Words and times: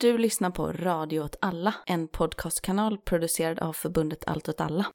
Du 0.00 0.18
lyssnar 0.18 0.50
på 0.50 0.72
Radio 0.72 1.20
åt 1.20 1.36
alla, 1.40 1.74
en 1.86 2.08
podcastkanal 2.08 2.98
producerad 2.98 3.58
av 3.58 3.72
förbundet 3.72 4.24
Allt 4.26 4.48
åt 4.48 4.60
alla. 4.60 4.86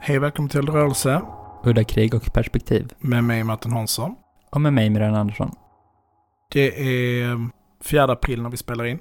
Hej 0.00 0.18
välkommen 0.18 0.48
till 0.48 0.68
Rörelse 0.68 1.22
Udda 1.64 1.84
krig 1.84 2.14
och 2.14 2.32
perspektiv. 2.32 2.92
med 2.98 3.24
mig 3.24 3.44
Martin 3.44 3.72
Hansson. 3.72 4.14
Och 4.50 4.60
med 4.60 4.72
mig 4.72 4.90
Miriam 4.90 5.14
Andersson. 5.14 5.50
Det 6.52 6.80
är 7.20 7.48
4 7.84 8.04
april 8.04 8.42
när 8.42 8.50
vi 8.50 8.56
spelar 8.56 8.84
in. 8.84 8.98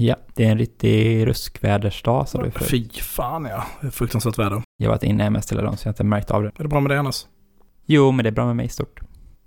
Ja, 0.00 0.16
det 0.34 0.44
är 0.44 0.50
en 0.50 0.58
riktig 0.58 1.26
ruskvädersdag 1.26 2.28
sa 2.28 2.42
du 2.42 2.50
förut. 2.50 2.70
Fy 2.70 2.88
fan 2.88 3.44
ja, 3.44 3.66
det 3.80 3.86
är 3.86 3.90
fruktansvärt 3.90 4.38
väder. 4.38 4.62
Jag 4.76 4.86
har 4.86 4.94
varit 4.94 5.02
inne 5.02 5.30
mest 5.30 5.52
hela 5.52 5.62
dagen 5.62 5.76
så 5.76 5.86
jag 5.86 5.88
har 5.88 5.94
inte 5.94 6.04
märkt 6.04 6.30
av 6.30 6.42
det. 6.42 6.48
Är 6.48 6.62
det 6.62 6.68
bra 6.68 6.80
med 6.80 6.90
dig 6.90 6.98
annars? 6.98 7.26
Jo, 7.86 8.12
men 8.12 8.22
det 8.22 8.28
är 8.28 8.32
bra 8.32 8.46
med 8.46 8.56
mig 8.56 8.66
i 8.66 8.68
stort. 8.68 9.00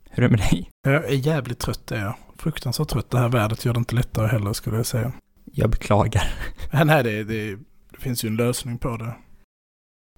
Hur 0.09 0.23
är 0.23 0.29
det 0.29 0.37
med 0.37 0.39
dig? 0.39 0.69
Jag 0.83 1.05
är 1.05 1.27
jävligt 1.27 1.59
trött 1.59 1.87
det 1.87 1.95
är 1.95 2.01
jag. 2.01 2.13
Fruktansvärt 2.37 2.87
trött. 2.87 3.09
Det 3.09 3.17
här 3.17 3.29
vädret 3.29 3.65
gör 3.65 3.73
det 3.73 3.77
inte 3.77 3.95
lättare 3.95 4.27
heller 4.27 4.53
skulle 4.53 4.77
jag 4.77 4.85
säga. 4.85 5.11
Jag 5.45 5.69
beklagar. 5.69 6.33
Men 6.71 6.87
nej, 6.87 7.03
det, 7.03 7.23
det, 7.23 7.55
det 7.91 7.99
finns 7.99 8.25
ju 8.25 8.27
en 8.27 8.35
lösning 8.35 8.77
på 8.77 8.97
det. 8.97 9.13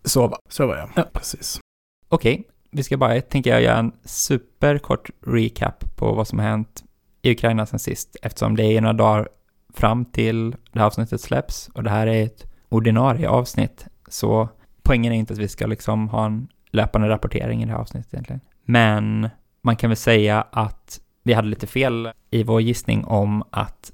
Sova. 0.04 0.38
Så 0.50 0.68
var 0.68 0.76
jag. 0.76 0.90
Ja. 0.95 1.04
Precis. 1.14 1.59
Okej, 2.08 2.48
vi 2.72 2.84
ska 2.84 2.98
bara, 2.98 3.22
tänker 3.22 3.50
jag, 3.50 3.62
göra 3.62 3.78
en 3.78 3.92
superkort 4.04 5.09
recap 5.26 5.95
på 5.95 6.14
vad 6.14 6.28
som 6.28 6.40
har 6.40 6.45
hänt 6.45 6.84
i 7.22 7.31
Ukraina 7.31 7.66
sen 7.66 7.80
sist, 7.80 8.16
eftersom 8.22 8.56
det 8.56 8.64
är 8.64 8.81
några 8.81 8.94
dagar 8.94 9.28
fram 9.73 10.05
till 10.05 10.52
det 10.72 10.80
här 10.80 10.86
avsnittet 10.86 11.22
släpps 11.22 11.70
och 11.73 11.84
det 11.84 11.90
här 11.90 12.08
är 12.08 12.23
ett 12.23 12.48
ordinarie 12.70 13.30
avsnitt. 13.30 13.86
Så 14.08 14.50
poängen 14.81 15.14
är 15.14 15.17
inte 15.17 15.34
att 15.34 15.39
vi 15.39 15.48
ska 15.48 15.66
liksom 15.66 16.09
ha 16.09 16.25
en 16.25 16.48
löpande 16.72 17.09
rapportering 17.09 17.64
i 17.64 17.66
det 17.66 17.72
här 17.72 17.80
avsnittet 17.80 18.14
egentligen. 18.14 18.42
Men 18.66 19.30
man 19.61 19.75
kan 19.75 19.89
väl 19.89 19.98
säga 19.98 20.42
att 20.52 21.02
vi 21.23 21.33
hade 21.33 21.48
lite 21.48 21.67
fel 21.67 22.11
i 22.31 22.44
vår 22.44 22.61
gissning 22.61 23.06
om 23.06 23.44
att 23.50 23.92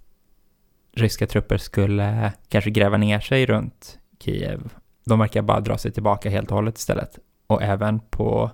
ryska 0.96 1.28
trupper 1.28 1.58
skulle 1.58 2.34
kanske 2.50 2.70
gräva 2.70 2.98
ner 2.98 3.20
sig 3.20 3.46
runt 3.46 4.00
Kiev. 4.20 4.74
De 5.06 5.20
verkar 5.20 5.42
bara 5.42 5.60
dra 5.60 5.78
sig 5.78 5.92
tillbaka 5.92 6.30
helt 6.30 6.50
och 6.50 6.56
hållet 6.56 6.78
istället. 6.78 7.20
Och 7.48 7.64
även 7.64 8.00
på 8.00 8.52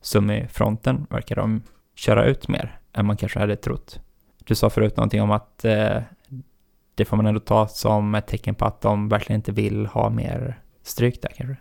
Sumi-fronten 0.00 1.06
verkar 1.10 1.36
de 1.36 1.62
köra 1.94 2.24
ut 2.24 2.48
mer 2.48 2.78
än 2.92 3.06
man 3.06 3.16
kanske 3.16 3.38
hade 3.38 3.56
trott. 3.56 4.00
Du 4.44 4.54
sa 4.54 4.70
förut 4.70 4.96
någonting 4.96 5.22
om 5.22 5.30
att 5.30 5.64
eh, 5.64 6.02
det 6.98 7.04
får 7.04 7.16
man 7.16 7.26
ändå 7.26 7.40
ta 7.40 7.68
som 7.68 8.14
ett 8.14 8.26
tecken 8.26 8.54
på 8.54 8.64
att 8.64 8.80
de 8.80 9.08
verkligen 9.08 9.38
inte 9.38 9.52
vill 9.52 9.86
ha 9.86 10.10
mer 10.10 10.60
stryk 10.82 11.22
där 11.22 11.32
kanske. 11.36 11.56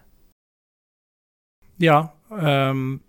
Ja, 1.75 2.13
um, 2.30 2.99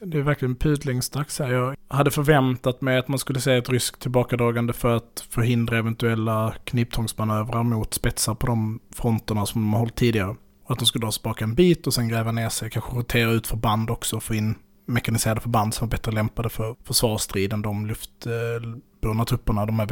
det 0.00 0.18
är 0.18 0.22
verkligen 0.22 0.56
pudlingsdags 0.56 1.38
här. 1.38 1.52
Jag 1.52 1.76
hade 1.88 2.10
förväntat 2.10 2.80
mig 2.80 2.98
att 2.98 3.08
man 3.08 3.18
skulle 3.18 3.40
se 3.40 3.56
ett 3.56 3.68
ryskt 3.68 4.02
tillbakadragande 4.02 4.72
för 4.72 4.96
att 4.96 5.26
förhindra 5.30 5.78
eventuella 5.78 6.54
kniptångsmanövrar 6.64 7.62
mot 7.62 7.94
spetsar 7.94 8.34
på 8.34 8.46
de 8.46 8.80
fronterna 8.94 9.46
som 9.46 9.60
de 9.60 9.72
har 9.72 9.80
hållit 9.80 9.96
tidigare. 9.96 10.36
Och 10.64 10.72
att 10.72 10.78
de 10.78 10.86
skulle 10.86 11.04
dra 11.04 11.12
sig 11.12 11.22
tillbaka 11.22 11.44
en 11.44 11.54
bit 11.54 11.86
och 11.86 11.94
sen 11.94 12.08
gräva 12.08 12.32
ner 12.32 12.48
sig, 12.48 12.70
kanske 12.70 12.96
rotera 12.96 13.30
ut 13.30 13.46
förband 13.46 13.90
också 13.90 14.16
och 14.16 14.22
få 14.22 14.34
in 14.34 14.54
mekaniserade 14.86 15.40
förband 15.40 15.74
som 15.74 15.86
är 15.86 15.90
bättre 15.90 16.12
lämpade 16.12 16.48
för 16.48 16.76
försvarsstrid 16.84 17.52
än 17.52 17.62
de 17.62 17.86
luftburna 17.86 19.24
trupperna, 19.24 19.66
de 19.66 19.78
här 19.78 19.86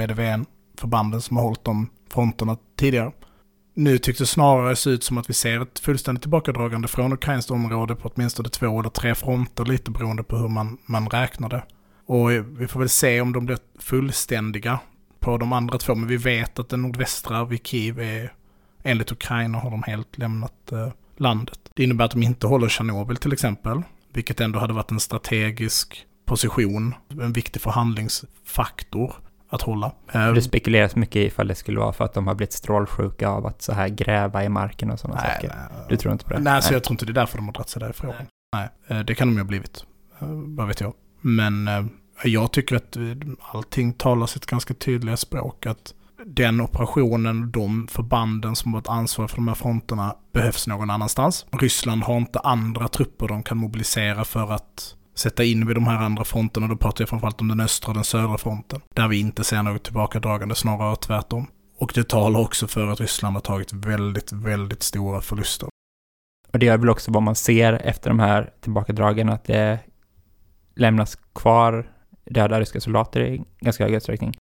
förbanden 0.76 1.20
som 1.20 1.36
har 1.36 1.44
hållit 1.44 1.64
de 1.64 1.90
fronterna 2.12 2.56
tidigare. 2.76 3.12
Nu 3.74 3.98
tycks 3.98 4.18
det 4.18 4.26
snarare 4.26 4.76
se 4.76 4.90
ut 4.90 5.04
som 5.04 5.18
att 5.18 5.30
vi 5.30 5.34
ser 5.34 5.60
ett 5.60 5.78
fullständigt 5.78 6.22
tillbakadragande 6.22 6.88
från 6.88 7.12
ukrainskt 7.12 7.50
område 7.50 7.94
på 7.94 8.10
åtminstone 8.14 8.48
två 8.48 8.80
eller 8.80 8.90
tre 8.90 9.14
fronter, 9.14 9.64
lite 9.64 9.90
beroende 9.90 10.22
på 10.22 10.36
hur 10.36 10.48
man, 10.48 10.78
man 10.86 11.08
räknar 11.08 11.48
det. 11.48 11.62
Och 12.06 12.30
vi 12.30 12.66
får 12.66 12.80
väl 12.80 12.88
se 12.88 13.20
om 13.20 13.32
de 13.32 13.46
blir 13.46 13.58
fullständiga 13.78 14.78
på 15.20 15.38
de 15.38 15.52
andra 15.52 15.78
två, 15.78 15.94
men 15.94 16.08
vi 16.08 16.16
vet 16.16 16.58
att 16.58 16.68
den 16.68 16.82
nordvästra 16.82 17.44
vid 17.44 17.66
Kiev 17.66 18.00
är, 18.00 18.32
enligt 18.82 19.12
Ukraina 19.12 19.58
har 19.58 19.70
de 19.70 19.82
helt 19.82 20.18
lämnat 20.18 20.72
eh, 20.72 20.88
landet. 21.16 21.58
Det 21.74 21.84
innebär 21.84 22.04
att 22.04 22.10
de 22.10 22.22
inte 22.22 22.46
håller 22.46 22.68
Tjernobyl 22.68 23.16
till 23.16 23.32
exempel, 23.32 23.82
vilket 24.12 24.40
ändå 24.40 24.58
hade 24.58 24.72
varit 24.72 24.90
en 24.90 25.00
strategisk 25.00 26.06
position, 26.24 26.94
en 27.08 27.32
viktig 27.32 27.62
förhandlingsfaktor 27.62 29.14
att 29.56 29.62
hålla. 29.62 29.92
Det 30.12 30.42
spekuleras 30.42 30.96
mycket 30.96 31.16
ifall 31.16 31.48
det 31.48 31.54
skulle 31.54 31.78
vara 31.80 31.92
för 31.92 32.04
att 32.04 32.14
de 32.14 32.26
har 32.26 32.34
blivit 32.34 32.52
strålsjuka 32.52 33.28
av 33.28 33.46
att 33.46 33.62
så 33.62 33.72
här 33.72 33.88
gräva 33.88 34.44
i 34.44 34.48
marken 34.48 34.90
och 34.90 35.00
sådana 35.00 35.20
nej, 35.22 35.34
saker. 35.34 35.48
nej, 35.48 35.86
Du 35.88 35.96
tror 35.96 36.12
inte 36.12 36.24
på 36.24 36.32
det? 36.34 36.40
Nej, 36.40 36.62
så 36.62 36.74
jag 36.74 36.84
tror 36.84 36.92
inte 36.94 37.06
det 37.06 37.12
är 37.12 37.14
därför 37.14 37.36
de 37.36 37.46
har 37.46 37.52
dragit 37.52 37.68
sig 37.68 37.80
därifrån. 37.80 38.14
Nej. 38.56 38.68
eh, 38.88 38.98
det 38.98 39.14
kan 39.14 39.28
de 39.28 39.34
ju 39.34 39.40
ha 39.40 39.46
blivit. 39.46 39.84
Eh, 40.20 40.28
Vad 40.30 40.66
vet 40.68 40.80
jag. 40.80 40.92
Men 41.20 41.68
eh, 41.68 41.84
jag 42.24 42.52
tycker 42.52 42.76
att 42.76 42.96
allting 43.40 43.92
talar 43.92 44.26
sitt 44.26 44.46
ganska 44.46 44.74
tydliga 44.74 45.16
språk. 45.16 45.66
Att 45.66 45.94
den 46.26 46.60
operationen, 46.60 47.50
de 47.50 47.88
förbanden 47.88 48.56
som 48.56 48.72
har 48.72 48.80
varit 48.80 48.88
ansvariga 48.88 49.28
för 49.28 49.36
de 49.36 49.48
här 49.48 49.54
fronterna 49.54 50.16
behövs 50.32 50.66
någon 50.66 50.90
annanstans. 50.90 51.46
Ryssland 51.50 52.02
har 52.02 52.16
inte 52.16 52.38
andra 52.40 52.88
trupper 52.88 53.28
de 53.28 53.42
kan 53.42 53.56
mobilisera 53.58 54.24
för 54.24 54.52
att 54.52 54.94
sätta 55.18 55.44
in 55.44 55.66
vid 55.66 55.76
de 55.76 55.86
här 55.86 56.04
andra 56.04 56.24
fronterna. 56.24 56.68
Då 56.68 56.76
pratar 56.76 57.02
jag 57.02 57.08
framförallt 57.08 57.40
om 57.40 57.48
den 57.48 57.60
östra 57.60 57.88
och 57.90 57.94
den 57.94 58.04
södra 58.04 58.38
fronten. 58.38 58.80
Där 58.94 59.08
vi 59.08 59.20
inte 59.20 59.44
ser 59.44 59.62
något 59.62 59.84
tillbakadragande, 59.84 60.54
snarare 60.54 60.96
tvärtom. 60.96 61.46
Och 61.78 61.92
det 61.94 62.08
talar 62.08 62.40
också 62.40 62.66
för 62.66 62.86
att 62.86 63.00
Ryssland 63.00 63.36
har 63.36 63.40
tagit 63.40 63.72
väldigt, 63.72 64.32
väldigt 64.32 64.82
stora 64.82 65.20
förluster. 65.20 65.68
Och 66.52 66.58
det 66.58 66.68
är 66.68 66.78
väl 66.78 66.90
också 66.90 67.12
vad 67.12 67.22
man 67.22 67.34
ser 67.34 67.72
efter 67.72 68.10
de 68.10 68.18
här 68.18 68.50
tillbakadragen, 68.60 69.28
att 69.28 69.44
det 69.44 69.78
lämnas 70.76 71.18
kvar 71.34 71.90
döda 72.30 72.60
ryska 72.60 72.80
soldater 72.80 73.20
i 73.20 73.44
ganska 73.60 73.84
hög 73.84 73.94
utsträckning. 73.94 74.36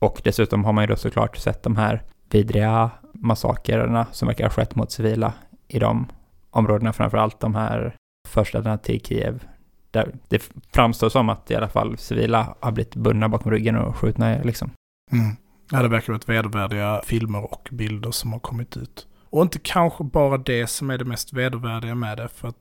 Och 0.00 0.20
dessutom 0.24 0.64
har 0.64 0.72
man 0.72 0.84
ju 0.84 0.88
då 0.88 0.96
såklart 0.96 1.36
sett 1.36 1.62
de 1.62 1.76
här 1.76 2.02
vidriga 2.30 2.90
massakrerna 3.14 4.06
som 4.12 4.28
verkar 4.28 4.44
ha 4.44 4.50
skett 4.50 4.74
mot 4.74 4.92
civila 4.92 5.32
i 5.68 5.78
de 5.78 6.06
områdena, 6.50 6.92
framförallt 6.92 7.40
de 7.40 7.54
här 7.54 7.96
förstäderna 8.28 8.78
till 8.78 9.00
Kiev, 9.00 9.44
där 9.90 10.14
det 10.28 10.52
framstår 10.74 11.08
som 11.08 11.28
att 11.28 11.50
i 11.50 11.54
alla 11.54 11.68
fall 11.68 11.98
civila 11.98 12.56
har 12.60 12.72
blivit 12.72 12.96
bundna 12.96 13.28
bakom 13.28 13.52
ryggen 13.52 13.76
och 13.76 13.96
skjutna 13.96 14.42
liksom. 14.42 14.70
Mm. 15.12 15.36
Ja, 15.70 15.82
det 15.82 15.88
verkar 15.88 16.12
vara 16.12 16.22
vedervärdiga 16.26 17.00
filmer 17.04 17.52
och 17.52 17.68
bilder 17.72 18.10
som 18.10 18.32
har 18.32 18.40
kommit 18.40 18.76
ut. 18.76 19.06
Och 19.30 19.42
inte 19.42 19.58
kanske 19.58 20.04
bara 20.04 20.38
det 20.38 20.66
som 20.66 20.90
är 20.90 20.98
det 20.98 21.04
mest 21.04 21.32
vedervärdiga 21.32 21.94
med 21.94 22.18
det, 22.18 22.28
för, 22.28 22.48
att, 22.48 22.56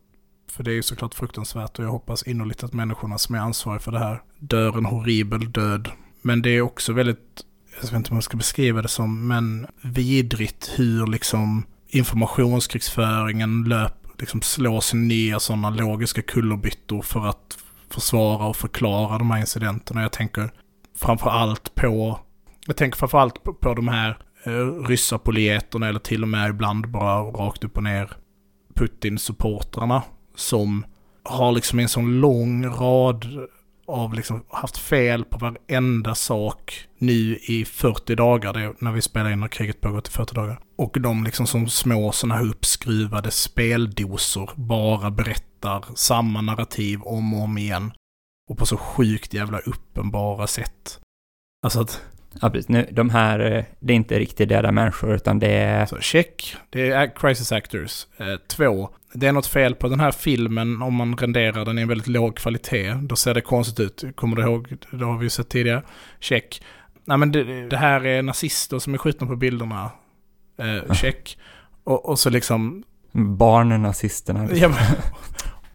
för 0.52 0.64
det 0.64 0.72
är 0.72 0.76
ju 0.76 0.84
såklart 0.84 1.16
fruktansvärt 1.16 1.80
och 1.80 1.86
jag 1.86 1.92
hoppas 1.92 2.24
innerligt 2.24 2.64
att 2.64 2.74
människorna 2.74 3.18
som 3.18 3.36
är 3.36 3.40
ansvariga 3.40 3.80
för 3.80 3.92
det 3.92 4.00
här 4.00 4.22
dör 4.40 4.78
en 4.78 4.86
horribel 4.86 5.52
död. 5.52 5.90
Men 6.22 6.42
det 6.42 6.50
är 6.50 6.62
också 6.62 6.94
väldigt, 6.94 7.44
jag 7.76 7.82
vet 7.82 7.94
inte 7.94 8.10
hur 8.10 8.16
man 8.16 8.22
ska 8.22 8.38
beskriva 8.38 8.82
det 8.82 8.88
som, 8.88 9.28
men 9.28 9.68
vidrigt 9.82 10.74
hur 10.76 11.08
liksom 11.08 11.66
informationskrigsföringen 11.88 13.64
löper 13.64 13.99
liksom 14.20 14.42
slås 14.42 14.86
sig 14.86 15.00
ner 15.00 15.40
sådana 15.40 15.70
logiska 15.70 16.22
kullerbyttor 16.22 17.02
för 17.02 17.26
att 17.26 17.58
försvara 17.90 18.46
och 18.48 18.56
förklara 18.56 19.18
de 19.18 19.32
här 19.32 19.40
incidenterna. 19.40 20.02
Jag 20.02 20.12
tänker 20.12 20.52
framför 20.96 21.30
allt 21.30 21.76
på 21.76 22.20
jag 22.68 22.78
tänker 22.78 22.98
framförallt 22.98 23.44
på, 23.44 23.54
på 23.54 23.74
de 23.74 23.88
här 23.88 24.18
eh, 24.44 24.88
ryssapolieterna 24.88 25.88
eller 25.88 26.00
till 26.00 26.24
och 26.24 26.30
med 26.30 26.50
ibland 26.50 26.90
bara 26.90 27.22
rakt 27.22 27.64
upp 27.64 27.78
och 27.78 27.84
ner 27.84 28.12
Putin-supportrarna 28.74 30.02
som 30.36 30.86
har 31.24 31.52
liksom 31.52 31.80
en 31.80 31.90
sån 31.90 32.20
lång 32.20 32.66
rad 32.66 33.26
av 33.90 34.14
liksom 34.14 34.46
haft 34.50 34.78
fel 34.78 35.26
på 35.26 35.38
varenda 35.38 36.16
sak 36.16 36.88
nu 36.98 37.38
i 37.42 37.66
40 37.66 38.16
dagar, 38.16 38.54
det 38.54 38.60
är 38.60 38.74
när 38.80 38.92
vi 38.92 39.02
spelar 39.02 39.32
in 39.32 39.44
och 39.44 39.52
kriget 39.52 39.82
pågått 39.82 40.08
i 40.08 40.12
40 40.12 40.36
dagar. 40.36 40.60
Och 40.78 40.98
de 41.02 41.24
liksom 41.24 41.48
som 41.48 41.70
små 41.70 42.12
sådana 42.12 42.36
här 42.36 42.50
uppskruvade 42.50 43.32
speldosor 43.32 44.52
bara 44.56 45.12
berättar 45.12 45.86
samma 45.96 46.42
narrativ 46.42 47.02
om 47.02 47.34
och 47.34 47.44
om 47.44 47.58
igen. 47.58 47.92
Och 48.50 48.58
på 48.58 48.66
så 48.66 48.78
sjukt 48.78 49.34
jävla 49.34 49.60
uppenbara 49.60 50.48
sätt. 50.48 51.00
Alltså 51.64 51.82
att 51.82 52.02
Ja, 52.42 52.50
precis. 52.50 52.70
Nu, 52.70 52.88
de 52.92 53.10
här, 53.10 53.40
eh, 53.40 53.64
det 53.80 53.94
är 53.94 53.96
inte 53.96 54.20
riktigt 54.20 54.50
döda 54.50 54.72
människor, 54.72 55.16
utan 55.16 55.40
det 55.40 55.54
är... 55.54 55.86
Så 55.86 56.00
check, 56.00 56.56
det 56.70 56.92
är 56.92 57.16
Crisis 57.16 57.52
Actors. 57.52 58.08
Eh, 58.18 58.36
två, 58.48 58.90
det 59.14 59.28
är 59.28 59.32
något 59.32 59.48
fel 59.48 59.76
på 59.76 59.88
den 59.88 60.00
här 60.00 60.12
filmen 60.12 60.82
om 60.82 60.94
man 60.96 61.18
renderar 61.18 61.66
den 61.66 61.80
i 61.80 61.82
en 61.82 61.88
väldigt 61.88 62.08
låg 62.08 62.36
kvalitet. 62.38 62.94
Då 63.02 63.16
ser 63.16 63.34
det 63.34 63.42
konstigt 63.42 63.80
ut. 63.80 64.16
Kommer 64.16 64.36
du 64.36 64.42
ihåg? 64.42 64.78
Det 64.92 65.06
har 65.06 65.18
vi 65.18 65.24
ju 65.26 65.30
sett 65.30 65.50
tidigare. 65.50 65.84
Check. 66.20 66.62
Nej 67.06 67.18
men 67.18 67.32
det, 67.32 67.70
det 67.70 67.78
här 67.78 68.06
är 68.06 68.22
nazister 68.22 68.80
som 68.80 68.94
är 68.94 68.98
skjutna 68.98 69.28
på 69.28 69.36
bilderna. 69.36 69.92
Eh, 70.60 70.94
check. 70.94 71.38
Och, 71.84 72.10
och 72.10 72.20
så 72.20 72.30
liksom... 72.30 72.84
Barnen, 73.12 73.82
nazisterna. 73.82 74.42
liksom. 74.42 74.58
Ja, 74.62 74.68
men- 74.70 75.02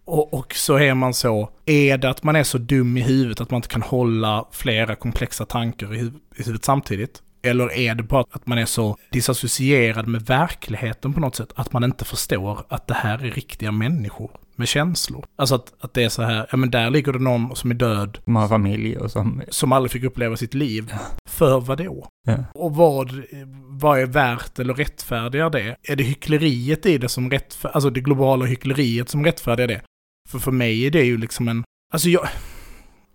och, 0.07 0.35
och 0.35 0.55
så 0.55 0.77
är 0.79 0.95
man 0.95 1.15
så, 1.15 1.51
är 1.67 1.99
det 1.99 2.11
att 2.11 2.23
man 2.23 2.37
är 2.37 2.43
så 2.43 2.59
dum 2.59 2.97
i 2.97 3.01
huvudet 3.01 3.41
att 3.41 3.51
man 3.51 3.59
inte 3.59 3.69
kan 3.69 3.83
hålla 3.83 4.45
flera 4.53 4.95
komplexa 4.97 5.47
tankar 5.47 5.95
i, 5.95 5.99
huv- 5.99 6.19
i 6.37 6.43
huvudet 6.43 6.65
samtidigt? 6.65 7.23
Eller 7.45 7.73
är 7.73 7.95
det 7.95 8.03
bara 8.03 8.25
att 8.31 8.47
man 8.47 8.59
är 8.59 8.67
så 8.67 8.97
disassocierad 9.11 10.09
med 10.09 10.23
verkligheten 10.23 11.13
på 11.13 11.21
något 11.21 11.37
sätt, 11.37 11.53
att 11.55 11.73
man 11.73 11.85
inte 11.85 12.05
förstår 12.05 12.65
att 12.69 12.87
det 12.87 12.95
här 12.95 13.25
är 13.25 13.31
riktiga 13.31 13.73
människor 13.73 14.31
med 14.57 14.69
känslor? 14.69 15.25
Alltså 15.37 15.55
att, 15.55 15.75
att 15.81 15.95
det 15.95 16.03
är 16.03 16.09
så 16.09 16.23
här, 16.23 16.47
ja 16.51 16.57
men 16.57 16.71
där 16.71 16.91
ligger 16.91 17.13
det 17.13 17.19
någon 17.19 17.57
som 17.57 17.71
är 17.71 17.75
död, 17.75 18.19
Som 18.25 18.37
har 18.37 18.49
familj 18.49 18.97
och 18.97 19.11
som... 19.11 19.43
som 19.49 19.73
aldrig 19.73 19.91
fick 19.91 20.05
uppleva 20.05 20.37
sitt 20.37 20.55
liv. 20.55 20.95
För 21.29 21.61
vad 21.61 21.79
då? 21.79 22.09
Ja. 22.27 22.45
Och 22.55 22.75
vad, 22.75 23.23
vad 23.67 24.01
är 24.01 24.07
värt 24.07 24.59
eller 24.59 24.75
rättfärdigar 24.75 25.51
det? 25.51 25.77
Är 25.83 25.97
det 25.97 26.05
hyckleriet 26.05 26.87
i 26.87 26.99
det 26.99 27.09
som 27.09 27.31
rättfärdigar, 27.31 27.75
alltså 27.75 27.91
det 27.91 28.01
globala 28.01 28.45
hyckleriet 28.45 29.09
som 29.09 29.25
rättfärdigar 29.25 29.69
det? 29.69 29.83
För 30.29 30.39
för 30.39 30.53
mig 30.53 30.87
är 30.87 30.91
det 30.91 31.05
ju 31.05 31.19
liksom 31.19 31.49
en, 31.49 31.65
alltså 31.93 32.09
jag, 32.09 32.29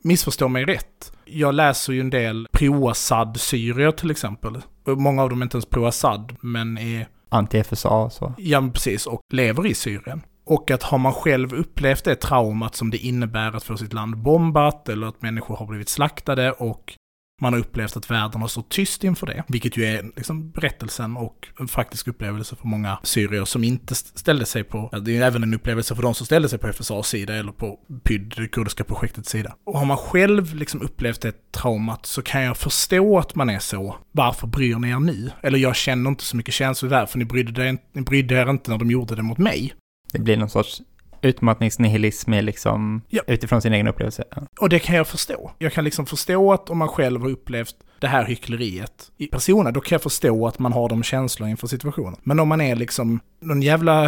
missförstå 0.02 0.48
mig 0.48 0.66
rätt. 0.66 1.12
Jag 1.26 1.54
läser 1.54 1.94
ju 1.94 2.00
en 2.00 2.10
del 2.10 2.48
pro-Assad-syrier 2.52 3.92
till 3.92 4.12
exempel. 4.12 4.62
Många 4.86 5.24
av 5.24 5.30
dem 5.30 5.42
är 5.42 5.46
inte 5.46 5.58
ens 5.58 5.66
pro-Assad, 5.66 6.36
men 6.42 6.78
är, 6.78 7.08
Anti-FSA 7.30 8.10
så. 8.10 8.34
ja 8.38 8.62
men 8.62 8.72
precis, 8.72 9.08
och 9.08 9.22
lever 9.34 9.68
i 9.68 9.74
Syrien. 9.74 10.22
Och 10.46 10.72
att 10.72 10.84
har 10.84 10.98
man 10.98 11.14
själv 11.14 11.54
upplevt 11.54 12.04
det 12.04 12.16
traumat 12.16 12.76
som 12.76 12.92
det 12.92 12.98
innebär 12.98 13.56
att 13.56 13.64
få 13.64 13.78
sitt 13.78 13.94
land 13.94 14.18
bombat, 14.18 14.90
eller 14.90 15.08
att 15.08 15.22
människor 15.22 15.56
har 15.56 15.66
blivit 15.66 15.90
slaktade 15.90 16.52
och 16.52 16.94
man 17.40 17.54
har 17.54 17.60
upplevt 17.60 17.98
att 17.98 18.12
världen 18.12 18.42
har 18.42 18.48
stått 18.48 18.70
tyst 18.70 19.04
inför 19.04 19.28
det, 19.28 19.44
vilket 19.48 19.78
ju 19.78 19.86
är 19.86 20.04
liksom 20.16 20.52
berättelsen 20.52 21.18
och 21.18 21.48
en 21.60 21.68
faktisk 21.68 22.08
upplevelse 22.08 22.56
för 22.56 22.68
många 22.68 23.00
syrier 23.04 23.46
som 23.46 23.64
inte 23.64 23.96
ställde 23.96 24.46
sig 24.46 24.64
på, 24.64 24.90
det 24.92 25.12
är 25.12 25.16
ju 25.16 25.24
även 25.24 25.44
en 25.44 25.54
upplevelse 25.54 25.96
för 25.96 26.04
de 26.04 26.14
som 26.14 26.26
ställde 26.26 26.50
sig 26.50 26.60
på 26.60 26.68
FSAs 26.68 27.08
sida 27.08 27.36
eller 27.36 27.52
på 27.52 27.80
PYD, 28.04 28.34
det 28.38 28.48
kurdiska 28.48 28.84
projektets 28.84 29.30
sida. 29.30 29.56
Och 29.66 29.80
har 29.80 29.86
man 29.86 29.98
själv 29.98 30.56
liksom 30.56 30.82
upplevt 30.82 31.22
det 31.22 31.52
traumat 31.52 32.06
så 32.06 32.22
kan 32.22 32.42
jag 32.42 32.58
förstå 32.58 33.20
att 33.20 33.36
man 33.36 33.50
är 33.50 33.60
så, 33.60 33.96
varför 34.12 34.48
bryr 34.48 34.76
ni 34.76 34.90
er 34.90 35.00
nu? 35.00 35.32
Eller 35.44 35.60
jag 35.60 35.76
känner 35.76 36.10
inte 36.10 36.24
så 36.24 36.38
mycket 36.38 36.54
känslor 36.54 36.90
där, 36.90 37.06
för 37.06 37.18
ni 37.18 37.26
brydde, 37.26 37.66
er, 37.66 37.78
ni 37.94 38.02
brydde 38.02 38.36
er 38.36 38.50
inte 38.50 38.72
när 38.72 38.78
de 38.78 38.92
gjorde 38.92 39.16
det 39.16 39.22
mot 39.22 39.38
mig. 39.38 39.74
Det 40.12 40.20
blir 40.20 40.38
någon 40.38 40.50
sorts 40.50 40.82
utmattningsnihilism 41.22 42.34
är 42.34 42.42
liksom 42.42 43.02
Ja. 43.10 43.22
utifrån 43.28 43.62
sin 43.62 43.74
egen 43.74 43.88
upplevelse. 43.88 44.24
Ja. 44.36 44.42
Och 44.60 44.70
det 44.70 44.80
kan 44.80 44.96
jag 44.96 45.08
förstå. 45.08 45.52
Jag 45.58 45.74
kan 45.74 45.84
liksom 45.84 46.06
förstå 46.06 46.54
att 46.54 46.70
om 46.70 46.78
man 46.78 46.88
själv 46.88 47.22
har 47.22 47.30
upplevt 47.30 47.76
det 48.02 48.08
här 48.08 48.26
hyckleriet 48.26 49.12
i 49.18 49.28
personen, 49.28 49.74
då 49.74 49.80
kan 49.82 49.96
jag 49.96 50.02
förstå 50.04 50.48
att 50.48 50.60
man 50.60 50.74
har 50.74 50.90
de 50.90 51.04
känslorna 51.04 51.50
inför 51.50 51.68
situationen. 51.68 52.16
Men 52.24 52.40
om 52.40 52.48
man 52.48 52.62
är 52.62 52.76
liksom 52.76 53.20
någon 53.42 53.62
jävla 53.62 54.08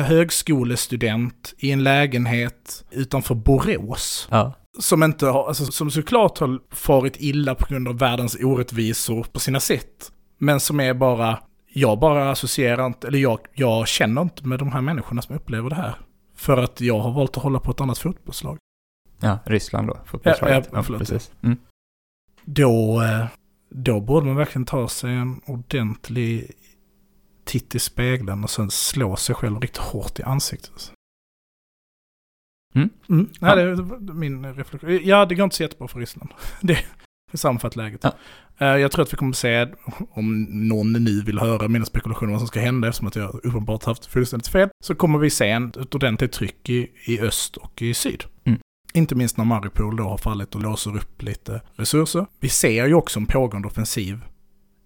högskolestudent 0.66 1.54
i 1.58 1.72
en 1.72 1.84
lägenhet 1.84 2.86
utanför 2.92 3.36
Borås, 3.36 4.28
ja. 4.32 4.54
som 4.80 5.04
inte 5.04 5.26
har, 5.26 5.48
alltså 5.48 5.66
som 5.66 5.92
såklart 5.92 6.38
har 6.40 6.60
farit 6.76 7.16
illa 7.20 7.56
på 7.56 7.66
grund 7.70 7.88
av 7.88 7.98
världens 7.98 8.36
orättvisor 8.44 9.24
på 9.32 9.40
sina 9.40 9.60
sätt, 9.60 10.12
men 10.38 10.60
som 10.60 10.80
är 10.80 10.94
bara, 10.94 11.40
jag 11.74 12.00
bara 12.00 12.32
associerar 12.32 12.86
inte, 12.86 13.08
eller 13.08 13.20
jag, 13.20 13.40
jag 13.54 13.88
känner 13.88 14.22
inte 14.22 14.48
med 14.48 14.60
de 14.60 14.72
här 14.72 14.82
människorna 14.82 15.22
som 15.22 15.36
upplever 15.36 15.70
det 15.70 15.76
här. 15.76 15.96
För 16.42 16.58
att 16.58 16.82
jag 16.82 17.00
har 17.00 17.12
valt 17.12 17.38
att 17.38 17.44
hålla 17.44 17.60
på 17.60 17.72
ett 17.72 17.82
annat 17.82 17.98
fotbollslag. 17.98 18.58
Ja, 19.20 19.40
Ryssland 19.46 19.88
då, 19.88 19.98
fotbollslaget. 20.06 20.70
Ja, 20.72 20.78
ja, 20.78 20.84
förlåt. 20.84 21.00
precis. 21.00 21.32
Mm. 21.42 21.58
då, 22.46 23.02
eh, 23.02 23.26
då 23.70 24.00
borde 24.00 24.26
man 24.26 24.36
verkligen 24.36 24.66
ta 24.66 24.88
sig 24.88 25.14
en 25.14 25.42
ordentlig 25.46 26.52
titt 27.44 27.76
i 27.76 27.80
spegeln 27.80 28.44
och 28.44 28.50
sen 28.50 28.72
slå 28.72 29.16
sig 29.16 29.36
själv 29.36 29.62
riktigt 29.62 29.78
hårt 29.78 30.20
i 30.20 30.24
ansiktet. 30.24 30.94
Mm. 32.74 32.90
Mm. 33.10 33.30
Ja. 33.40 33.56
Nej, 33.56 33.66
det 33.66 33.82
var 33.82 34.00
min 34.00 34.56
reflektion. 34.56 35.00
Ja, 35.04 35.26
det 35.26 35.36
går 35.36 35.44
inte 35.44 35.56
så 35.56 35.64
jättebra 35.64 35.88
för 35.88 36.00
Ryssland. 36.00 36.30
Det 36.62 36.86
är 37.34 37.38
sammanfatt 37.38 37.76
läget. 37.76 38.04
Ja. 38.04 38.14
Eh, 38.58 38.68
Jag 38.68 38.92
tror 38.92 39.04
att 39.04 39.14
vi 39.14 39.18
kommer 39.18 39.34
se, 39.34 39.68
om 40.12 40.44
någon 40.50 40.94
nu 40.94 41.22
vill 41.22 41.40
höra 41.40 41.68
mina 41.68 41.86
spekulationer 41.86 42.28
om 42.28 42.32
vad 42.32 42.42
som 42.42 42.48
ska 42.48 42.60
hända, 42.60 42.88
eftersom 42.88 43.08
att 43.08 43.16
jag 43.16 43.36
uppenbart 43.44 43.84
haft 43.84 44.06
fullständigt 44.06 44.48
fel, 44.48 44.70
så 44.84 44.96
kommer 44.96 45.20
vi 45.20 45.30
se 45.30 45.52
ett 45.52 45.96
ordentligt 45.96 46.32
tryck 46.32 46.70
i, 46.70 46.88
i 47.06 47.20
öst 47.20 47.58
och 47.58 47.82
i 47.82 47.94
syd. 47.94 48.24
Mm. 48.46 48.60
Inte 48.94 49.16
minst 49.16 49.38
när 49.38 49.46
Mariupol 49.46 49.96
då 49.96 50.04
har 50.04 50.18
fallit 50.18 50.56
och 50.56 50.62
låser 50.62 50.96
upp 50.96 51.22
lite 51.22 51.62
resurser. 51.76 52.26
Vi 52.40 52.50
ser 52.50 52.88
ju 52.88 52.94
också 52.94 53.20
en 53.20 53.26
pågående 53.26 53.68
offensiv 53.68 54.20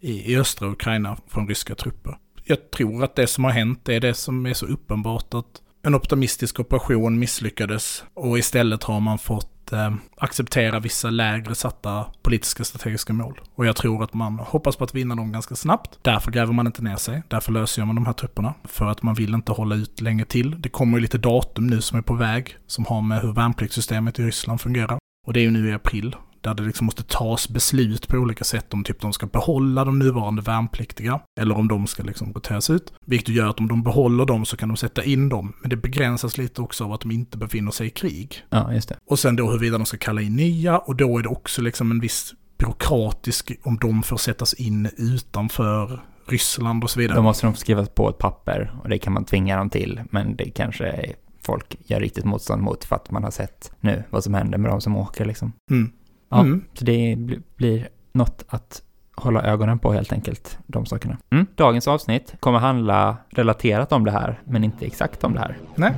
i, 0.01 0.33
i 0.33 0.37
östra 0.37 0.67
Ukraina 0.67 1.17
från 1.27 1.47
ryska 1.47 1.75
trupper. 1.75 2.17
Jag 2.43 2.71
tror 2.71 3.03
att 3.03 3.15
det 3.15 3.27
som 3.27 3.43
har 3.43 3.51
hänt 3.51 3.89
är 3.89 3.99
det 3.99 4.13
som 4.13 4.45
är 4.45 4.53
så 4.53 4.65
uppenbart 4.65 5.33
att 5.33 5.61
en 5.83 5.95
optimistisk 5.95 6.59
operation 6.59 7.19
misslyckades 7.19 8.03
och 8.13 8.37
istället 8.37 8.83
har 8.83 8.99
man 8.99 9.17
fått 9.17 9.51
eh, 9.73 9.93
acceptera 10.17 10.79
vissa 10.79 11.09
lägre 11.09 11.55
satta 11.55 12.05
politiska 12.21 12.63
strategiska 12.63 13.13
mål. 13.13 13.39
Och 13.55 13.65
jag 13.65 13.75
tror 13.75 14.03
att 14.03 14.13
man 14.13 14.39
hoppas 14.39 14.75
på 14.75 14.83
att 14.83 14.95
vinna 14.95 15.15
dem 15.15 15.31
ganska 15.31 15.55
snabbt. 15.55 15.99
Därför 16.01 16.31
gräver 16.31 16.53
man 16.53 16.67
inte 16.67 16.83
ner 16.83 16.95
sig. 16.95 17.23
Därför 17.27 17.51
löser 17.51 17.85
man 17.85 17.95
de 17.95 18.05
här 18.05 18.13
trupperna. 18.13 18.53
För 18.63 18.85
att 18.85 19.03
man 19.03 19.15
vill 19.15 19.33
inte 19.33 19.51
hålla 19.51 19.75
ut 19.75 20.01
länge 20.01 20.25
till. 20.25 20.61
Det 20.61 20.69
kommer 20.69 20.97
ju 20.97 21.01
lite 21.01 21.17
datum 21.17 21.67
nu 21.67 21.81
som 21.81 21.97
är 21.97 22.01
på 22.01 22.13
väg 22.13 22.57
som 22.67 22.85
har 22.85 23.01
med 23.01 23.21
hur 23.21 23.33
värnpliktssystemet 23.33 24.19
i 24.19 24.23
Ryssland 24.23 24.61
fungerar. 24.61 24.97
Och 25.27 25.33
det 25.33 25.39
är 25.39 25.43
ju 25.43 25.51
nu 25.51 25.69
i 25.69 25.73
april. 25.73 26.15
Där 26.45 26.53
det 26.53 26.63
liksom 26.63 26.85
måste 26.85 27.03
tas 27.03 27.49
beslut 27.49 28.07
på 28.07 28.17
olika 28.17 28.43
sätt 28.43 28.73
om 28.73 28.83
typ 28.83 29.01
de 29.01 29.13
ska 29.13 29.25
behålla 29.25 29.85
de 29.85 29.99
nuvarande 29.99 30.41
värnpliktiga. 30.41 31.19
Eller 31.39 31.57
om 31.57 31.67
de 31.67 31.87
ska 31.87 32.03
liksom 32.03 32.33
roteras 32.33 32.69
ut. 32.69 32.93
Vilket 33.05 33.35
gör 33.35 33.47
att 33.47 33.59
om 33.59 33.67
de 33.67 33.83
behåller 33.83 34.25
dem 34.25 34.45
så 34.45 34.57
kan 34.57 34.69
de 34.69 34.77
sätta 34.77 35.03
in 35.03 35.29
dem. 35.29 35.53
Men 35.61 35.69
det 35.69 35.75
begränsas 35.75 36.37
lite 36.37 36.61
också 36.61 36.83
av 36.83 36.93
att 36.93 37.01
de 37.01 37.11
inte 37.11 37.37
befinner 37.37 37.71
sig 37.71 37.87
i 37.87 37.89
krig. 37.89 38.43
Ja, 38.49 38.73
just 38.73 38.89
det. 38.89 38.97
Och 39.05 39.19
sen 39.19 39.35
då 39.35 39.51
huruvida 39.51 39.77
de 39.77 39.85
ska 39.85 39.97
kalla 39.97 40.21
in 40.21 40.35
nya 40.35 40.77
och 40.77 40.95
då 40.95 41.17
är 41.17 41.23
det 41.23 41.29
också 41.29 41.61
liksom 41.61 41.91
en 41.91 41.99
viss 41.99 42.33
byråkratisk 42.57 43.51
om 43.63 43.77
de 43.77 44.03
får 44.03 44.17
sättas 44.17 44.53
in 44.53 44.89
utanför 44.97 46.03
Ryssland 46.27 46.83
och 46.83 46.89
så 46.89 46.99
vidare. 46.99 47.17
Då 47.17 47.23
måste 47.23 47.47
de 47.47 47.55
skrivas 47.55 47.89
på 47.89 48.09
ett 48.09 48.17
papper 48.17 48.79
och 48.83 48.89
det 48.89 48.97
kan 48.97 49.13
man 49.13 49.25
tvinga 49.25 49.57
dem 49.57 49.69
till, 49.69 50.01
men 50.11 50.35
det 50.35 50.49
kanske 50.49 50.85
är 50.85 51.15
folk 51.45 51.77
gör 51.85 51.99
riktigt 51.99 52.25
motstånd 52.25 52.61
mot 52.61 52.83
för 52.83 52.95
att 52.95 53.11
man 53.11 53.23
har 53.23 53.31
sett 53.31 53.71
nu 53.79 54.03
vad 54.09 54.23
som 54.23 54.33
händer 54.33 54.57
med 54.57 54.71
de 54.71 54.81
som 54.81 54.95
åker 54.95 55.25
liksom. 55.25 55.51
Mm. 55.71 55.91
Ja, 56.29 56.39
Mm. 56.39 56.63
så 56.73 56.85
det 56.85 57.15
bli- 57.17 57.39
blir 57.55 57.87
något 58.11 58.45
att 58.47 58.81
hålla 59.15 59.43
ögonen 59.43 59.79
på 59.79 59.93
helt 59.93 60.13
enkelt, 60.13 60.57
de 60.67 60.85
sakerna. 60.85 61.17
Mm. 61.31 61.45
Dagens 61.55 61.87
avsnitt 61.87 62.35
kommer 62.39 62.59
handla 62.59 63.17
relaterat 63.29 63.91
om 63.91 64.05
det 64.05 64.11
här, 64.11 64.39
men 64.45 64.63
inte 64.63 64.85
exakt 64.85 65.23
om 65.23 65.33
det 65.33 65.39
här. 65.39 65.57
Nej. 65.75 65.91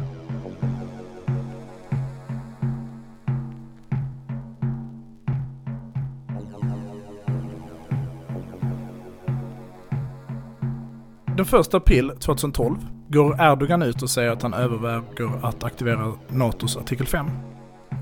Den 11.38 11.45
första 11.45 11.77
april 11.77 12.12
2012 12.19 12.75
går 13.07 13.41
Erdogan 13.41 13.81
ut 13.81 14.01
och 14.01 14.09
säger 14.09 14.31
att 14.31 14.42
han 14.42 14.54
överväger 14.54 15.45
att 15.45 15.63
aktivera 15.63 16.11
NATOs 16.30 16.78
artikel 16.78 17.07
5. 17.07 17.25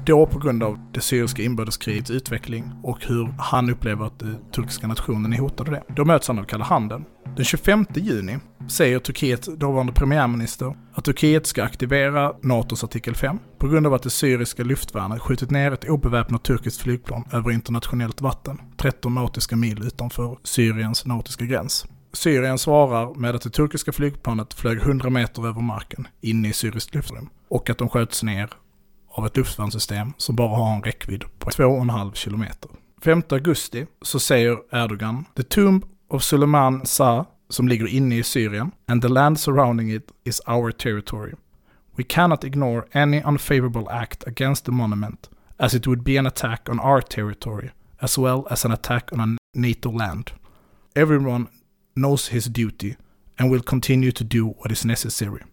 Då 0.06 0.26
på 0.26 0.40
grund 0.40 0.64
av 0.64 0.80
det 0.94 1.02
syriska 1.02 1.44
inbördeskrigets 1.44 2.12
utveckling 2.12 2.72
och 2.84 3.06
hur 3.06 3.34
han 3.38 3.70
upplever 3.70 4.06
att 4.06 4.20
den 4.20 4.38
turkiska 4.56 4.88
nationen 4.88 5.34
är 5.34 5.38
hotad 5.38 5.68
av 5.68 5.74
det. 5.74 5.84
Då 5.96 6.06
möts 6.06 6.28
han 6.28 6.40
av 6.40 6.44
kalla 6.44 6.66
handen. 6.66 7.06
Den 7.36 7.46
25 7.46 7.86
juni 7.96 8.38
säger 8.68 9.00
Turkiets 9.00 9.50
dåvarande 9.58 9.94
premiärminister 9.94 10.76
att 10.94 11.06
Turkiet 11.06 11.48
ska 11.48 11.64
aktivera 11.64 12.34
NATOs 12.42 12.84
artikel 12.84 13.16
5 13.16 13.40
på 13.58 13.68
grund 13.68 13.88
av 13.88 13.94
att 13.94 14.04
det 14.04 14.10
syriska 14.10 14.64
luftvärnet 14.64 15.22
skjutit 15.22 15.52
ner 15.52 15.72
ett 15.72 15.90
obeväpnat 15.90 16.44
turkiskt 16.44 16.82
flygplan 16.82 17.24
över 17.32 17.52
internationellt 17.52 18.22
vatten, 18.22 18.62
13 18.78 19.16
nautiska 19.16 19.56
mil 19.56 19.84
utanför 19.84 20.38
Syriens 20.44 21.06
nautiska 21.06 21.46
gräns. 21.46 21.86
Syrien 22.14 22.58
svarar 22.58 23.16
med 23.16 23.36
att 23.36 23.42
det 23.42 23.50
turkiska 23.50 23.92
flygplanet 23.92 24.54
flög 24.54 24.78
100 24.78 25.10
meter 25.10 25.48
över 25.48 25.62
marken 25.62 26.08
inne 26.22 26.50
i 26.50 26.54
syriskt 26.54 26.96
luftrum 26.96 27.30
och 27.50 27.70
att 27.70 27.78
de 27.78 27.90
sköts 27.90 28.24
ner 28.24 28.50
av 29.18 29.26
ett 29.26 29.38
luftvärnssystem 29.38 30.14
som 30.18 30.36
bara 30.36 30.56
har 30.56 30.76
en 30.76 30.82
räckvidd 30.82 31.24
på 31.40 31.50
2,5 31.50 32.14
kilometer. 32.14 32.72
5 33.02 33.24
augusti 33.30 33.86
så 34.02 34.20
säger 34.20 34.58
Erdogan 34.72 35.26
“The 35.36 35.44
tomb 35.44 35.86
of 36.10 36.24
Suleiman 36.24 36.86
Shah 36.86 37.26
som 37.50 37.68
ligger 37.68 37.88
inne 37.88 38.18
i 38.18 38.24
Syrien 38.24 38.72
and 38.88 39.02
the 39.02 39.08
land 39.08 39.40
surrounding 39.40 39.92
it 39.92 40.12
is 40.24 40.42
our 40.48 40.72
territory. 40.72 41.34
We 41.98 42.04
cannot 42.04 42.44
ignore 42.44 42.84
any 42.92 43.22
unfavorable 43.26 43.88
act 43.90 44.28
against 44.28 44.66
the 44.66 44.72
monument 44.72 45.30
as 45.58 45.74
it 45.74 45.88
would 45.88 46.04
be 46.04 46.20
an 46.20 46.28
attack 46.28 46.70
on 46.70 46.80
our 46.80 47.02
territory 47.02 47.70
as 48.00 48.18
well 48.18 48.44
as 48.50 48.66
an 48.66 48.72
attack 48.72 49.14
on 49.14 49.20
a 49.20 49.38
NATO 49.54 49.92
land. 49.92 50.32
Everyone 50.96 51.48
knows 51.96 52.30
his 52.30 52.46
duty 52.46 52.96
and 53.40 53.52
will 53.52 53.64
continue 53.64 54.12
to 54.12 54.24
do 54.24 54.46
what 54.46 54.72
is 54.72 54.86
necessary. 54.86 55.44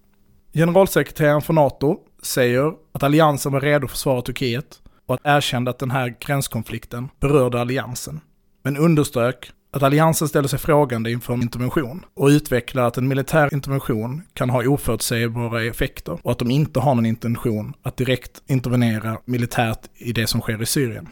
Generalsekreteraren 0.53 1.43
för 1.43 1.53
NATO 1.53 1.97
säger 2.23 2.73
att 2.93 3.03
alliansen 3.03 3.53
var 3.53 3.61
redo 3.61 3.85
att 3.85 3.91
försvara 3.91 4.23
Turkiet 4.23 4.81
och 5.07 5.15
att 5.15 5.21
erkände 5.25 5.71
att 5.71 5.79
den 5.79 5.91
här 5.91 6.17
gränskonflikten 6.21 7.09
berörde 7.21 7.61
alliansen. 7.61 8.21
Men 8.63 8.77
underströk 8.77 9.53
att 9.71 9.83
alliansen 9.83 10.29
ställer 10.29 10.49
sig 10.49 10.59
frågande 10.59 11.11
inför 11.11 11.35
en 11.35 11.43
intervention 11.43 12.05
och 12.15 12.27
utvecklar 12.27 12.83
att 12.83 12.99
en 12.99 13.09
militär 13.09 13.55
intervention 13.55 14.23
kan 14.35 14.51
ha 14.51 14.69
oförutsägbara 14.69 15.65
effekter 15.65 16.19
och 16.23 16.33
att 16.33 16.39
de 16.39 16.51
inte 16.51 16.81
har 16.81 16.95
någon 16.95 17.07
intention 17.07 17.75
att 17.83 17.97
direkt 17.97 18.43
intervenera 18.47 19.19
militärt 19.25 19.81
i 19.95 20.13
det 20.13 20.27
som 20.27 20.41
sker 20.41 20.63
i 20.63 20.67
Syrien. 20.67 21.09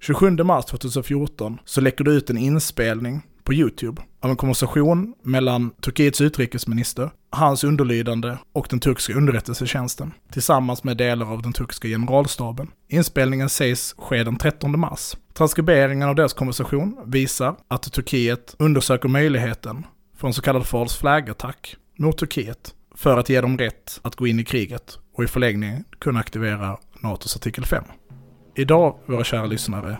27 0.00 0.30
mars 0.30 0.64
2014 0.64 1.58
så 1.64 1.80
läcker 1.80 2.04
det 2.04 2.10
ut 2.10 2.30
en 2.30 2.38
inspelning 2.38 3.22
på 3.44 3.54
YouTube 3.54 4.02
av 4.20 4.30
en 4.30 4.36
konversation 4.36 5.14
mellan 5.22 5.70
Turkiets 5.70 6.20
utrikesminister, 6.20 7.10
hans 7.30 7.64
underlydande 7.64 8.36
och 8.52 8.66
den 8.70 8.80
turkiska 8.80 9.14
underrättelsetjänsten, 9.14 10.12
tillsammans 10.32 10.84
med 10.84 10.96
delar 10.96 11.32
av 11.32 11.42
den 11.42 11.52
turkiska 11.52 11.88
generalstaben. 11.88 12.70
Inspelningen 12.88 13.48
sägs 13.48 13.94
ske 13.98 14.24
den 14.24 14.36
13 14.36 14.80
mars. 14.80 15.16
Transkriberingen 15.34 16.08
av 16.08 16.14
deras 16.14 16.32
konversation 16.32 16.96
visar 17.06 17.56
att 17.68 17.92
Turkiet 17.92 18.54
undersöker 18.58 19.08
möjligheten 19.08 19.86
för 20.16 20.28
en 20.28 20.34
så 20.34 20.42
kallad 20.42 20.66
false 20.66 20.98
flag-attack 20.98 21.76
mot 21.98 22.18
Turkiet 22.18 22.74
för 22.94 23.18
att 23.18 23.28
ge 23.28 23.40
dem 23.40 23.58
rätt 23.58 24.00
att 24.02 24.16
gå 24.16 24.26
in 24.26 24.40
i 24.40 24.44
kriget 24.44 24.98
och 25.16 25.24
i 25.24 25.26
förlängningen 25.26 25.84
kunna 25.98 26.20
aktivera 26.20 26.78
NATOs 27.00 27.36
artikel 27.36 27.64
5. 27.64 27.84
Idag, 28.54 28.96
våra 29.06 29.24
kära 29.24 29.46
lyssnare, 29.46 29.98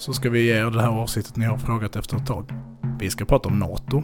så 0.00 0.12
ska 0.12 0.30
vi 0.30 0.46
ge 0.46 0.52
er 0.52 0.70
det 0.70 0.82
här 0.82 0.88
avsnittet 0.88 1.36
ni 1.36 1.44
har 1.44 1.58
frågat 1.58 1.96
efter 1.96 2.16
ett 2.16 2.26
tag. 2.26 2.52
Vi 2.98 3.10
ska 3.10 3.24
prata 3.24 3.48
om 3.48 3.58
NATO. 3.58 4.02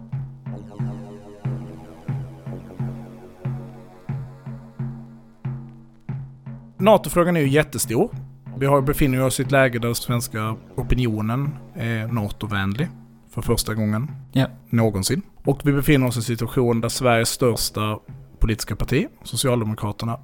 NATO-frågan 6.78 7.36
är 7.36 7.40
ju 7.40 7.48
jättestor. 7.48 8.10
Vi 8.58 8.66
har, 8.66 8.80
befinner 8.80 9.22
oss 9.22 9.40
i 9.40 9.42
ett 9.42 9.50
läge 9.50 9.78
där 9.78 9.94
svenska 9.94 10.56
opinionen 10.74 11.54
är 11.74 12.06
NATO-vänlig 12.06 12.88
för 13.30 13.42
första 13.42 13.74
gången 13.74 14.10
Ja. 14.32 14.46
någonsin. 14.70 15.22
Och 15.44 15.60
vi 15.64 15.72
befinner 15.72 16.06
oss 16.06 16.16
i 16.16 16.18
en 16.18 16.22
situation 16.22 16.80
där 16.80 16.88
Sveriges 16.88 17.28
största 17.28 17.98
politiska 18.38 18.76
parti, 18.76 19.06
Socialdemokraterna, 19.22 20.20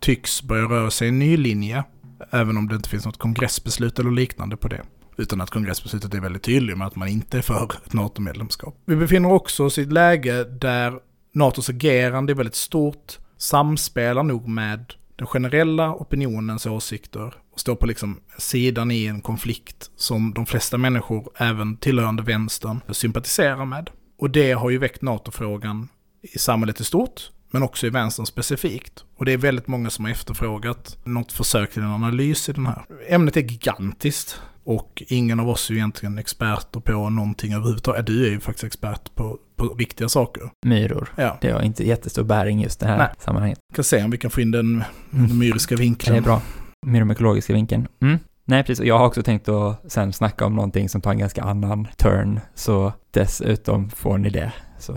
tycks 0.00 0.42
börja 0.42 0.64
röra 0.64 0.90
sig 0.90 1.06
i 1.06 1.10
en 1.10 1.18
ny 1.18 1.36
linje, 1.36 1.84
även 2.30 2.56
om 2.56 2.68
det 2.68 2.74
inte 2.76 2.88
finns 2.88 3.06
något 3.06 3.18
kongressbeslut 3.18 3.98
eller 3.98 4.10
liknande 4.10 4.56
på 4.56 4.68
det. 4.68 4.82
Utan 5.20 5.40
att 5.40 5.50
kongressbeslutet 5.50 6.14
är 6.14 6.20
väldigt 6.20 6.42
tydligt 6.42 6.78
med 6.78 6.86
att 6.86 6.96
man 6.96 7.08
inte 7.08 7.38
är 7.38 7.42
för 7.42 7.64
ett 7.64 7.92
NATO-medlemskap. 7.92 8.82
Vi 8.84 8.96
befinner 8.96 9.32
också 9.32 9.64
oss 9.64 9.78
i 9.78 9.82
ett 9.82 9.92
läge 9.92 10.44
där 10.44 10.98
NATOs 11.32 11.68
agerande 11.68 12.32
är 12.32 12.34
väldigt 12.34 12.54
stort, 12.54 13.18
samspelar 13.36 14.22
nog 14.22 14.48
med 14.48 14.94
den 15.16 15.26
generella 15.26 15.94
opinionens 15.94 16.66
åsikter 16.66 17.34
och 17.52 17.60
står 17.60 17.74
på 17.74 17.86
liksom 17.86 18.20
sidan 18.38 18.90
i 18.90 19.06
en 19.06 19.20
konflikt 19.20 19.90
som 19.96 20.34
de 20.34 20.46
flesta 20.46 20.78
människor, 20.78 21.30
även 21.36 21.76
tillhörande 21.76 22.22
vänstern, 22.22 22.80
sympatiserar 22.88 23.64
med. 23.64 23.90
Och 24.18 24.30
det 24.30 24.52
har 24.52 24.70
ju 24.70 24.78
väckt 24.78 25.02
NATO-frågan 25.02 25.88
i 26.22 26.38
samhället 26.38 26.80
i 26.80 26.84
stort, 26.84 27.30
men 27.50 27.62
också 27.62 27.86
i 27.86 27.90
vänstern 27.90 28.26
specifikt. 28.26 29.04
Och 29.16 29.24
det 29.24 29.32
är 29.32 29.38
väldigt 29.38 29.66
många 29.66 29.90
som 29.90 30.04
har 30.04 30.12
efterfrågat 30.12 30.98
något 31.04 31.32
försök 31.32 31.72
till 31.72 31.82
en 31.82 31.88
analys 31.88 32.48
i 32.48 32.52
den 32.52 32.66
här. 32.66 32.84
Ämnet 33.08 33.36
är 33.36 33.40
gigantiskt 33.40 34.40
och 34.70 35.02
ingen 35.08 35.40
av 35.40 35.48
oss 35.48 35.70
är 35.70 35.74
ju 35.74 35.78
egentligen 35.78 36.18
experter 36.18 36.80
på 36.80 37.10
någonting 37.10 37.52
överhuvudtaget. 37.52 38.06
Du 38.06 38.26
är 38.26 38.30
ju 38.30 38.40
faktiskt 38.40 38.64
expert 38.64 39.14
på, 39.14 39.38
på 39.56 39.64
riktiga 39.64 40.08
saker. 40.08 40.42
Myror. 40.66 41.08
Ja, 41.16 41.38
Det 41.40 41.50
har 41.50 41.62
inte 41.62 41.86
jättestor 41.86 42.22
bäring 42.24 42.62
just 42.62 42.80
det 42.80 42.86
här 42.86 42.98
Nej. 42.98 43.08
sammanhanget. 43.18 43.58
kan 43.74 43.84
se 43.84 44.04
om 44.04 44.10
vi 44.10 44.18
kan 44.18 44.30
få 44.30 44.40
in 44.40 44.50
den, 44.50 44.84
den 45.10 45.38
myriska 45.38 45.74
Det 45.76 45.80
vinkeln. 45.82 46.16
är 46.16 46.20
bra. 46.20 46.42
Myromekologiska 46.86 47.52
vinkeln. 47.52 47.88
Mm. 48.02 48.18
Nej, 48.44 48.62
precis. 48.64 48.80
Och 48.80 48.86
jag 48.86 48.98
har 48.98 49.06
också 49.06 49.22
tänkt 49.22 49.48
att 49.48 49.92
sen 49.92 50.12
snacka 50.12 50.46
om 50.46 50.54
någonting 50.54 50.88
som 50.88 51.00
tar 51.00 51.10
en 51.10 51.18
ganska 51.18 51.42
annan 51.42 51.88
turn. 51.96 52.40
Så 52.54 52.92
dessutom 53.10 53.90
får 53.90 54.18
ni 54.18 54.30
det. 54.30 54.52
Så, 54.78 54.92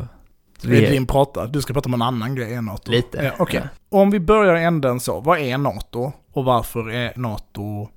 Det 0.62 0.68
vi 0.68 0.86
är 0.86 0.92
din 0.92 1.06
prata. 1.08 1.48
Du 1.48 1.62
ska 1.62 1.74
prata 1.74 1.90
om 1.90 1.94
en 1.94 2.02
annan 2.02 2.36
grej 2.36 2.54
än 2.54 2.66
NATO. 2.66 2.92
lite. 2.92 3.24
Ja, 3.24 3.32
Okej. 3.40 3.64
Om 3.90 4.12
vi 4.12 4.20
börjar 4.20 4.56
änden 4.56 5.00
så, 5.00 5.20
vad 5.20 5.40
är 5.40 5.58
NATO? 5.58 6.12
Och 6.34 6.46
varför 6.46 6.92
är 6.92 7.14
NATO 7.16 7.90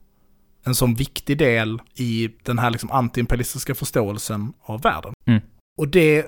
en 0.67 0.75
sån 0.75 0.95
viktig 0.95 1.39
del 1.39 1.81
i 1.95 2.31
den 2.43 2.59
här 2.59 2.71
liksom 2.71 2.91
antiimperialistiska 2.91 3.75
förståelsen 3.75 4.53
av 4.63 4.83
världen? 4.83 5.13
Mm. 5.27 5.43
Och 5.79 5.89
det 5.89 6.27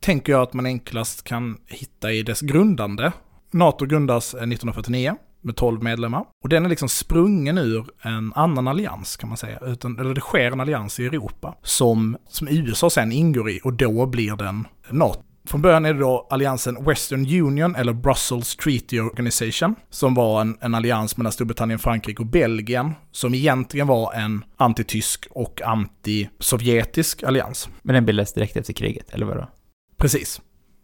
tänker 0.00 0.32
jag 0.32 0.42
att 0.42 0.52
man 0.52 0.66
enklast 0.66 1.24
kan 1.24 1.58
hitta 1.66 2.12
i 2.12 2.22
dess 2.22 2.40
grundande. 2.40 3.12
NATO 3.50 3.86
grundas 3.86 4.34
eh, 4.34 4.38
1949 4.38 5.16
med 5.42 5.56
12 5.56 5.82
medlemmar. 5.82 6.24
Och 6.42 6.48
den 6.48 6.64
är 6.64 6.68
liksom 6.68 6.88
sprungen 6.88 7.58
ur 7.58 7.86
en 8.02 8.32
annan 8.34 8.68
allians 8.68 9.16
kan 9.16 9.28
man 9.28 9.38
säga. 9.38 9.58
Utan, 9.66 9.98
eller 9.98 10.14
det 10.14 10.20
sker 10.20 10.52
en 10.52 10.60
allians 10.60 11.00
i 11.00 11.06
Europa 11.06 11.54
som, 11.62 12.16
som 12.28 12.48
USA 12.48 12.90
sen 12.90 13.12
ingår 13.12 13.50
i 13.50 13.60
och 13.64 13.72
då 13.72 14.06
blir 14.06 14.36
den 14.36 14.66
NATO. 14.90 15.22
Från 15.50 15.62
början 15.62 15.84
är 15.84 15.94
det 15.94 16.00
då 16.00 16.26
alliansen 16.30 16.84
Western 16.84 17.20
Union 17.20 17.74
eller 17.76 17.92
Brussels 17.92 18.56
Treaty 18.56 19.00
Organization 19.00 19.74
som 19.90 20.14
var 20.14 20.40
en, 20.40 20.58
en 20.60 20.74
allians 20.74 21.16
mellan 21.16 21.32
Storbritannien, 21.32 21.78
Frankrike 21.78 22.22
och 22.22 22.26
Belgien 22.26 22.92
som 23.12 23.34
egentligen 23.34 23.86
var 23.86 24.12
en 24.12 24.44
antitysk 24.56 25.26
och 25.30 25.62
antisovjetisk 25.62 27.22
allians. 27.22 27.68
Men 27.82 27.94
den 27.94 28.06
bildades 28.06 28.32
direkt 28.32 28.56
efter 28.56 28.72
kriget, 28.72 29.10
eller 29.10 29.26
vadå? 29.26 29.48
Precis. 29.96 30.40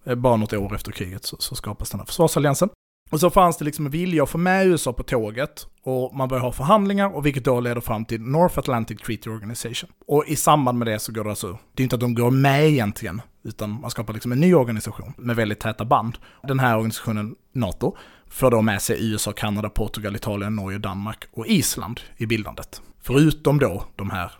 Eh, 0.06 0.14
Bara 0.14 0.36
något 0.36 0.52
år 0.52 0.74
efter 0.74 0.92
kriget 0.92 1.24
så, 1.24 1.36
så 1.38 1.54
skapas 1.54 1.90
den 1.90 2.00
här 2.00 2.06
försvarsalliansen. 2.06 2.68
Och 3.10 3.20
så 3.20 3.30
fanns 3.30 3.56
det 3.56 3.64
liksom 3.64 3.86
en 3.86 3.92
vilja 3.92 4.22
att 4.22 4.30
få 4.30 4.38
med 4.38 4.66
USA 4.66 4.92
på 4.92 5.02
tåget 5.02 5.66
och 5.82 6.14
man 6.16 6.28
börjar 6.28 6.42
ha 6.42 6.52
förhandlingar 6.52 7.16
och 7.16 7.26
vilket 7.26 7.44
då 7.44 7.60
leder 7.60 7.80
fram 7.80 8.04
till 8.04 8.20
North 8.20 8.58
Atlantic 8.58 9.00
Treaty 9.00 9.30
Organization. 9.30 9.90
Och 10.06 10.24
i 10.26 10.36
samband 10.36 10.78
med 10.78 10.88
det 10.88 10.98
så 10.98 11.12
går 11.12 11.24
det 11.24 11.30
alltså, 11.30 11.58
det 11.74 11.82
är 11.82 11.84
inte 11.84 11.96
att 11.96 12.00
de 12.00 12.14
går 12.14 12.30
med 12.30 12.66
egentligen, 12.68 13.22
utan 13.44 13.80
man 13.80 13.90
skapar 13.90 14.14
liksom 14.14 14.32
en 14.32 14.40
ny 14.40 14.54
organisation 14.54 15.12
med 15.16 15.36
väldigt 15.36 15.60
täta 15.60 15.84
band. 15.84 16.18
Den 16.42 16.58
här 16.58 16.76
organisationen, 16.76 17.34
NATO, 17.52 17.96
får 18.28 18.50
då 18.50 18.62
med 18.62 18.82
sig 18.82 19.12
USA, 19.12 19.32
Kanada, 19.32 19.68
Portugal, 19.68 20.16
Italien, 20.16 20.56
Norge, 20.56 20.78
Danmark 20.78 21.24
och 21.32 21.46
Island 21.46 22.00
i 22.16 22.26
bildandet. 22.26 22.82
Förutom 23.02 23.58
då 23.58 23.84
de 23.96 24.10
här 24.10 24.32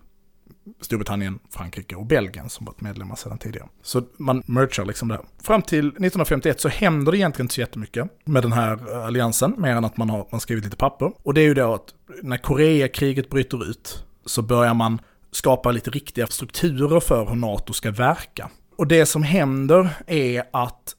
Storbritannien, 0.81 1.39
Frankrike 1.51 1.97
och 1.97 2.07
Belgien 2.07 2.49
som 2.49 2.67
varit 2.67 2.81
medlemmar 2.81 3.17
sedan 3.17 3.39
tidigare. 3.39 3.69
Så 3.83 4.03
man 4.17 4.43
merchar 4.47 4.85
liksom 4.85 5.09
det. 5.09 5.21
Fram 5.43 5.63
till 5.63 5.87
1951 5.87 6.61
så 6.61 6.69
händer 6.69 7.13
det 7.13 7.19
egentligen 7.19 7.45
inte 7.45 7.55
så 7.55 7.61
jättemycket 7.61 8.09
med 8.25 8.43
den 8.43 8.53
här 8.53 8.93
eh, 8.93 9.07
alliansen, 9.07 9.55
mer 9.59 9.77
än 9.77 9.85
att 9.85 9.97
man 9.97 10.11
har 10.11 10.27
man 10.31 10.41
skrivit 10.41 10.65
lite 10.65 10.77
papper. 10.77 11.13
Och 11.23 11.35
det 11.35 11.41
är 11.41 11.45
ju 11.45 11.55
då 11.55 11.75
att 11.75 11.95
när 12.23 12.37
Koreakriget 12.37 13.31
bryter 13.31 13.71
ut 13.71 14.05
så 14.25 14.43
börjar 14.43 14.75
man 14.75 15.01
skapa 15.31 15.71
lite 15.71 15.91
riktiga 15.91 16.27
strukturer 16.27 17.01
för 17.01 17.27
hur 17.27 17.37
NATO 17.37 17.73
ska 17.73 17.91
verka. 17.91 18.51
Och 18.77 18.87
det 18.87 19.07
som 19.07 19.23
händer 19.23 19.89
är 20.07 20.45
att 20.53 20.95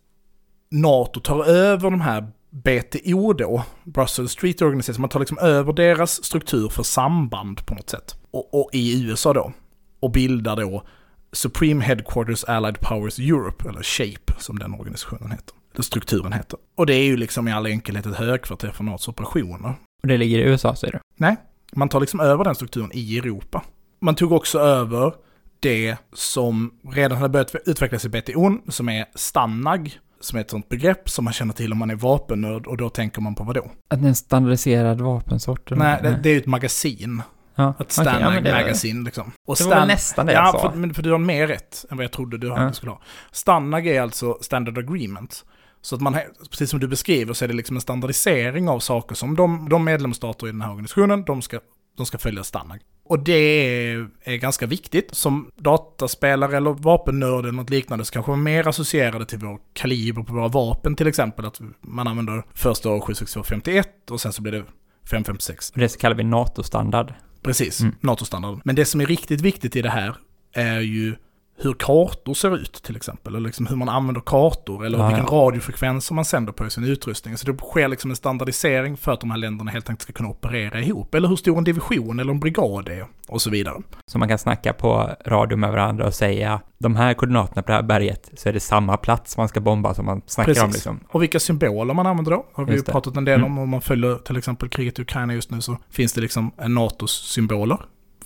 NATO 0.69 1.19
tar 1.19 1.45
över 1.45 1.91
de 1.91 2.01
här 2.01 2.27
BTO 2.63 3.33
då, 3.33 3.63
Brussels 3.83 4.31
Street 4.31 4.61
Organization, 4.61 5.01
man 5.01 5.09
tar 5.09 5.19
liksom 5.19 5.37
över 5.37 5.73
deras 5.73 6.23
struktur 6.23 6.69
för 6.69 6.83
samband 6.83 7.65
på 7.65 7.75
något 7.75 7.89
sätt. 7.89 8.15
Och, 8.31 8.61
och 8.61 8.69
i 8.73 9.03
USA 9.03 9.33
då. 9.33 9.53
Och 9.99 10.11
bildar 10.11 10.55
då 10.55 10.83
Supreme 11.31 11.83
Headquarters 11.83 12.43
Allied 12.43 12.79
Powers 12.79 13.19
Europe, 13.19 13.69
eller 13.69 13.83
SHAPE 13.83 14.33
som 14.39 14.59
den 14.59 14.73
organisationen 14.73 15.31
heter. 15.31 15.55
Eller 15.73 15.83
strukturen 15.83 16.33
heter. 16.33 16.59
Och 16.75 16.85
det 16.85 16.93
är 16.93 17.03
ju 17.03 17.17
liksom 17.17 17.47
i 17.47 17.51
all 17.51 17.65
enkelhet 17.65 18.05
ett 18.05 18.15
högkvarter 18.15 18.71
för 18.71 18.83
NATOs 18.83 19.07
operationer. 19.07 19.75
Och 20.01 20.07
det 20.07 20.17
ligger 20.17 20.39
i 20.39 20.41
USA, 20.41 20.75
säger 20.75 20.93
du? 20.93 20.99
Nej, 21.15 21.35
man 21.71 21.89
tar 21.89 21.99
liksom 21.99 22.19
över 22.19 22.43
den 22.43 22.55
strukturen 22.55 22.91
i 22.93 23.17
Europa. 23.17 23.63
Man 24.01 24.15
tog 24.15 24.31
också 24.31 24.59
över 24.59 25.13
det 25.59 25.97
som 26.13 26.79
redan 26.93 27.17
hade 27.17 27.29
börjat 27.29 27.55
utvecklas 27.65 28.05
i 28.05 28.09
BTO, 28.09 28.71
som 28.71 28.89
är 28.89 29.05
STANAG, 29.15 29.99
som 30.19 30.37
är 30.37 30.41
ett 30.41 30.49
sånt 30.49 30.69
begrepp 30.69 31.09
som 31.09 31.23
man 31.25 31.33
känner 31.33 31.53
till 31.53 31.71
om 31.71 31.77
man 31.77 31.89
är 31.89 31.95
vapennörd 31.95 32.67
och 32.67 32.77
då 32.77 32.89
tänker 32.89 33.21
man 33.21 33.35
på 33.35 33.43
vad 33.43 33.55
då? 33.55 33.71
Att 33.87 33.99
det 34.01 34.05
är 34.05 34.09
en 34.09 34.15
standardiserad 34.15 35.01
vapensort? 35.01 35.69
Nej, 35.71 35.99
det, 36.03 36.19
det 36.23 36.29
är 36.29 36.33
ju 36.33 36.39
ett 36.39 36.45
magasin. 36.45 37.21
ja. 37.55 37.69
Ett 37.69 37.75
okej, 37.79 37.91
STANAG 37.91 38.47
ja, 38.47 38.53
magasin 38.53 39.03
liksom. 39.03 39.31
Och 39.47 39.55
Det 39.57 39.63
var 39.63 39.75
väl 39.75 39.87
nästan 39.87 40.25
det 40.25 40.33
jag 40.33 40.45
ja, 40.47 40.51
sa. 40.51 40.71
för, 40.71 40.77
men 40.77 40.93
för 40.93 41.03
du 41.03 41.11
har 41.11 41.17
mer 41.19 41.47
rätt 41.47 41.85
än 41.91 41.97
vad 41.97 42.03
jag 42.03 42.11
trodde 42.11 42.37
du, 42.37 42.47
Ja. 42.47 42.73
skulle 42.73 42.91
ha. 42.91 43.01
STANAG 43.31 43.87
är 43.87 44.01
alltså 44.01 44.37
Standard 44.41 44.77
Agreement. 44.77 45.45
Så 45.81 45.95
att 45.95 46.01
man, 46.01 46.17
precis 46.51 46.69
som 46.69 46.79
du 46.79 46.87
beskriver 46.87 47.33
så 47.33 47.45
är 47.45 47.49
det 47.49 47.53
liksom 47.53 47.75
en 47.77 47.81
standardisering 47.81 48.69
av 48.69 48.79
saker 48.79 49.15
som 49.15 49.35
de, 49.35 49.69
de 49.69 49.83
medlemsstater 49.83 50.47
i 50.47 50.51
den 50.51 50.61
här 50.61 50.69
organisationen, 50.71 51.23
de 51.23 51.41
ska, 51.41 51.59
de 51.97 52.05
ska 52.05 52.17
följa 52.17 52.43
STANAG. 52.43 52.79
Och 53.03 53.19
det 53.19 53.33
är, 53.33 54.07
är 54.23 54.35
ganska 54.35 54.65
viktigt. 54.65 55.15
Som 55.15 55.51
dataspelare 55.55 56.57
eller 56.57 56.71
vapennörd 56.71 57.39
eller 57.45 57.51
något 57.51 57.69
liknande 57.69 58.05
så 58.05 58.11
kanske 58.13 58.31
man 58.31 58.39
är 58.39 58.43
mer 58.43 58.67
associerade 58.67 59.25
till 59.25 59.39
vår 59.39 59.59
kaliber 59.73 60.23
på 60.23 60.33
våra 60.33 60.47
vapen 60.47 60.95
till 60.95 61.07
exempel. 61.07 61.45
Att 61.45 61.59
man 61.81 62.07
använder 62.07 62.43
första 62.53 62.89
år 62.89 62.99
76251 62.99 64.11
och 64.11 64.21
sen 64.21 64.33
så 64.33 64.41
blir 64.41 64.51
det 64.51 64.63
556. 65.09 65.69
Och 65.69 65.79
det 65.79 65.89
så 65.89 65.99
kallar 65.99 66.15
vi 66.15 66.23
NATO-standard. 66.23 67.13
Precis, 67.41 67.81
Mm. 67.81 67.95
NATO-standarden. 67.99 68.61
Men 68.65 68.75
det 68.75 68.85
som 68.85 69.01
är 69.01 69.05
riktigt 69.05 69.41
viktigt 69.41 69.75
i 69.75 69.81
det 69.81 69.89
här 69.89 70.15
är 70.53 70.79
ju 70.79 71.15
hur 71.59 71.73
kartor 71.73 72.33
ser 72.33 72.55
ut 72.57 72.73
till 72.73 72.95
exempel. 72.95 73.35
Eller 73.35 73.47
liksom 73.47 73.67
hur 73.67 73.75
man 73.75 73.89
använder 73.89 74.21
kartor 74.21 74.85
eller 74.85 74.97
Ja, 74.97 75.07
vilken 75.07 75.25
ja. 75.25 75.31
radiofrekvens 75.37 76.05
som 76.05 76.15
man 76.15 76.25
sänder 76.25 76.53
på 76.53 76.65
i 76.65 76.69
sin 76.69 76.83
utrustning. 76.83 77.37
Så 77.37 77.51
det 77.51 77.57
sker 77.57 77.87
liksom 77.87 78.09
en 78.09 78.15
standardisering 78.15 78.97
för 78.97 79.11
att 79.11 79.19
de 79.21 79.31
här 79.31 79.37
länderna 79.37 79.71
helt 79.71 79.89
enkelt 79.89 80.01
ska 80.01 80.13
kunna 80.13 80.29
operera 80.29 80.79
ihop. 80.81 81.15
Eller 81.15 81.27
hur 81.27 81.35
stor 81.35 81.57
en 81.57 81.63
division 81.63 82.19
eller 82.19 82.31
en 82.31 82.39
brigad 82.39 82.89
är 82.89 83.05
och 83.27 83.41
så 83.41 83.49
vidare. 83.49 83.75
Så 84.11 84.17
man 84.17 84.27
kan 84.29 84.37
snacka 84.37 84.73
på 84.73 85.09
radio 85.25 85.57
med 85.57 85.71
varandra 85.71 86.05
och 86.07 86.13
säga 86.13 86.61
de 86.79 86.95
här 86.95 87.13
koordinaterna 87.13 87.61
på 87.61 87.67
det 87.67 87.75
här 87.75 87.83
berget 87.83 88.29
så 88.37 88.49
är 88.49 88.53
det 88.53 88.59
samma 88.59 88.97
plats 88.97 89.37
man 89.37 89.47
ska 89.47 89.59
bomba 89.59 89.93
som 89.93 90.05
man 90.05 90.21
snackar 90.25 90.51
om 90.51 90.55
Precis. 90.55 90.73
liksom. 90.73 90.99
Och 91.09 91.21
vilka 91.21 91.39
symboler 91.39 91.93
man 91.93 92.07
använder 92.07 92.31
då 92.31 92.45
har 92.53 92.65
vi 92.65 92.73
ju 92.73 92.83
pratat 92.83 93.17
en 93.17 93.25
del 93.25 93.39
Mm. 93.39 93.51
om. 93.51 93.57
Om 93.57 93.69
man 93.69 93.81
följer 93.81 94.15
till 94.15 94.37
exempel 94.37 94.69
kriget 94.69 94.99
i 94.99 95.01
Ukraina 95.01 95.33
just 95.33 95.51
nu 95.51 95.61
så 95.61 95.77
finns 95.89 96.13
det 96.13 96.21
liksom 96.21 96.51
en 96.57 96.73
NATOs 96.73 97.11
symboler 97.11 97.77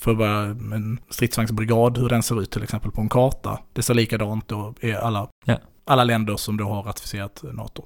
för 0.02 0.14
vad 0.14 0.50
en 0.74 1.00
stridsvagnsbrigad, 1.10 1.98
hur 1.98 2.10
den 2.10 2.24
ser 2.24 2.42
ut 2.42 2.52
till 2.52 2.64
exempel 2.64 2.92
på 2.92 3.02
en 3.02 3.10
karta. 3.10 3.60
Det 3.74 3.82
ser 3.84 3.94
likadant 3.94 4.48
då 4.48 4.74
i 4.82 4.94
alla, 4.94 5.28
Ja. 5.46 5.58
alla 5.86 6.04
länder 6.04 6.36
som 6.38 6.58
då 6.58 6.66
har 6.66 6.84
ratificerat 6.84 7.44
NATO. 7.44 7.84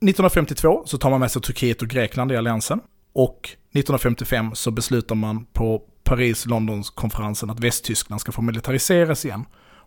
1952 0.00 0.82
så 0.86 0.98
tar 0.98 1.10
man 1.10 1.20
med 1.20 1.30
sig 1.30 1.42
Turkiet 1.42 1.82
och 1.82 1.88
Grekland 1.88 2.32
i 2.32 2.36
alliansen. 2.36 2.80
Och 3.12 3.48
1955 3.72 4.50
så 4.54 4.70
beslutar 4.70 5.14
man 5.14 5.44
på 5.44 5.82
Paris-Londons-konferensen 6.04 7.50
att 7.50 7.60
Västtyskland 7.60 8.20
ska 8.20 8.32
få 8.32 8.42
militariseras 8.42 9.24
igen. 9.24 9.44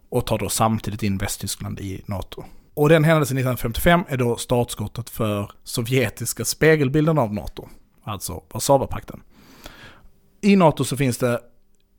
Och 0.10 0.26
tar 0.28 0.38
då 0.38 0.50
samtidigt 0.50 1.04
in 1.04 1.18
Västtyskland 1.18 1.80
i 1.80 2.02
NATO. 2.06 2.44
Och 2.74 2.90
den 2.90 3.04
händelsen 3.04 3.38
1955 3.38 4.04
är 4.08 4.18
då 4.18 4.36
startskottet 4.36 5.10
för 5.10 5.52
sovjetiska 5.64 6.46
spegelbilden 6.46 7.18
av 7.18 7.34
NATO. 7.34 7.70
Alltså 8.04 8.44
Warszawapakten. 8.54 9.22
I 10.46 10.56
NATO 10.56 10.84
så 10.84 10.98
finns 10.98 11.18
det 11.18 11.40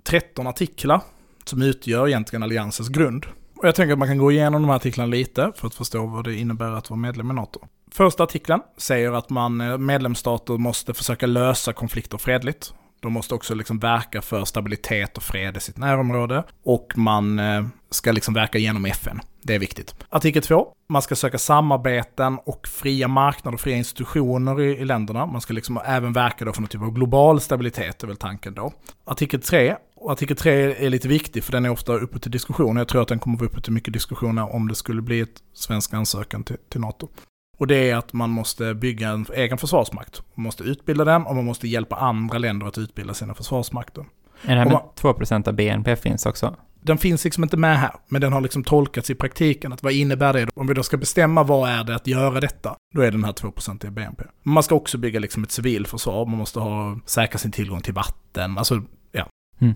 13 0.03 0.47
artiklar 0.47 1.01
som 1.45 1.63
utgör 1.63 2.09
egentligen 2.09 2.43
alliansens 2.43 2.89
grund. 2.89 3.27
Och 3.57 3.69
jag 3.69 3.75
tänker 3.75 3.93
att 3.93 3.99
man 3.99 4.09
kan 4.09 4.19
gå 4.19 4.33
igenom 4.33 4.63
de 4.63 4.69
här 4.69 4.77
artiklarna 4.77 5.11
lite 5.11 5.53
för 5.57 5.67
att 5.67 5.75
förstå 5.75 6.07
vad 6.07 6.25
det 6.25 6.35
innebär 6.35 6.71
att 6.71 6.91
vara 6.91 7.01
medlem 7.01 7.31
i 7.31 7.35
NATO. 7.35 7.61
Första 7.91 8.23
artikeln 8.23 8.61
säger 8.77 9.13
att 9.13 9.31
man, 9.31 9.61
eh, 9.61 9.79
medlemsstater 9.79 10.55
måste 10.55 10.95
försöka 10.95 11.27
lösa 11.27 11.73
konflikter 11.73 12.19
fredligt. 12.19 12.75
De 13.01 13.13
måste 13.13 13.35
också 13.35 13.55
liksom 13.55 13.79
verka 13.79 14.23
för 14.23 14.45
stabilitet 14.45 15.17
och 15.17 15.23
fred 15.23 15.57
i 15.57 15.61
sitt 15.61 15.77
närområde. 15.77 16.45
Och 16.65 16.93
man 16.97 17.39
eh, 17.39 17.67
ska 17.91 18.13
liksom 18.13 18.35
verka 18.35 18.59
genom 18.59 18.85
FN. 18.85 19.21
Det 19.43 19.55
är 19.55 19.59
viktigt. 19.59 19.95
Artikel 20.09 20.43
2. 20.43 20.69
Man 20.89 21.03
ska 21.03 21.17
söka 21.17 21.39
samarbeten 21.39 22.39
och 22.45 22.69
fria 22.69 23.09
marknader 23.09 23.55
och 23.55 23.61
fria 23.61 23.77
institutioner 23.77 24.61
i, 24.61 24.65
i 24.65 24.85
länderna. 24.85 25.27
Man 25.27 25.41
ska 25.41 25.53
liksom 25.53 25.81
även 25.87 26.13
verka 26.13 26.45
då 26.45 26.53
för 26.53 26.61
någon 26.61 26.69
typ 26.69 26.83
av 26.83 26.93
global 26.93 27.41
stabilitet, 27.41 28.03
är 28.03 28.07
väl 28.07 28.17
tanken 28.17 28.55
då. 28.55 28.73
Artikel 29.05 29.41
3. 29.41 29.77
Och 29.97 30.13
artikel 30.13 30.37
3 30.37 30.87
är 30.87 30.91
lite 30.91 31.09
viktig 31.09 31.45
för 31.45 31.53
den 31.53 31.65
är 31.65 31.71
ofta 31.71 31.93
uppe 31.93 32.19
till 32.19 32.31
diskussion. 32.31 32.77
Jag 32.77 32.89
tror 32.89 33.03
att 33.03 33.09
den 33.09 33.19
kommer 33.19 33.39
vara 33.39 33.49
uppe 33.49 33.61
till 33.61 33.73
mycket 33.73 33.95
diskussioner 33.95 34.55
om 34.55 34.69
det 34.69 34.75
skulle 34.75 35.03
bli 35.03 35.21
ett 35.21 35.43
svensk 35.53 35.95
ansökan 35.95 36.45
till, 36.45 36.57
till 36.69 36.81
NATO. 36.81 37.09
Och 37.59 37.67
det 37.67 37.91
är 37.91 37.97
att 37.97 38.13
man 38.13 38.31
måste 38.31 38.75
bygga 38.75 39.09
en 39.09 39.27
egen 39.35 39.59
försvarsmakt. 39.59 40.23
Man 40.35 40.45
måste 40.45 40.65
utbilda 40.65 41.05
den 41.05 41.23
och 41.27 41.37
man 41.37 41.45
måste 41.45 41.69
hjälpa 41.69 41.97
andra 41.97 42.39
länder 42.39 42.67
att 42.67 42.79
utbilda 42.79 43.15
sina 43.15 43.35
försvarsmakter. 43.35 44.05
Är 44.43 44.55
det 44.55 44.59
här 44.59 44.65
med 44.65 44.73
man- 44.73 44.83
2% 44.95 45.49
av 45.49 45.55
BNP 45.55 45.97
finns 45.97 46.27
också? 46.27 46.57
Den 46.81 46.99
finns 46.99 47.25
liksom 47.25 47.43
inte 47.43 47.57
med 47.57 47.79
här, 47.79 47.91
men 48.09 48.21
den 48.21 48.33
har 48.33 48.41
liksom 48.41 48.65
tolkats 48.65 49.11
i 49.11 49.15
praktiken. 49.15 49.73
Att 49.73 49.83
vad 49.83 49.93
innebär 49.93 50.33
det? 50.33 50.49
Om 50.55 50.67
vi 50.67 50.75
då 50.75 50.83
ska 50.83 50.97
bestämma 50.97 51.43
vad 51.43 51.71
är 51.71 51.85
det 51.85 51.95
att 51.95 52.07
göra 52.07 52.41
detta, 52.41 52.77
då 52.95 53.01
är 53.03 53.11
den 53.11 53.25
här 53.25 53.33
2% 53.33 53.87
i 53.87 53.91
BNP. 53.91 54.25
Man 54.43 54.63
ska 54.63 54.75
också 54.75 54.99
bygga 54.99 55.21
liksom 55.21 55.43
ett 55.43 55.51
civilförsvar, 55.51 56.27
man 56.27 56.39
måste 56.39 56.61
ha, 56.61 56.99
säkra 57.07 57.39
sin 57.39 57.53
tillgång 57.53 57.81
till 57.81 57.95
vatten, 57.95 58.59
alltså 58.59 58.83
ja. 59.13 59.29
Mm. 59.61 59.75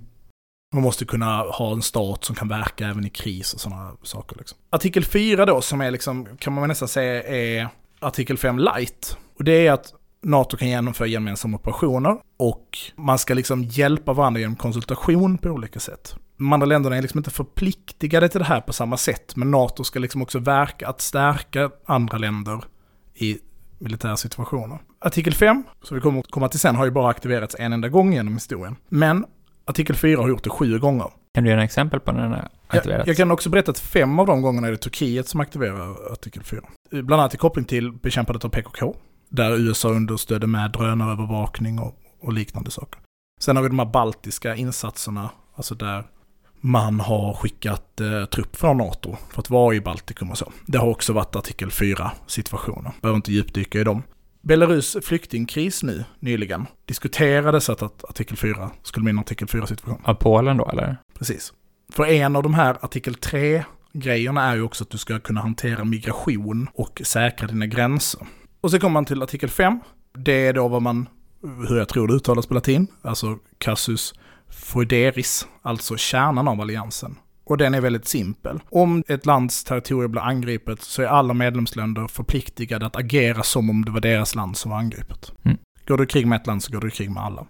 Man 0.72 0.82
måste 0.82 1.04
kunna 1.04 1.42
ha 1.42 1.72
en 1.72 1.82
stat 1.82 2.24
som 2.24 2.36
kan 2.36 2.48
verka 2.48 2.88
även 2.88 3.04
i 3.04 3.10
kris 3.10 3.54
och 3.54 3.60
sådana 3.60 3.92
saker. 4.02 4.36
Liksom. 4.38 4.58
Artikel 4.70 5.04
4 5.04 5.46
då, 5.46 5.60
som 5.60 5.80
är 5.80 5.90
liksom, 5.90 6.28
kan 6.38 6.52
man 6.52 6.68
nästan 6.68 6.88
säga 6.88 7.22
är 7.22 7.68
artikel 7.98 8.38
5 8.38 8.58
light. 8.58 9.16
Och 9.38 9.44
det 9.44 9.66
är 9.66 9.72
att 9.72 9.94
NATO 10.22 10.56
kan 10.56 10.68
genomföra 10.68 11.08
gemensamma 11.08 11.56
operationer 11.56 12.16
och 12.36 12.78
man 12.96 13.18
ska 13.18 13.34
liksom 13.34 13.64
hjälpa 13.64 14.12
varandra 14.12 14.40
genom 14.40 14.56
konsultation 14.56 15.38
på 15.38 15.48
olika 15.48 15.80
sätt. 15.80 16.14
De 16.36 16.52
andra 16.52 16.66
länderna 16.66 16.96
är 16.96 17.02
liksom 17.02 17.18
inte 17.18 17.30
förpliktigade 17.30 18.28
till 18.28 18.40
det 18.40 18.46
här 18.46 18.60
på 18.60 18.72
samma 18.72 18.96
sätt, 18.96 19.36
men 19.36 19.50
NATO 19.50 19.84
ska 19.84 19.98
liksom 19.98 20.22
också 20.22 20.38
verka 20.38 20.88
att 20.88 21.00
stärka 21.00 21.70
andra 21.86 22.18
länder 22.18 22.64
i 23.14 23.38
militära 23.78 24.16
situationer. 24.16 24.78
Artikel 24.98 25.34
5, 25.34 25.62
som 25.82 25.94
vi 25.94 26.00
kommer 26.00 26.20
att 26.20 26.30
komma 26.30 26.48
till 26.48 26.60
sen, 26.60 26.76
har 26.76 26.84
ju 26.84 26.90
bara 26.90 27.10
aktiverats 27.10 27.56
en 27.58 27.72
enda 27.72 27.88
gång 27.88 28.12
genom 28.12 28.34
historien. 28.34 28.76
Men 28.88 29.24
artikel 29.70 29.96
4 29.96 30.20
har 30.20 30.28
gjort 30.28 30.44
det 30.44 30.50
sju 30.50 30.78
gånger. 30.78 31.06
Kan 31.34 31.44
du 31.44 31.50
ge 31.50 31.54
några 31.54 31.64
exempel 31.64 32.00
på 32.00 32.12
när 32.12 32.22
den 32.22 32.30
har 32.30 32.48
Jag, 32.68 32.76
aktiverats? 32.76 33.06
jag 33.06 33.16
kan 33.16 33.30
också 33.30 33.50
berätta 33.50 33.70
att 33.70 33.78
fem 33.78 34.18
av 34.18 34.26
de 34.26 34.42
gångerna 34.42 34.66
är 34.66 34.70
det 34.70 34.76
Turkiet 34.78 35.28
som 35.28 35.40
aktiverar 35.40 36.12
artikel 36.12 36.42
4. 36.42 36.60
Bland 36.90 37.12
annat 37.22 37.34
i 37.34 37.36
koppling 37.36 37.64
till 37.64 37.92
bekämpandet 37.92 38.44
av 38.44 38.48
PKK, 38.48 38.94
där 39.28 39.56
USA 39.58 39.88
understödde 39.88 40.46
med 40.46 40.70
drönarövervakning 40.70 41.78
och, 41.78 41.94
och 42.20 42.32
liknande 42.32 42.70
saker. 42.70 43.00
Sen 43.40 43.56
har 43.56 43.62
vi 43.62 43.68
de 43.68 43.78
här 43.78 43.86
baltiska 43.86 44.54
insatserna, 44.56 45.30
alltså 45.54 45.74
där 45.74 46.04
man 46.60 47.00
har 47.00 47.34
skickat 47.34 48.00
eh, 48.00 48.24
trupp 48.24 48.56
från 48.56 48.76
NATO 48.76 49.16
för 49.32 49.40
att 49.40 49.50
vara 49.50 49.74
i 49.74 49.80
Baltikum 49.80 50.30
och 50.30 50.38
så. 50.38 50.52
Det 50.66 50.78
har 50.78 50.88
också 50.88 51.12
varit 51.12 51.36
artikel 51.36 51.70
4 51.70 52.10
situationer. 52.26 52.92
Behöver 53.02 53.16
inte 53.16 53.32
djupdyka 53.32 53.80
i 53.80 53.84
dem. 53.84 54.02
Belarus 54.42 54.96
flyktingkris 55.02 55.82
nu, 55.82 56.04
nyligen, 56.20 56.66
diskuterades 56.84 57.70
att, 57.70 57.82
att 57.82 58.04
artikel 58.04 58.36
4 58.36 58.70
skulle 58.82 59.04
bli 59.04 59.10
en 59.10 59.18
artikel 59.18 59.48
4 59.48 59.66
situation. 59.66 60.02
Av 60.04 60.14
Polen 60.14 60.56
då, 60.56 60.68
eller? 60.68 60.96
Precis. 61.18 61.52
För 61.92 62.06
en 62.06 62.36
av 62.36 62.42
de 62.42 62.54
här 62.54 62.76
artikel 62.80 63.14
3-grejerna 63.14 64.42
är 64.44 64.56
ju 64.56 64.62
också 64.62 64.84
att 64.84 64.90
du 64.90 64.98
ska 64.98 65.18
kunna 65.18 65.40
hantera 65.40 65.84
migration 65.84 66.68
och 66.74 67.02
säkra 67.04 67.46
dina 67.46 67.66
gränser. 67.66 68.26
Och 68.60 68.70
så 68.70 68.80
kommer 68.80 68.92
man 68.92 69.04
till 69.04 69.22
artikel 69.22 69.48
5. 69.48 69.80
Det 70.18 70.46
är 70.46 70.52
då 70.52 70.68
vad 70.68 70.82
man, 70.82 71.08
hur 71.68 71.78
jag 71.78 71.88
tror 71.88 72.08
det 72.08 72.14
uttalas 72.14 72.46
på 72.46 72.54
latin, 72.54 72.86
alltså 73.02 73.38
casus 73.58 74.14
foederis, 74.48 75.46
alltså 75.62 75.96
kärnan 75.96 76.48
av 76.48 76.60
alliansen. 76.60 77.16
Och 77.50 77.58
den 77.58 77.74
är 77.74 77.80
väldigt 77.80 78.08
simpel. 78.08 78.60
Om 78.70 79.04
ett 79.08 79.26
lands 79.26 79.64
territorium 79.64 80.10
blir 80.10 80.22
angripet 80.22 80.82
så 80.82 81.02
är 81.02 81.06
alla 81.06 81.34
medlemsländer 81.34 82.08
förpliktigade 82.08 82.86
att 82.86 82.96
agera 82.96 83.42
som 83.42 83.70
om 83.70 83.84
det 83.84 83.90
var 83.90 84.00
deras 84.00 84.34
land 84.34 84.56
som 84.56 84.70
var 84.70 84.78
angripet. 84.78 85.32
Mm. 85.42 85.58
Går 85.86 85.96
du 85.96 86.04
i 86.04 86.06
krig 86.06 86.26
med 86.26 86.40
ett 86.40 86.46
land 86.46 86.62
så 86.62 86.72
går 86.72 86.80
du 86.80 86.88
i 86.88 86.90
krig 86.90 87.10
med 87.10 87.22
alla. 87.22 87.46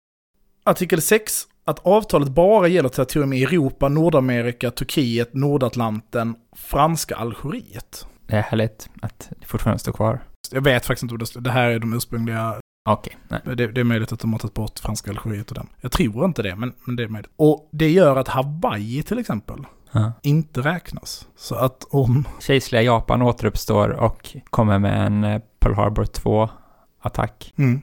Artikel 0.64 1.02
6. 1.02 1.32
Att 1.64 1.86
avtalet 1.86 2.28
bara 2.28 2.68
gäller 2.68 2.88
territorium 2.88 3.32
i 3.32 3.42
Europa, 3.42 3.88
Nordamerika, 3.88 4.70
Turkiet, 4.70 5.34
Nordatlanten, 5.34 6.34
franska 6.56 7.16
Algeriet. 7.16 8.06
Det 8.26 8.36
är 8.36 8.42
härligt 8.42 8.90
att 9.02 9.32
det 9.40 9.46
fortfarande 9.46 9.78
står 9.78 9.92
kvar. 9.92 10.20
Jag 10.50 10.64
vet 10.64 10.86
faktiskt 10.86 11.02
inte 11.02 11.12
vad 11.12 11.20
det 11.20 11.26
står. 11.26 11.40
Det 11.40 11.50
här 11.50 11.70
är 11.70 11.78
de 11.78 11.92
ursprungliga 11.92 12.60
Okej, 12.88 13.16
nej. 13.28 13.40
det, 13.44 13.66
det 13.66 13.80
är 13.80 13.84
möjligt 13.84 14.12
att 14.12 14.20
de 14.20 14.32
har 14.32 14.38
tagit 14.38 14.54
bort 14.54 14.78
franska 14.78 15.10
Algeriet 15.10 15.50
och 15.50 15.54
den. 15.54 15.66
Jag 15.80 15.92
tror 15.92 16.24
inte 16.24 16.42
det, 16.42 16.56
men, 16.56 16.72
men 16.84 16.96
det 16.96 17.02
är 17.02 17.08
möjligt. 17.08 17.30
Och 17.36 17.68
det 17.72 17.90
gör 17.90 18.16
att 18.16 18.28
Hawaii 18.28 19.02
till 19.02 19.18
exempel 19.18 19.66
Ja. 19.92 20.12
inte 20.22 20.60
räknas. 20.60 21.26
Så 21.36 21.54
att 21.54 21.84
om... 21.90 22.24
Kejserliga 22.40 22.82
Japan 22.82 23.22
återuppstår 23.22 23.88
och 23.88 24.36
kommer 24.50 24.78
med 24.78 25.06
en 25.06 25.24
eh, 25.24 25.40
Pearl 25.60 25.74
Harbor 25.74 26.04
2-attack. 26.04 27.52
Mm, 27.56 27.80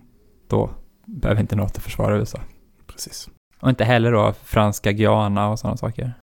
Då 0.50 0.70
behöver 1.06 1.42
inte 1.42 1.56
NATO 1.56 1.82
försvara 1.82 2.18
USA. 2.18 2.40
precis. 2.88 3.30
Och 3.60 3.70
inte 3.70 3.84
heller 3.84 4.12
då 4.12 4.34
franska 4.44 4.92
Guyana 4.92 5.48
och 5.50 5.60
sådana 5.60 5.78
saker. 5.78 6.14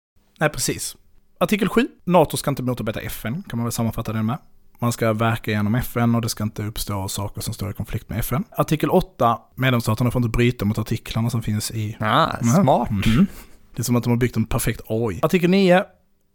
Nej, 0.41 0.51
precis. 0.51 0.97
Artikel 1.41 1.69
7. 1.69 1.89
NATO 2.05 2.37
ska 2.37 2.51
inte 2.51 2.63
motarbeta 2.63 3.01
FN, 3.01 3.43
kan 3.49 3.59
man 3.59 3.65
väl 3.65 3.73
sammanfatta 3.73 4.13
det 4.13 4.23
med. 4.23 4.39
Man 4.79 4.93
ska 4.93 5.13
verka 5.13 5.51
genom 5.51 5.75
FN 5.75 6.15
och 6.15 6.21
det 6.23 6.29
ska 6.29 6.45
inte 6.45 6.63
uppstå 6.63 7.09
saker 7.09 7.41
som 7.41 7.55
står 7.55 7.71
i 7.71 7.73
konflikt 7.73 8.09
med 8.09 8.19
FN. 8.19 8.45
Artikel 8.51 8.91
8. 8.91 9.39
Medlemsstaterna 9.55 10.11
får 10.11 10.19
inte 10.21 10.29
bryta 10.29 10.65
mot 10.65 10.79
artiklarna 10.79 11.31
som 11.31 11.43
finns 11.43 11.71
i 11.71 11.97
Ah, 12.01 12.37
smart. 12.63 12.91
Mhm. 12.91 13.27
Det 13.77 13.83
är 13.83 13.85
som 13.85 13.97
att 13.97 14.05
de 14.05 14.11
har 14.11 14.17
byggt 14.17 14.37
en 14.37 14.45
perfekt 14.45 14.81
AI. 14.87 15.21
Artikel 15.23 15.51
9. 15.51 15.85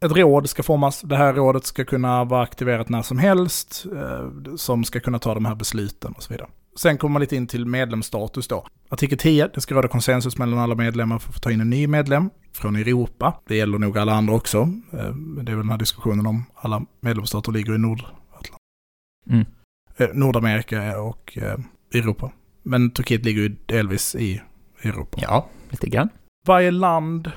Ett 0.05 0.11
råd 0.11 0.49
ska 0.49 0.63
formas. 0.63 1.01
Det 1.01 1.15
här 1.15 1.33
rådet 1.33 1.65
ska 1.65 1.85
kunna 1.85 2.23
vara 2.23 2.43
aktiverat 2.43 2.89
när 2.89 3.01
som 3.01 3.17
helst. 3.17 3.85
Eh, 3.95 4.55
som 4.55 4.83
ska 4.83 4.99
kunna 4.99 5.19
ta 5.19 5.33
de 5.33 5.45
här 5.45 5.55
besluten 5.55 6.13
och 6.13 6.23
så 6.23 6.33
vidare. 6.33 6.47
Sen 6.79 6.97
kommer 6.97 7.13
man 7.13 7.19
lite 7.19 7.35
in 7.35 7.47
till 7.47 7.65
medlemsstatus 7.65 8.47
då. 8.47 8.67
Artikel 8.89 9.17
10. 9.17 9.49
Det 9.53 9.61
ska 9.61 9.75
råda 9.75 9.87
konsensus 9.87 10.37
mellan 10.37 10.59
alla 10.59 10.75
medlemmar 10.75 11.19
för 11.19 11.29
att 11.29 11.35
få 11.35 11.39
ta 11.39 11.51
in 11.51 11.61
en 11.61 11.69
ny 11.69 11.87
medlem 11.87 12.29
från 12.53 12.75
Europa. 12.75 13.41
Det 13.47 13.55
gäller 13.55 13.79
nog 13.79 13.97
alla 13.97 14.13
andra 14.13 14.33
också. 14.33 14.57
Eh, 14.93 15.15
det 15.43 15.51
är 15.51 15.55
väl 15.55 15.57
den 15.57 15.69
här 15.69 15.77
diskussionen 15.77 16.27
om 16.27 16.43
alla 16.55 16.85
medlemsstater 17.01 17.51
ligger 17.51 17.75
i 17.75 17.77
Nordatlanten. 17.77 18.55
Mm. 19.29 19.45
Eh, 19.97 20.07
Nordamerika 20.13 21.01
och 21.01 21.37
eh, 21.37 21.59
Europa. 21.93 22.31
Men 22.63 22.91
Turkiet 22.91 23.25
ligger 23.25 23.41
ju 23.41 23.55
delvis 23.65 24.15
i 24.15 24.41
Europa. 24.83 25.17
Ja, 25.21 25.49
lite 25.69 25.89
grann. 25.89 26.09
Varje 26.49 26.71
land 26.71 27.31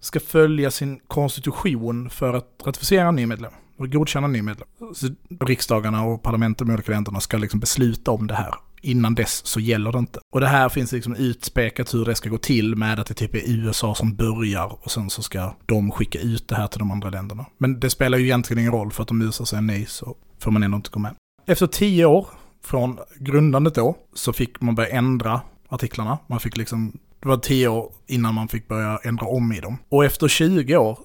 ska 0.00 0.20
följa 0.20 0.70
sin 0.70 1.00
konstitution 1.08 2.10
för 2.10 2.34
att 2.34 2.62
ratificera 2.64 3.08
en 3.08 3.16
ny 3.16 3.26
medlem 3.26 3.52
och 3.78 3.92
godkänna 3.92 4.24
en 4.24 4.32
ny 4.32 4.42
medlem. 4.42 4.68
Så 4.94 5.08
riksdagarna 5.40 6.04
och 6.04 6.22
parlamenten 6.22 6.70
i 6.70 6.74
olika 6.74 6.92
länderna 6.92 7.20
ska 7.20 7.36
liksom 7.36 7.60
besluta 7.60 8.10
om 8.10 8.26
det 8.26 8.34
här. 8.34 8.54
Innan 8.82 9.14
dess 9.14 9.46
så 9.46 9.60
gäller 9.60 9.92
det 9.92 9.98
inte. 9.98 10.20
Och 10.34 10.40
det 10.40 10.46
här 10.46 10.68
finns 10.68 10.92
liksom 10.92 11.14
utspekat 11.14 11.94
hur 11.94 12.04
det 12.04 12.14
ska 12.14 12.28
gå 12.28 12.38
till 12.38 12.76
med 12.76 13.00
att 13.00 13.06
det 13.06 13.14
typ 13.14 13.34
är 13.34 13.50
USA 13.50 13.94
som 13.94 14.16
börjar 14.16 14.84
och 14.84 14.90
sen 14.90 15.10
så 15.10 15.22
ska 15.22 15.54
de 15.66 15.90
skicka 15.90 16.18
ut 16.18 16.48
det 16.48 16.56
här 16.56 16.66
till 16.66 16.78
de 16.78 16.90
andra 16.90 17.10
länderna. 17.10 17.46
Men 17.58 17.80
det 17.80 17.90
spelar 17.90 18.18
ju 18.18 18.24
egentligen 18.24 18.60
ingen 18.60 18.72
roll 18.72 18.90
för 18.90 19.02
att 19.02 19.10
om 19.10 19.22
USA 19.22 19.46
säger 19.46 19.62
nej 19.62 19.86
så 19.86 20.16
får 20.38 20.50
man 20.50 20.62
ändå 20.62 20.76
inte 20.76 20.90
gå 20.90 21.00
med. 21.00 21.14
Efter 21.46 21.66
tio 21.66 22.04
år 22.04 22.26
från 22.64 22.98
grundandet 23.18 23.74
då 23.74 23.96
så 24.14 24.32
fick 24.32 24.60
man 24.60 24.74
börja 24.74 24.88
ändra 24.88 25.40
artiklarna. 25.68 26.18
Man 26.26 26.40
fick 26.40 26.56
liksom, 26.56 26.92
det 27.20 27.28
var 27.28 27.36
tio 27.36 27.68
år 27.68 27.92
innan 28.06 28.34
man 28.34 28.48
fick 28.48 28.68
börja 28.68 28.98
ändra 29.04 29.26
om 29.26 29.52
i 29.52 29.60
dem. 29.60 29.78
Och 29.88 30.04
efter 30.04 30.28
20 30.28 30.76
år, 30.76 30.98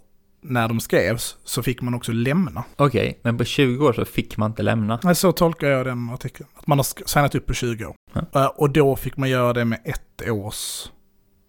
när 0.43 0.67
de 0.67 0.79
skrevs, 0.79 1.37
så 1.43 1.63
fick 1.63 1.81
man 1.81 1.93
också 1.93 2.11
lämna. 2.11 2.63
Okej, 2.75 3.19
men 3.23 3.37
på 3.37 3.43
20 3.43 3.87
år 3.87 3.93
så 3.93 4.05
fick 4.05 4.37
man 4.37 4.51
inte 4.51 4.63
lämna. 4.63 4.99
Nej, 5.03 5.15
så 5.15 5.31
tolkar 5.31 5.67
jag 5.67 5.85
den 5.85 6.09
artikeln. 6.09 6.49
Att 6.55 6.67
man 6.67 6.77
har 6.79 7.07
signat 7.07 7.35
upp 7.35 7.45
på 7.45 7.53
20 7.53 7.85
år. 7.85 7.95
Ja. 8.13 8.21
Eh, 8.41 8.45
Och 8.45 8.69
då 8.69 8.95
fick 8.95 9.17
man 9.17 9.29
göra 9.29 9.53
det 9.53 9.65
med 9.65 9.79
ett 9.85 10.29
års 10.29 10.89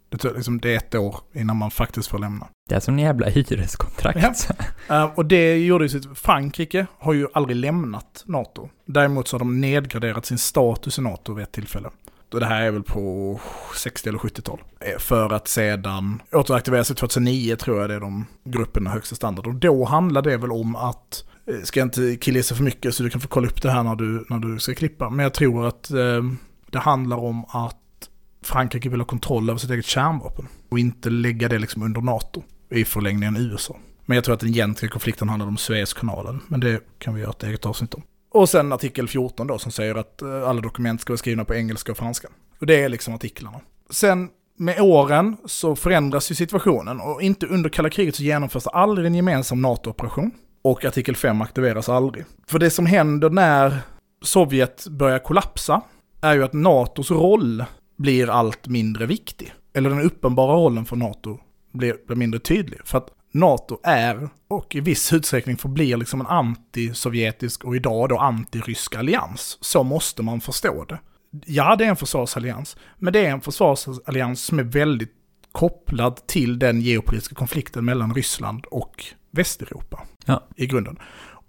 Det, 0.08 0.24
liksom, 0.24 0.60
det 0.60 0.72
är 0.72 0.76
ett 0.76 0.94
år 0.94 1.16
innan 1.34 1.56
man 1.56 1.70
faktiskt 1.70 2.08
får 2.08 2.18
lämna. 2.18 2.48
Det 2.68 2.74
är 2.74 2.80
som 2.80 2.94
en 2.94 3.00
jävla 3.00 3.28
hyreskontrakt. 3.28 4.50
Uh, 4.90 5.04
och 5.14 5.26
det 5.26 5.56
gjorde 5.58 5.84
ju 5.84 5.88
sitt... 5.88 6.18
Frankrike 6.18 6.86
har 6.98 7.12
ju 7.12 7.26
aldrig 7.34 7.56
lämnat 7.56 8.24
NATO. 8.26 8.68
Däremot 8.86 9.28
så 9.28 9.34
har 9.34 9.38
de 9.38 9.60
nedgraderat 9.60 10.26
sin 10.26 10.38
status 10.38 10.98
i 10.98 11.02
NATO 11.02 11.34
vid 11.34 11.42
ett 11.42 11.52
tillfälle. 11.52 11.90
Och 12.34 12.40
det 12.40 12.46
här 12.46 12.62
är 12.62 12.70
väl 12.70 12.82
på 12.82 13.40
60 13.76 14.08
eller 14.08 14.18
70-tal. 14.18 14.60
Eh, 14.80 14.98
för 14.98 15.32
att 15.32 15.48
sedan 15.48 16.22
återaktivera 16.32 16.84
sig 16.84 16.96
2009 16.96 17.56
tror 17.56 17.80
jag 17.80 17.90
det 17.90 17.94
är 17.94 18.00
de 18.00 18.26
grupperna 18.44 18.90
högsta 18.90 19.14
standard. 19.14 19.46
Och 19.46 19.54
då 19.54 19.84
handlar 19.84 20.22
det 20.22 20.36
väl 20.36 20.52
om 20.52 20.76
att, 20.76 21.24
eh, 21.46 21.62
ska 21.64 21.80
jag 21.80 21.86
inte 21.86 22.16
killgissa 22.16 22.54
för 22.54 22.62
mycket 22.62 22.94
så 22.94 23.02
du 23.02 23.10
kan 23.10 23.20
få 23.20 23.28
kolla 23.28 23.48
upp 23.48 23.62
det 23.62 23.70
här 23.70 23.82
när 23.82 23.94
du, 23.94 24.24
när 24.28 24.38
du 24.38 24.58
ska 24.58 24.74
klippa. 24.74 25.10
Men 25.10 25.22
jag 25.22 25.34
tror 25.34 25.66
att 25.66 25.90
eh, 25.90 26.22
det 26.70 26.78
handlar 26.78 27.16
om 27.16 27.44
att 27.44 27.78
Frankrike 28.42 28.88
vill 28.88 29.00
ha 29.00 29.06
kontroll 29.06 29.50
över 29.50 29.58
sitt 29.58 29.70
eget 29.70 29.86
kärnvapen. 29.86 30.48
Och 30.68 30.78
inte 30.78 31.10
lägga 31.10 31.48
det 31.48 31.58
liksom 31.58 31.82
under 31.82 32.00
NATO. 32.00 32.42
I 32.70 32.84
förlängningen 32.84 33.36
USA. 33.36 33.76
Men 34.06 34.14
jag 34.14 34.24
tror 34.24 34.34
att 34.34 34.40
den 34.40 34.48
egentliga 34.48 34.90
konflikten 34.90 35.28
handlar 35.28 35.48
om 35.48 35.56
Suezkanalen. 35.56 36.40
Men 36.48 36.60
det 36.60 36.80
kan 36.98 37.14
vi 37.14 37.20
göra 37.20 37.30
ett 37.30 37.42
eget 37.42 37.66
avsnitt 37.66 37.94
om. 37.94 38.02
Och 38.34 38.48
sen 38.48 38.72
artikel 38.72 39.08
14 39.08 39.46
då 39.46 39.58
som 39.58 39.72
säger 39.72 39.94
att 39.94 40.22
eh, 40.22 40.48
alla 40.48 40.60
dokument 40.60 41.00
ska 41.00 41.12
vara 41.12 41.18
skrivna 41.18 41.44
på 41.44 41.54
engelska 41.54 41.92
och 41.92 41.98
franska. 41.98 42.28
Och 42.60 42.66
det 42.66 42.82
är 42.82 42.88
liksom 42.88 43.14
artiklarna. 43.14 43.60
Sen 43.90 44.28
med 44.56 44.80
åren 44.80 45.36
så 45.44 45.76
förändras 45.76 46.30
ju 46.30 46.34
situationen 46.34 47.00
och 47.00 47.22
inte 47.22 47.46
under 47.46 47.70
kalla 47.70 47.90
kriget 47.90 48.16
så 48.16 48.22
genomförs 48.22 48.64
det 48.64 48.70
aldrig 48.70 49.06
en 49.06 49.14
gemensam 49.14 49.62
NATO-operation. 49.62 50.30
Och 50.62 50.84
artikel 50.84 51.16
5 51.16 51.42
aktiveras 51.42 51.88
aldrig. 51.88 52.24
För 52.46 52.58
det 52.58 52.70
som 52.70 52.86
händer 52.86 53.30
när 53.30 53.78
Sovjet 54.22 54.86
börjar 54.86 55.18
kollapsa 55.18 55.82
är 56.20 56.34
ju 56.34 56.44
att 56.44 56.52
NATOs 56.52 57.10
roll 57.10 57.64
blir 57.98 58.30
allt 58.30 58.68
mindre 58.68 59.06
viktig. 59.06 59.54
Eller 59.74 59.90
den 59.90 60.00
uppenbara 60.00 60.56
rollen 60.56 60.84
för 60.84 60.96
NATO 60.96 61.38
blir, 61.72 61.96
blir 62.06 62.16
mindre 62.16 62.40
tydlig. 62.40 62.80
För 62.84 62.98
att 62.98 63.08
NATO 63.32 63.80
är, 63.82 64.28
och 64.48 64.74
i 64.74 64.80
viss 64.80 65.12
utsträckning 65.12 65.56
förblir 65.56 65.96
liksom 65.96 66.20
en 66.20 66.26
anti-sovjetisk 66.26 67.64
och 67.64 67.76
idag 67.76 68.08
då 68.08 68.18
anti-rysk 68.18 68.96
allians. 68.98 69.58
Så 69.60 69.82
måste 69.82 70.22
man 70.22 70.40
förstå 70.40 70.84
det. 70.84 70.98
Ja, 71.46 71.76
det 71.76 71.84
är 71.84 71.88
en 71.88 71.96
försvarsallians, 71.96 72.76
men 72.98 73.12
det 73.12 73.26
är 73.26 73.30
en 73.30 73.40
försvarsallians 73.40 74.44
som 74.44 74.58
är 74.58 74.62
väldigt 74.62 75.12
kopplad 75.52 76.26
till 76.26 76.58
den 76.58 76.80
geopolitiska 76.80 77.34
konflikten 77.34 77.84
mellan 77.84 78.14
Ryssland 78.14 78.64
och 78.70 79.04
Västeuropa 79.30 80.02
Ja. 80.24 80.42
i 80.56 80.66
grunden. 80.66 80.98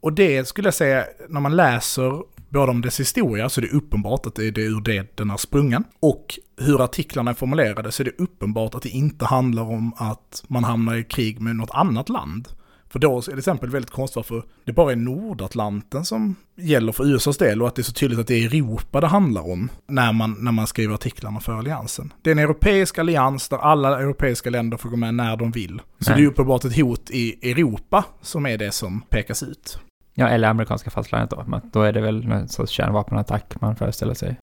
Och 0.02 0.14
det 0.14 0.48
skulle 0.48 0.68
jag 0.68 0.74
säga, 0.74 1.06
när 1.30 1.40
man 1.40 1.56
läser 1.56 2.22
både 2.54 2.72
om 2.72 2.82
dess 2.82 3.00
historia 3.00 3.50
så 3.50 3.62
är 3.62 3.66
det 3.66 3.72
uppenbart 3.72 4.26
att 4.26 4.36
det 4.36 4.46
är 4.46 4.60
ur 4.60 4.82
det 4.82 5.18
den 5.18 5.30
är 5.30 5.38
sprungen. 5.38 5.84
Och 6.00 6.40
hur 6.58 6.84
artiklarna 6.84 7.32
är 7.32 7.36
formulerade 7.36 7.92
så 7.92 8.04
är 8.04 8.06
det 8.06 8.24
uppenbart 8.24 8.76
att 8.76 8.84
det 8.84 8.90
inte 8.90 9.26
handlar 9.26 9.64
om 9.64 9.94
att 9.98 10.44
man 10.48 10.64
hamnar 10.64 10.96
i 10.96 11.04
krig 11.04 11.42
med 11.42 11.56
något 11.56 11.72
annat 11.72 12.10
land. 12.10 12.48
För 12.90 13.00
då 13.00 13.18
är 13.18 13.22
det 13.22 13.26
till 13.26 13.38
exempel 13.38 13.70
väldigt 13.70 13.92
konstigt 13.92 14.16
varför 14.16 14.44
det 14.66 14.74
bara 14.74 14.92
är 14.92 14.96
Nordatlanten 14.96 16.06
som 16.06 16.36
gäller 16.56 16.92
för 16.92 17.06
USAs 17.06 17.38
del 17.38 17.62
och 17.62 17.68
att 17.68 17.76
det 17.76 17.82
är 17.82 17.84
så 17.84 17.94
tydligt 17.94 18.20
att 18.20 18.28
det 18.28 18.36
är 18.36 18.46
Europa 18.46 19.02
det 19.02 19.08
handlar 19.08 19.52
om 19.52 19.70
när 19.88 20.14
man, 20.14 20.36
när 20.40 20.52
man 20.52 20.68
skriver 20.68 20.94
artiklarna 20.94 21.40
för 21.40 21.54
alliansen. 21.54 22.14
Det 22.22 22.30
är 22.30 22.32
en 22.32 22.40
europeisk 22.40 22.98
allians 22.98 23.50
där 23.50 23.58
alla 23.58 24.00
europeiska 24.00 24.50
länder 24.50 24.78
får 24.78 24.90
gå 24.90 24.96
med 24.96 25.16
när 25.16 25.38
de 25.38 25.52
vill. 25.52 25.82
Så 26.00 26.10
Nej. 26.10 26.20
det 26.20 26.26
är 26.26 26.28
uppenbart 26.28 26.66
ett 26.66 26.76
hot 26.76 27.10
i 27.10 27.52
Europa 27.52 28.06
som 28.22 28.46
är 28.46 28.58
det 28.58 28.72
som 28.72 29.02
pekas 29.02 29.44
ut. 29.44 29.80
Ja, 30.14 30.28
eller 30.28 30.48
amerikanska 30.48 30.90
fastlandet 30.90 31.30
då. 31.30 31.44
Men 31.48 31.62
då 31.74 31.82
är 31.82 31.94
det 31.94 32.02
väl 32.02 32.28
någon 32.28 32.48
sorts 32.48 32.72
kärnvapenattack 32.72 33.62
man 33.62 33.76
föreställer 33.76 34.14
sig. 34.14 34.40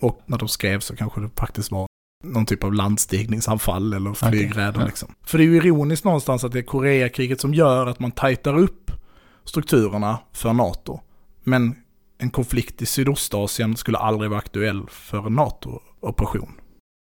Och 0.00 0.22
när 0.26 0.38
de 0.38 0.48
skrev 0.48 0.80
så 0.80 0.96
kanske 0.96 1.20
det 1.20 1.30
faktiskt 1.36 1.70
var 1.70 1.86
någon 2.24 2.46
typ 2.46 2.64
av 2.64 2.74
landstigningsanfall 2.74 3.92
eller 3.92 4.12
flygräder 4.12 4.80
ja. 4.80 4.86
liksom. 4.86 5.14
För 5.22 5.38
det 5.38 5.44
är 5.44 5.46
ju 5.46 5.56
ironiskt 5.56 6.04
någonstans 6.04 6.44
att 6.44 6.52
det 6.52 6.58
är 6.58 6.62
Koreakriget 6.62 7.40
som 7.40 7.54
gör 7.54 7.86
att 7.86 8.00
man 8.00 8.10
tajtar 8.10 8.58
upp 8.58 8.90
strukturerna 9.44 10.18
för 10.32 10.52
NATO. 10.52 11.00
Men 11.44 11.74
en 12.18 12.30
konflikt 12.30 12.82
i 12.82 12.86
Sydostasien 12.86 13.76
skulle 13.76 13.98
aldrig 13.98 14.30
vara 14.30 14.38
aktuell 14.38 14.86
för 14.88 15.26
en 15.26 15.34
NATO-operation. 15.34 16.52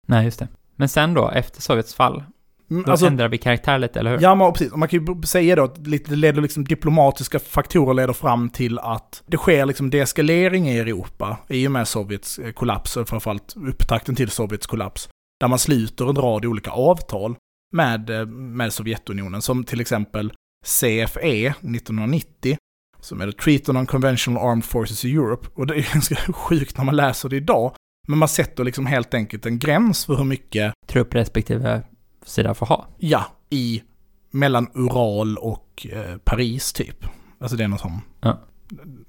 Nej, 0.07 0.25
just 0.25 0.39
det. 0.39 0.47
Men 0.75 0.89
sen 0.89 1.13
då, 1.13 1.29
efter 1.29 1.61
Sovjets 1.61 1.95
fall, 1.95 2.23
då 2.67 2.91
Alltså, 2.91 3.05
ändrar 3.07 3.27
vi 3.29 3.37
karaktär 3.37 3.77
lite, 3.79 3.99
eller 3.99 4.11
hur? 4.11 4.21
ja, 4.21 4.35
men 4.35 4.53
precis. 4.53 4.75
Man 4.75 4.89
kan 4.89 5.05
ju 5.05 5.21
säga 5.21 5.55
då 5.55 5.63
att 5.63 5.87
lite, 5.87 6.09
det 6.09 6.15
leder 6.15 6.41
liksom 6.41 6.63
diplomatiska 6.63 7.39
faktorer 7.39 7.93
leder 7.93 8.13
fram 8.13 8.49
till 8.49 8.79
att 8.79 9.23
det 9.27 9.37
sker 9.37 9.65
liksom 9.65 9.89
deeskalering 9.89 10.69
i 10.69 10.79
Europa 10.79 11.37
i 11.47 11.67
och 11.67 11.71
med 11.71 11.87
Sovjets 11.87 12.39
eh, 12.39 12.51
kollaps, 12.51 12.97
och 12.97 13.09
framförallt 13.09 13.53
upptakten 13.55 14.15
till 14.15 14.29
Sovjets 14.29 14.67
kollaps. 14.67 15.09
Där 15.39 15.47
man 15.47 15.59
sluter 15.59 16.09
en 16.09 16.15
rad 16.15 16.45
olika 16.45 16.71
avtal 16.71 17.35
med, 17.73 18.09
eh, 18.09 18.25
med 18.25 18.73
Sovjetunionen, 18.73 19.41
som 19.41 19.63
till 19.63 19.81
exempel 19.81 20.33
CFE 20.65 21.53
1990, 21.61 22.57
som 23.01 23.21
är 23.21 23.31
the 23.31 23.37
Treaty 23.37 23.71
on 23.71 23.85
Conventional 23.85 24.49
Armed 24.49 24.65
Forces 24.65 25.05
i 25.05 25.11
Europe. 25.15 25.47
Och 25.55 25.67
det 25.67 25.75
är 25.75 25.89
ganska 25.93 26.15
sjukt 26.33 26.77
när 26.77 26.85
man 26.85 26.95
läser 26.95 27.29
det 27.29 27.35
idag. 27.35 27.75
Men 28.07 28.17
man 28.19 28.27
sätter 28.29 28.63
liksom 28.63 28.85
helt 28.85 29.13
enkelt 29.13 29.45
en 29.45 29.59
gräns 29.59 30.05
för 30.05 30.15
hur 30.15 30.23
mycket 30.23 30.73
Trupp 30.87 31.15
respektive 31.15 31.83
sida 32.25 32.53
får 32.53 32.65
ha. 32.65 32.87
Ja, 32.97 33.25
i 33.49 33.83
mellan 34.31 34.67
Ural 34.73 35.37
och 35.37 35.87
eh, 35.91 36.17
Paris 36.17 36.73
typ. 36.73 37.05
Alltså 37.39 37.57
det 37.57 37.63
är 37.63 37.67
någon 37.67 37.79
sån. 37.79 38.01
Ja. 38.21 38.39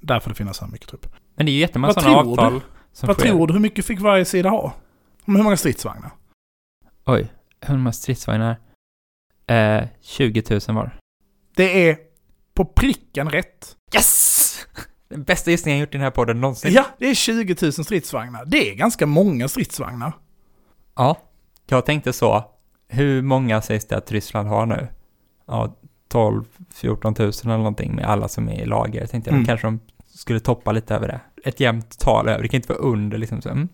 Där 0.01 0.19
får 0.19 0.29
det 0.29 0.35
finnas 0.35 0.57
så 0.57 0.65
här 0.65 0.71
mycket 0.71 0.89
trupp. 0.89 1.07
Men 1.35 1.45
det 1.45 1.51
är 1.51 1.53
ju 1.53 1.59
jättemånga 1.59 1.93
sådana 1.93 2.17
avtal 2.17 2.61
som 2.91 3.07
Vad 3.07 3.15
sker. 3.17 3.27
tror 3.27 3.47
du, 3.47 3.53
hur 3.53 3.59
mycket 3.59 3.85
fick 3.85 3.99
varje 3.99 4.25
sida 4.25 4.49
ha? 4.49 4.73
Hur 5.25 5.43
många 5.43 5.57
stridsvagnar? 5.57 6.11
Oj, 7.05 7.27
hur 7.61 7.77
många 7.77 7.91
stridsvagnar? 7.91 8.57
Eh, 9.47 9.83
20 10.01 10.43
000 10.49 10.59
var. 10.75 10.99
Det 11.55 11.89
är 11.89 11.97
på 12.53 12.65
pricken 12.65 13.29
rätt. 13.29 13.75
Yes! 13.95 14.67
Den 15.09 15.23
bästa 15.23 15.51
gissningen 15.51 15.79
jag 15.79 15.85
gjort 15.85 15.93
i 15.95 15.97
den 15.97 16.03
här 16.03 16.11
podden 16.11 16.41
någonsin. 16.41 16.73
Ja, 16.73 16.85
det 16.97 17.09
är 17.09 17.13
20 17.13 17.55
000 17.61 17.71
stridsvagnar. 17.73 18.45
Det 18.45 18.71
är 18.71 18.75
ganska 18.75 19.05
många 19.05 19.47
stridsvagnar. 19.47 20.13
Ja. 20.95 21.17
Jag 21.65 21.85
tänkte 21.85 22.13
så, 22.13 22.45
hur 22.87 23.21
många 23.21 23.61
sägs 23.61 23.85
det 23.85 23.97
att 23.97 24.11
Ryssland 24.11 24.47
har 24.49 24.65
nu? 24.65 24.87
Ja, 25.47 25.77
12 26.09 26.43
14 26.73 27.15
000 27.19 27.31
eller 27.43 27.57
någonting 27.57 27.95
med 27.95 28.05
alla 28.05 28.27
som 28.27 28.49
är 28.49 28.61
i 28.61 28.65
lager. 28.65 28.99
Jag 29.01 29.09
tänkte 29.09 29.29
Mm. 29.29 29.41
jag 29.41 29.47
kanske 29.47 29.67
de 29.67 29.79
skulle 30.13 30.39
toppa 30.39 30.71
lite 30.71 30.95
över 30.95 31.07
det. 31.07 31.19
Ett 31.49 31.59
jämnt 31.59 31.99
tal 31.99 32.27
över, 32.29 32.41
det 32.41 32.47
kan 32.47 32.57
inte 32.57 32.73
vara 32.73 32.79
under 32.83 33.17
liksom 33.17 33.41
så. 33.41 33.49
Mm. 33.49 33.67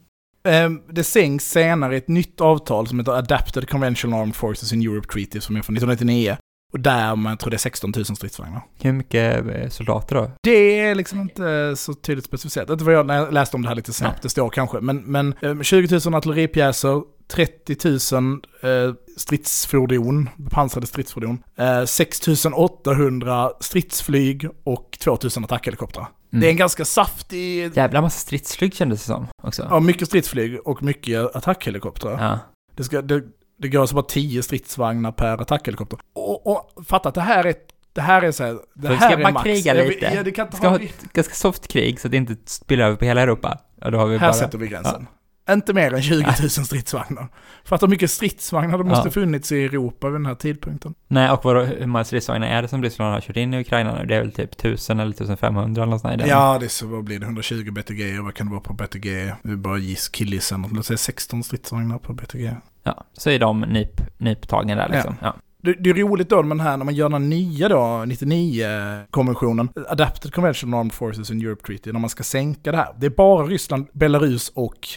Ehm, 0.44 0.82
Det 0.90 1.04
sänks 1.04 1.46
senare 1.52 1.94
i 1.96 1.98
ett 1.98 2.08
nytt 2.08 2.42
avtal 2.42 2.88
som 2.88 3.00
heter 3.00 3.12
Adapted 3.12 3.70
Conventional 3.70 4.22
Armed 4.22 4.36
Forces 4.36 4.74
in 4.74 4.82
Europe 4.82 5.08
Treaty 5.08 5.42
som 5.42 5.56
är 5.56 5.62
från 5.62 5.76
1999. 5.78 6.38
Och 6.74 6.80
där 6.80 7.16
man 7.16 7.38
tror 7.38 7.50
det 7.52 7.56
är 7.56 7.58
16 7.58 7.94
000 7.96 8.06
stridsvagnar. 8.06 8.62
Hur 8.82 8.92
mycket 8.94 9.46
eh, 9.56 9.70
soldater 9.70 10.16
då? 10.16 10.32
Det 10.44 10.80
är 10.80 10.96
liksom 10.96 11.22
inte 11.22 11.76
så 11.78 11.94
tydligt 11.94 12.26
specificerat. 12.26 12.68
Det 12.80 12.84
var 12.84 12.92
jag 12.94 13.06
när 13.06 13.16
jag 13.16 13.34
läste 13.34 13.56
om 13.56 13.62
det 13.62 13.68
här 13.68 13.76
lite 13.76 13.94
snabbt, 13.94 14.14
Nej. 14.16 14.20
det 14.24 14.30
står 14.30 14.50
kanske. 14.50 14.80
Men, 14.80 14.98
men 14.98 15.34
eh, 15.42 15.62
20 15.62 16.00
000 16.06 16.16
artilleripjäser, 16.16 17.02
30 17.28 18.16
000 18.16 18.42
eh, 18.62 18.94
stridsfordon, 19.18 20.30
bepansrade 20.36 20.88
stridsfordon, 20.88 21.44
eh, 21.58 21.86
6 21.86 22.28
800 22.56 23.52
stridsflyg 23.60 24.48
och 24.64 24.98
2 25.00 25.18
000 25.36 25.44
attackhelikoptrar. 25.44 26.08
Mm. 26.34 26.42
Det 26.42 26.48
är 26.48 26.52
en 26.52 26.58
ganska 26.58 26.86
saftig, 26.86 27.78
Jävla 27.78 28.02
massa 28.02 28.20
stridsflyg 28.20 28.74
kändes 28.76 29.00
det 29.00 29.06
som 29.06 29.28
också. 29.44 29.68
ja, 29.70 29.80
mycket 29.80 30.08
stridsflyg 30.08 30.60
och 30.68 30.84
mycket 30.84 31.36
attackhelikoptrar. 31.36 32.24
Ja. 32.24 32.40
Det, 32.76 32.84
ska, 32.84 33.02
det, 33.02 33.24
det 33.60 33.68
går 33.68 33.82
alltså 33.82 33.96
bara 33.96 34.06
10 34.06 34.44
stridsvagnar 34.44 35.12
per 35.12 35.42
attackhelikopter. 35.42 36.00
Och, 36.16 36.48
och 36.48 36.86
fatta 36.86 37.10
att 37.10 37.16
det 37.16 37.22
här 37.22 37.44
är, 37.46 37.56
det 37.94 38.02
här 38.02 38.22
är 38.22 38.32
så 38.32 38.44
här, 38.44 38.58
det 38.76 38.88
Så 38.88 38.94
här 38.94 39.10
ska 39.10 39.20
är 39.20 39.24
man 39.24 39.34
max. 39.34 39.44
kriga 39.44 39.74
lite? 39.74 40.12
Ja, 40.16 40.24
det 40.24 40.32
kan 40.32 40.46
inte 40.46 40.58
Ska 40.58 40.68
ha, 40.68 40.80
ett 40.80 41.14
ganska 41.14 41.34
soft 41.34 41.68
krig 41.68 42.00
så 42.00 42.08
att 42.08 42.12
det 42.12 42.18
inte 42.18 42.36
spiller 42.46 42.84
över 42.86 42.96
på 42.96 43.06
hela 43.06 43.22
Europa. 43.22 43.60
Ja, 43.82 43.90
då 43.90 43.98
har 43.98 44.06
vi 44.06 44.18
här 44.18 44.28
bara... 44.28 44.34
sätter 44.34 44.58
vi 44.58 44.68
gränsen. 44.68 45.08
Inte 45.50 45.74
mer 45.74 45.94
än 45.94 46.02
20 46.02 46.26
000 46.42 46.50
stridsvagnar. 46.50 47.28
Fatta 47.66 47.86
hur 47.86 47.92
mycket 47.92 48.12
stridsvagnar 48.12 48.78
det 48.78 48.84
måste 48.84 49.08
Ja. 49.08 49.12
funnits 49.12 49.52
i 49.52 49.64
Europa 49.66 50.08
vid 50.10 50.16
den 50.16 50.26
här 50.26 50.36
tidpunkten. 50.36 50.94
Nej, 51.08 51.32
och 51.32 51.46
vadå, 51.46 51.62
hur 51.62 51.86
många 51.88 52.04
stridsvagnar 52.04 52.48
är 52.48 52.62
det 52.62 52.68
som 52.68 52.84
Ryssland 52.84 53.14
har 53.14 53.22
kört 53.22 53.38
in 53.38 53.54
i 53.54 53.60
Ukraina 53.62 53.96
nu? 54.00 54.06
Det 54.06 54.16
är 54.16 54.20
väl 54.20 54.32
typ 54.32 54.54
1000 54.54 55.00
eller 55.00 55.12
1500 55.12 55.84
eller 55.84 55.92
något 55.92 56.02
sånt. 56.02 56.24
Ja, 56.28 56.58
det 56.60 56.66
är 56.66 56.70
så, 56.70 56.88
vad 56.88 57.04
blir 57.04 57.20
det? 57.20 57.26
120 57.26 57.72
BTG 57.72 58.20
och 58.20 58.26
vad 58.26 58.34
kan 58.34 58.48
det 58.48 58.52
vara 58.52 58.62
på 58.62 58.74
BTG? 58.74 59.10
Är 59.44 59.56
bara 59.56 59.78
giss, 59.78 60.10
killgissa. 60.10 60.64
Låt 60.74 60.86
säga 60.86 60.98
16 60.98 61.44
stridsvagnar 61.44 61.98
på 61.98 62.14
BTG. 62.14 62.52
Ja, 62.84 63.04
så 63.14 63.30
är 63.30 63.40
de 63.40 63.62
nyp, 63.62 64.02
nyptagen 64.18 64.78
där 64.78 64.90
liksom. 64.90 65.16
Ja. 65.22 65.36
Det, 65.62 65.74
det 65.74 65.90
är 65.90 65.94
roligt 65.94 66.30
då 66.30 66.44
med 66.44 66.58
den 66.58 66.66
här, 66.66 66.78
när 66.78 66.86
man 66.86 66.96
gör 66.96 67.10
den 67.10 67.30
nya 67.30 67.70
då, 67.70 68.04
99-konventionen, 68.06 69.70
Adapted 69.90 70.34
Convention 70.34 70.74
Armed 70.74 70.94
Forces 70.94 71.32
in 71.32 71.42
Europe 71.42 71.64
Treaty, 71.66 71.92
när 71.92 72.00
man 72.00 72.10
ska 72.10 72.24
sänka 72.24 72.72
det 72.72 72.78
här. 72.78 72.94
Det 73.00 73.06
är 73.06 73.10
bara 73.10 73.46
Ryssland, 73.46 73.88
Belarus 73.94 74.50
och 74.56 74.88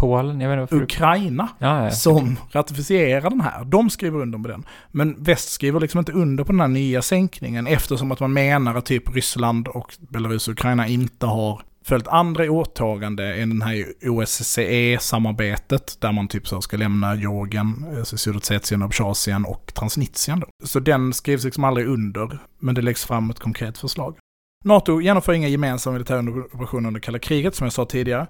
Polen, 0.00 0.40
jag 0.40 0.48
vet 0.48 0.60
inte 0.60 0.74
varför... 0.74 0.84
Ukraina 0.84 1.48
Ja, 1.58 1.84
ja. 1.84 1.90
som 1.90 2.36
ratificerar 2.52 3.30
den 3.30 3.40
här. 3.40 3.64
De 3.64 3.90
skriver 3.90 4.20
under 4.20 4.38
på 4.38 4.48
den. 4.48 4.64
Men 4.90 5.22
väst 5.22 5.48
skriver 5.50 5.80
liksom 5.80 5.98
inte 5.98 6.12
under 6.12 6.44
på 6.44 6.52
den 6.52 6.60
här 6.60 6.68
nya 6.68 7.02
sänkningen 7.02 7.66
eftersom 7.66 8.12
att 8.12 8.20
man 8.20 8.32
menar 8.32 8.74
att 8.74 8.86
typ 8.86 9.14
Ryssland 9.14 9.68
och 9.68 9.94
Belarus 9.98 10.48
och 10.48 10.52
Ukraina 10.52 10.86
inte 10.86 11.26
har 11.26 11.62
följt 11.84 12.08
andra 12.08 12.50
åtagande 12.50 13.36
i 13.36 13.40
den 13.40 13.62
här 13.62 13.84
OSCE-samarbetet 14.02 16.00
där 16.00 16.12
man 16.12 16.28
typ 16.28 16.48
så 16.48 16.60
ska 16.60 16.76
lämna 16.76 17.14
Georgien, 17.14 17.86
alltså 17.98 18.16
Sydossetien, 18.16 18.82
Abchazien 18.82 19.44
och 19.44 19.72
Transnistrien. 19.74 20.42
Så 20.64 20.80
den 20.80 21.12
skrivs 21.12 21.44
liksom 21.44 21.64
aldrig 21.64 21.86
under, 21.86 22.38
men 22.58 22.74
det 22.74 22.82
läggs 22.82 23.04
fram 23.04 23.30
ett 23.30 23.38
konkret 23.38 23.78
förslag. 23.78 24.16
NATO 24.64 25.00
genomför 25.00 25.32
inga 25.32 25.48
gemensamma 25.48 25.94
militära 25.94 26.20
operationer 26.54 26.88
under 26.88 27.00
kalla 27.00 27.18
kriget, 27.18 27.54
som 27.54 27.64
jag 27.64 27.72
sa 27.72 27.84
tidigare. 27.84 28.26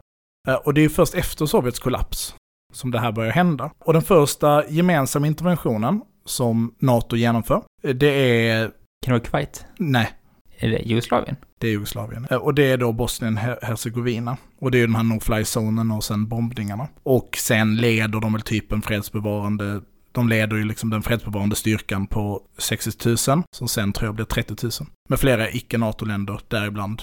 Eh, 0.48 0.54
Och 0.54 0.74
det 0.74 0.80
är 0.84 0.88
först 0.88 1.14
efter 1.14 1.46
Sovjets 1.46 1.78
kollaps 1.78 2.34
som 2.72 2.90
det 2.90 2.98
här 3.00 3.12
börjar 3.12 3.32
hända. 3.32 3.70
Och 3.78 3.92
den 3.92 4.02
första 4.02 4.68
gemensamma 4.68 5.26
interventionen 5.26 6.02
som 6.24 6.74
NATO 6.78 7.16
genomför, 7.16 7.62
eh, 7.82 7.94
det 7.94 8.08
är... 8.48 8.64
Kan 9.06 9.14
det 9.14 9.18
vara 9.18 9.20
Kuwait? 9.20 9.66
Nej, 9.78 10.10
Är 10.58 10.68
det 10.70 10.78
Jugoslavien? 10.78 11.36
det 11.58 11.66
är 11.66 11.70
Jugoslavien. 11.70 12.26
Eh, 12.30 12.36
Och 12.36 12.54
det 12.54 12.70
är 12.70 12.76
då 12.78 12.92
Bosnien-Hercegovina. 12.92 14.36
Och 14.60 14.70
det 14.70 14.78
är 14.78 14.86
den 14.86 14.96
här 14.96 15.02
no-fly-zonen 15.02 15.90
och 15.96 16.04
sen 16.04 16.28
bombningarna. 16.28 16.88
Och 17.02 17.36
sen 17.36 17.76
leder 17.76 18.20
de 18.20 18.32
väl 18.32 18.42
typ 18.42 18.72
en 18.72 18.82
fredsbevarande... 18.82 19.80
De 20.12 20.28
leder 20.28 20.56
ju 20.56 20.64
liksom 20.64 20.90
den 20.90 21.02
fredsbevarande 21.02 21.56
styrkan 21.56 22.06
på 22.06 22.42
60 22.58 23.08
000, 23.08 23.42
som 23.56 23.68
sen 23.68 23.92
tror 23.92 24.08
jag 24.08 24.14
blir 24.14 24.24
30 24.24 24.54
000. 24.62 24.70
Med 25.08 25.20
flera 25.20 25.50
icke-NATO-länder, 25.50 26.40
däribland. 26.48 27.02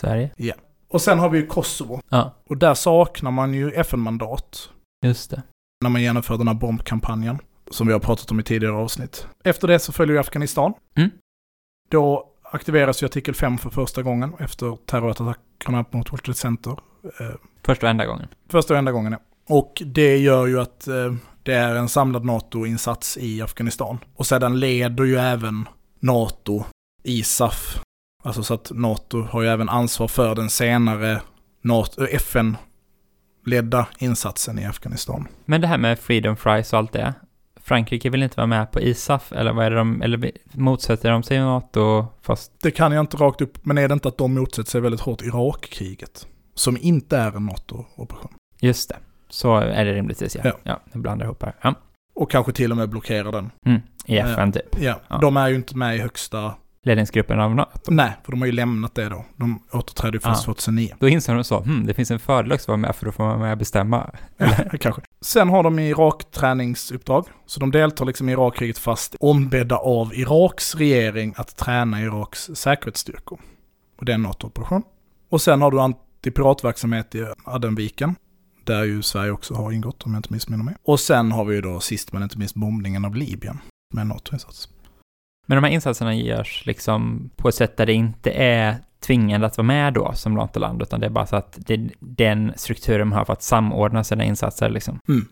Sverige? 0.00 0.30
Och 0.88 1.00
sen 1.02 1.18
har 1.18 1.28
vi 1.30 1.38
ju 1.38 1.46
Kosovo. 1.46 2.00
Ja, 2.08 2.34
Och 2.48 2.56
där 2.56 2.74
saknar 2.74 3.30
man 3.30 3.54
ju 3.54 3.70
FN-mandat. 3.72 4.70
just 5.04 5.30
det. 5.30 5.42
när 5.84 5.90
man 5.90 6.02
genomför 6.02 6.38
den 6.38 6.48
här 6.48 6.54
bombkampanjen. 6.54 7.38
Som 7.70 7.86
vi 7.86 7.92
har 7.92 8.00
pratat 8.00 8.30
om 8.30 8.40
i 8.40 8.42
tidigare 8.42 8.74
avsnitt. 8.74 9.26
Efter 9.44 9.68
det 9.68 9.78
så 9.78 9.92
följer 9.92 10.14
ju 10.14 10.20
Afghanistan. 10.20 10.72
Mm. 10.96 11.10
Då 11.90 12.28
aktiveras 12.42 13.02
ju 13.02 13.06
artikel 13.06 13.34
5 13.34 13.58
för 13.58 13.70
första 13.70 14.02
gången 14.02 14.32
efter 14.38 14.76
terrorattackerna 14.86 15.84
mot 15.90 16.12
World 16.12 16.22
Trade 16.24 16.38
Center. 16.38 16.70
Eh, 17.20 17.26
Första 17.64 17.86
och 17.86 17.90
enda 17.90 18.06
gången. 18.06 18.28
första 18.50 18.74
och 18.74 18.78
enda 18.78 18.92
gången, 18.92 19.12
ja. 19.12 19.18
Och 19.54 19.82
det 19.86 20.16
gör 20.16 20.46
ju 20.46 20.60
att 20.60 20.88
eh, 20.88 21.14
det 21.42 21.54
är 21.54 21.74
en 21.74 21.88
samlad 21.88 22.24
NATO-insats 22.24 23.16
i 23.16 23.42
Afghanistan. 23.42 23.98
Och 24.14 24.26
sedan 24.26 24.60
leder 24.60 25.04
ju 25.04 25.16
även 25.16 25.68
NATO 26.00 26.64
ISAF. 27.02 27.80
Alltså 28.22 28.42
så 28.42 28.54
att 28.54 28.70
NATO 28.74 29.22
har 29.22 29.42
ju 29.42 29.48
även 29.48 29.68
ansvar 29.68 30.08
för 30.08 30.34
den 30.34 30.50
senare 30.50 31.20
NATO, 31.62 32.04
FN-ledda 32.06 33.86
insatsen 33.98 34.58
i 34.58 34.64
Afghanistan. 34.66 35.28
Men 35.44 35.60
det 35.60 35.66
här 35.66 35.78
med 35.78 35.98
Freedom 35.98 36.36
Fries 36.36 36.72
och 36.72 36.78
allt 36.78 36.92
det. 36.92 37.14
Frankrike 37.60 38.10
vill 38.10 38.22
inte 38.22 38.36
vara 38.36 38.46
med 38.46 38.72
på 38.72 38.80
ISAF, 38.80 39.32
eller 39.32 39.52
vad 39.52 39.66
är 39.66 39.70
det 39.70 39.76
de, 39.76 40.02
eller 40.02 40.32
motsätter 40.52 41.10
de 41.10 41.22
sig 41.22 41.38
NATO 41.38 42.06
fast, 42.22 42.52
Det 42.62 42.70
kan 42.70 42.92
jag 42.92 43.00
inte 43.02 43.16
rakt 43.16 43.40
upp, 43.40 43.58
men 43.66 43.78
är 43.78 43.88
det 43.88 43.92
inte 43.94 44.08
att 44.08 44.18
de 44.18 44.34
motsätter 44.34 44.70
sig 44.70 44.80
väldigt 44.80 45.00
hårt 45.00 45.22
Irakkriget? 45.22 46.26
Som 46.54 46.76
inte 46.80 47.16
är 47.18 47.36
en 47.36 47.46
NATO-operation. 47.46 48.32
just 48.60 48.88
det. 48.88 48.96
Så 49.30 49.56
är 49.56 49.84
det 49.84 49.94
rimligtvis 49.94 50.34
ja. 50.36 50.40
Ja. 50.44 50.52
Ja, 50.62 50.80
jag 50.92 51.02
blandar 51.02 51.26
ihop 51.26 51.42
här. 51.42 51.54
Ja. 51.62 51.74
Och 52.14 52.30
kanske 52.30 52.52
till 52.52 52.70
och 52.70 52.76
med 52.76 52.88
blockerar 52.88 53.32
den. 53.32 53.50
Mm. 53.66 53.80
I 54.06 54.18
FN 54.18 54.52
typ. 54.52 54.80
Ja, 54.80 55.00
Ja. 55.08 55.18
de 55.18 55.36
är 55.36 55.48
ju 55.48 55.54
inte 55.54 55.76
med 55.76 55.96
i 55.96 55.98
högsta... 55.98 56.54
Ledningsgruppen 56.88 57.40
av 57.40 57.54
NATO. 57.54 57.90
Nej, 57.90 58.12
för 58.24 58.32
de 58.32 58.40
har 58.40 58.46
ju 58.46 58.52
lämnat 58.52 58.94
det 58.94 59.08
då. 59.08 59.24
De 59.36 59.62
återträdde 59.72 60.16
ju 60.16 60.20
först 60.20 60.40
Ja. 60.46 60.54
2009. 60.54 60.94
Då 60.98 61.08
inser 61.08 61.34
de 61.34 61.44
så, 61.44 61.60
hmm, 61.60 61.86
det 61.86 61.94
finns 61.94 62.10
en 62.10 62.18
fördel 62.18 62.52
också 62.52 62.64
att 62.64 62.68
vara 62.68 62.76
med 62.76 62.96
för 62.96 63.06
då 63.06 63.12
får 63.12 63.24
man 63.24 63.40
med 63.40 63.52
och 63.52 63.58
bestämma. 63.58 64.10
kanske. 64.80 65.02
Sen 65.20 65.48
har 65.48 65.62
de 65.62 65.78
Irak-träningsuppdrag. 65.78 67.26
Så 67.46 67.60
de 67.60 67.70
deltar 67.70 68.04
liksom 68.04 68.28
i 68.28 68.32
Irakkriget 68.32 68.78
fast 68.78 69.16
ombedda 69.20 69.76
av 69.76 70.14
Iraks 70.14 70.74
regering 70.74 71.34
att 71.36 71.56
träna 71.56 72.02
Iraks 72.02 72.50
säkerhetsstyrkor. 72.54 73.40
Och 73.98 74.04
det 74.04 74.12
är 74.12 74.14
en 74.14 74.22
NATO-operation. 74.22 74.82
Och 75.30 75.40
sen 75.42 75.62
har 75.62 75.70
du 75.70 75.80
antipiratverksamhet 75.80 77.14
i 77.14 77.26
Adenviken. 77.44 78.14
Där 78.64 78.84
ju 78.84 79.02
Sverige 79.02 79.30
också 79.30 79.54
har 79.54 79.72
ingått 79.72 80.02
om 80.02 80.12
jag 80.14 80.18
inte 80.18 80.32
missminner 80.32 80.64
mig. 80.64 80.74
Och 80.82 81.00
sen 81.00 81.32
har 81.32 81.44
vi 81.44 81.54
ju 81.54 81.60
då 81.60 81.80
sist 81.80 82.12
men 82.12 82.22
inte 82.22 82.38
minst 82.38 82.54
bombningen 82.54 83.04
av 83.04 83.16
Libyen 83.16 83.58
med 83.94 84.02
en 84.02 84.08
NATO-insats. 84.08 84.68
Men 85.48 85.56
de 85.56 85.64
här 85.64 85.74
insatserna 85.74 86.14
görs 86.14 86.62
liksom 86.66 87.30
på 87.36 87.48
ett 87.48 87.54
sätt 87.54 87.76
där 87.76 87.86
det 87.86 87.92
inte 87.92 88.30
är 88.30 88.76
tvingande 89.00 89.46
att 89.46 89.56
vara 89.56 89.66
med 89.66 89.94
då 89.94 90.12
som 90.14 90.34
NATO-land, 90.34 90.82
utan 90.82 91.00
det 91.00 91.06
är 91.06 91.10
bara 91.10 91.26
så 91.26 91.36
att 91.36 91.58
det 91.66 91.74
är 91.74 91.90
den 92.00 92.52
strukturen 92.56 93.08
man 93.08 93.18
har 93.18 93.24
för 93.24 93.32
att 93.32 93.42
samordna 93.42 94.04
sina 94.04 94.24
insatser 94.24 94.70
liksom. 94.70 95.00
Mm. 95.08 95.28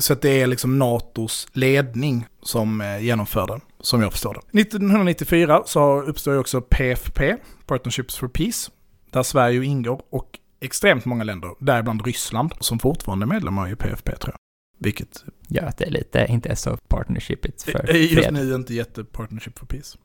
Så 0.00 0.12
att 0.12 0.22
det 0.22 0.42
är 0.42 0.46
liksom 0.46 0.78
NATOs 0.78 1.48
ledning 1.52 2.26
som 2.42 2.80
eh, 2.80 2.98
genomför 2.98 3.46
den, 3.46 3.60
som 3.80 4.02
jag 4.02 4.12
förstår 4.12 4.34
det. 4.34 4.60
1994 4.60 5.62
så 5.66 6.02
uppstår 6.02 6.34
ju 6.34 6.40
också 6.40 6.60
PFP, 6.60 7.36
Partnerships 7.66 8.16
for 8.16 8.28
Peace, 8.28 8.70
där 9.10 9.22
Sverige 9.22 9.64
ingår 9.64 10.02
och 10.10 10.38
extremt 10.60 11.04
många 11.04 11.24
länder, 11.24 11.50
däribland 11.58 12.06
Ryssland, 12.06 12.52
som 12.60 12.78
fortfarande 12.78 13.24
är 13.24 13.28
medlemmar 13.28 13.72
i 13.72 13.76
PFP 13.76 14.16
tror 14.16 14.34
jag. 14.34 14.45
Vilket 14.78 15.24
Gör 15.48 15.62
att 15.62 15.78
det 15.78 15.84
är 15.84 15.90
lite, 15.90 16.26
inte 16.28 16.48
är 16.48 16.54
så 16.54 16.76
partnershipigt 16.76 17.62
för 17.62 17.90
är 17.90 17.94
just 17.94 18.14
fred. 18.14 18.34
nu 18.34 18.54
inte 18.54 18.74
jätte 18.74 19.04
Partnership 19.04 19.58
for 19.58 19.66
Peace. 19.66 19.98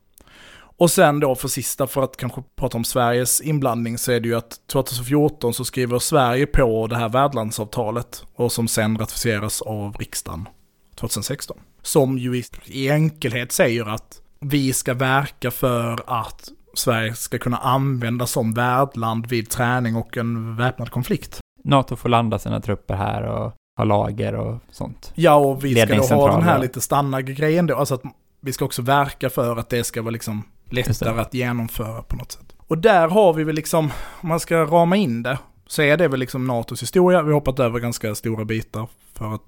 Och 0.76 0.90
sen 0.90 1.20
då 1.20 1.34
för 1.34 1.48
sista, 1.48 1.86
för 1.86 2.02
att 2.02 2.16
kanske 2.16 2.42
prata 2.56 2.76
om 2.76 2.84
Sveriges 2.84 3.40
inblandning, 3.40 3.98
så 3.98 4.12
är 4.12 4.20
det 4.20 4.28
ju 4.28 4.34
att 4.34 4.66
2014 4.66 5.54
så 5.54 5.64
skriver 5.64 5.98
Sverige 5.98 6.46
på 6.46 6.86
det 6.86 6.96
här 6.96 7.08
värdlandsavtalet 7.08 8.24
och 8.34 8.52
som 8.52 8.68
sen 8.68 8.98
ratificeras 8.98 9.62
av 9.62 9.96
riksdagen 9.98 10.48
2016. 10.94 11.58
Som 11.82 12.18
ju 12.18 12.38
i, 12.38 12.44
i 12.64 12.90
enkelhet 12.90 13.52
säger 13.52 13.94
att 13.94 14.20
vi 14.40 14.72
ska 14.72 14.94
verka 14.94 15.50
för 15.50 16.02
att 16.06 16.48
Sverige 16.74 17.14
ska 17.14 17.38
kunna 17.38 17.56
användas 17.56 18.30
som 18.30 18.54
värdland 18.54 19.26
vid 19.26 19.50
träning 19.50 19.96
och 19.96 20.16
en 20.16 20.56
väpnad 20.56 20.90
konflikt. 20.90 21.40
NATO 21.64 21.96
får 21.96 22.08
landa 22.08 22.38
sina 22.38 22.60
trupper 22.60 22.94
här 22.94 23.22
och 23.22 23.52
ha 23.76 23.84
lager 23.84 24.34
och 24.34 24.58
sånt. 24.70 25.12
Ja, 25.14 25.34
och 25.34 25.64
vi 25.64 25.74
ska 25.74 25.94
då 25.94 26.02
ha 26.02 26.32
den 26.32 26.42
här 26.42 26.58
lite 26.58 26.80
stanna-grejen 26.80 27.66
då. 27.66 27.76
Alltså 27.76 27.94
att 27.94 28.02
vi 28.40 28.52
ska 28.52 28.64
också 28.64 28.82
verka 28.82 29.30
för 29.30 29.56
att 29.56 29.68
det 29.68 29.84
ska 29.84 30.02
vara 30.02 30.10
liksom 30.10 30.42
lättare 30.70 31.20
att 31.20 31.34
genomföra 31.34 32.02
på 32.02 32.16
något 32.16 32.32
sätt. 32.32 32.56
Och 32.58 32.78
där 32.78 33.08
har 33.08 33.32
vi 33.32 33.44
väl 33.44 33.54
liksom, 33.54 33.90
om 34.20 34.28
man 34.28 34.40
ska 34.40 34.64
rama 34.64 34.96
in 34.96 35.22
det, 35.22 35.38
så 35.66 35.82
är 35.82 35.96
det 35.96 36.08
väl 36.08 36.20
liksom 36.20 36.46
NATOs 36.46 36.82
historia. 36.82 37.22
Vi 37.22 37.28
har 37.28 37.34
hoppat 37.34 37.60
över 37.60 37.78
ganska 37.78 38.14
stora 38.14 38.44
bitar 38.44 38.88
för 39.12 39.34
att 39.34 39.42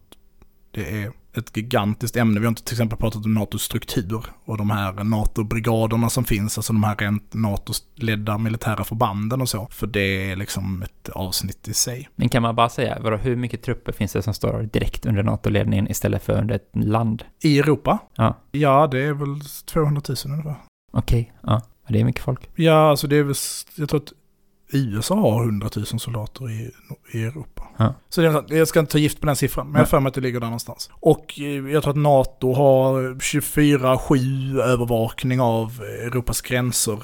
det 0.70 1.02
är 1.02 1.12
ett 1.36 1.56
gigantiskt 1.56 2.16
ämne. 2.16 2.40
Vi 2.40 2.46
har 2.46 2.50
inte 2.50 2.64
till 2.64 2.74
exempel 2.74 2.98
pratat 2.98 3.24
om 3.24 3.34
NATOs 3.34 3.62
struktur 3.62 4.24
och 4.44 4.58
de 4.58 4.70
här 4.70 4.92
NATO-brigaderna 5.04 6.08
som 6.08 6.24
finns, 6.24 6.58
alltså 6.58 6.72
de 6.72 6.84
här 6.84 6.96
rent 6.96 7.34
NATO-ledda 7.34 8.38
militära 8.38 8.84
förbanden 8.84 9.40
och 9.40 9.48
så. 9.48 9.68
För 9.70 9.86
det 9.86 10.30
är 10.30 10.36
liksom 10.36 10.82
ett 10.82 11.08
avsnitt 11.08 11.68
i 11.68 11.74
sig. 11.74 12.08
Men 12.16 12.28
kan 12.28 12.42
man 12.42 12.54
bara 12.54 12.68
säga, 12.68 12.98
vadå, 13.00 13.16
hur 13.16 13.36
mycket 13.36 13.62
trupper 13.62 13.92
finns 13.92 14.12
det 14.12 14.22
som 14.22 14.34
står 14.34 14.62
direkt 14.62 15.06
under 15.06 15.22
NATO-ledningen 15.22 15.90
istället 15.90 16.22
för 16.22 16.40
under 16.40 16.54
ett 16.54 16.70
land? 16.72 17.24
I 17.42 17.58
Europa? 17.58 17.98
Ja. 18.14 18.38
Ja, 18.50 18.86
det 18.86 18.98
är 18.98 19.12
väl 19.12 19.40
200 19.64 20.02
000 20.08 20.16
ungefär. 20.26 20.56
Okej, 20.92 21.32
ja. 21.42 21.62
Det 21.88 22.00
är 22.00 22.04
mycket 22.04 22.22
folk. 22.22 22.48
Ja, 22.54 22.90
alltså 22.90 23.06
det 23.06 23.16
är 23.16 23.22
väl, 23.22 23.34
jag 23.76 23.88
tror 23.88 24.00
att 24.00 24.12
USA 24.72 25.14
har 25.14 25.42
100 25.42 25.68
000 25.76 25.86
soldater 25.86 26.50
i, 26.50 26.70
i 27.12 27.24
Europa. 27.24 27.62
Ja. 27.76 27.94
Så 28.08 28.20
det 28.20 28.56
jag 28.56 28.68
ska 28.68 28.80
inte 28.80 28.92
ta 28.92 28.98
gift 28.98 29.20
på 29.20 29.26
den 29.26 29.36
siffran, 29.36 29.66
men 29.66 29.74
jag 29.74 29.80
har 29.80 29.86
för 29.86 30.00
mig 30.00 30.08
att 30.08 30.14
det 30.14 30.20
ligger 30.20 30.40
där 30.40 30.46
någonstans. 30.46 30.90
Och 30.92 31.40
eh, 31.40 31.44
jag 31.46 31.82
tror 31.82 31.90
att 31.90 31.96
NATO 31.96 32.52
har 32.52 33.14
24-7 33.14 34.62
övervakning 34.62 35.40
av 35.40 35.82
Europas 35.82 36.40
gränser. 36.40 36.98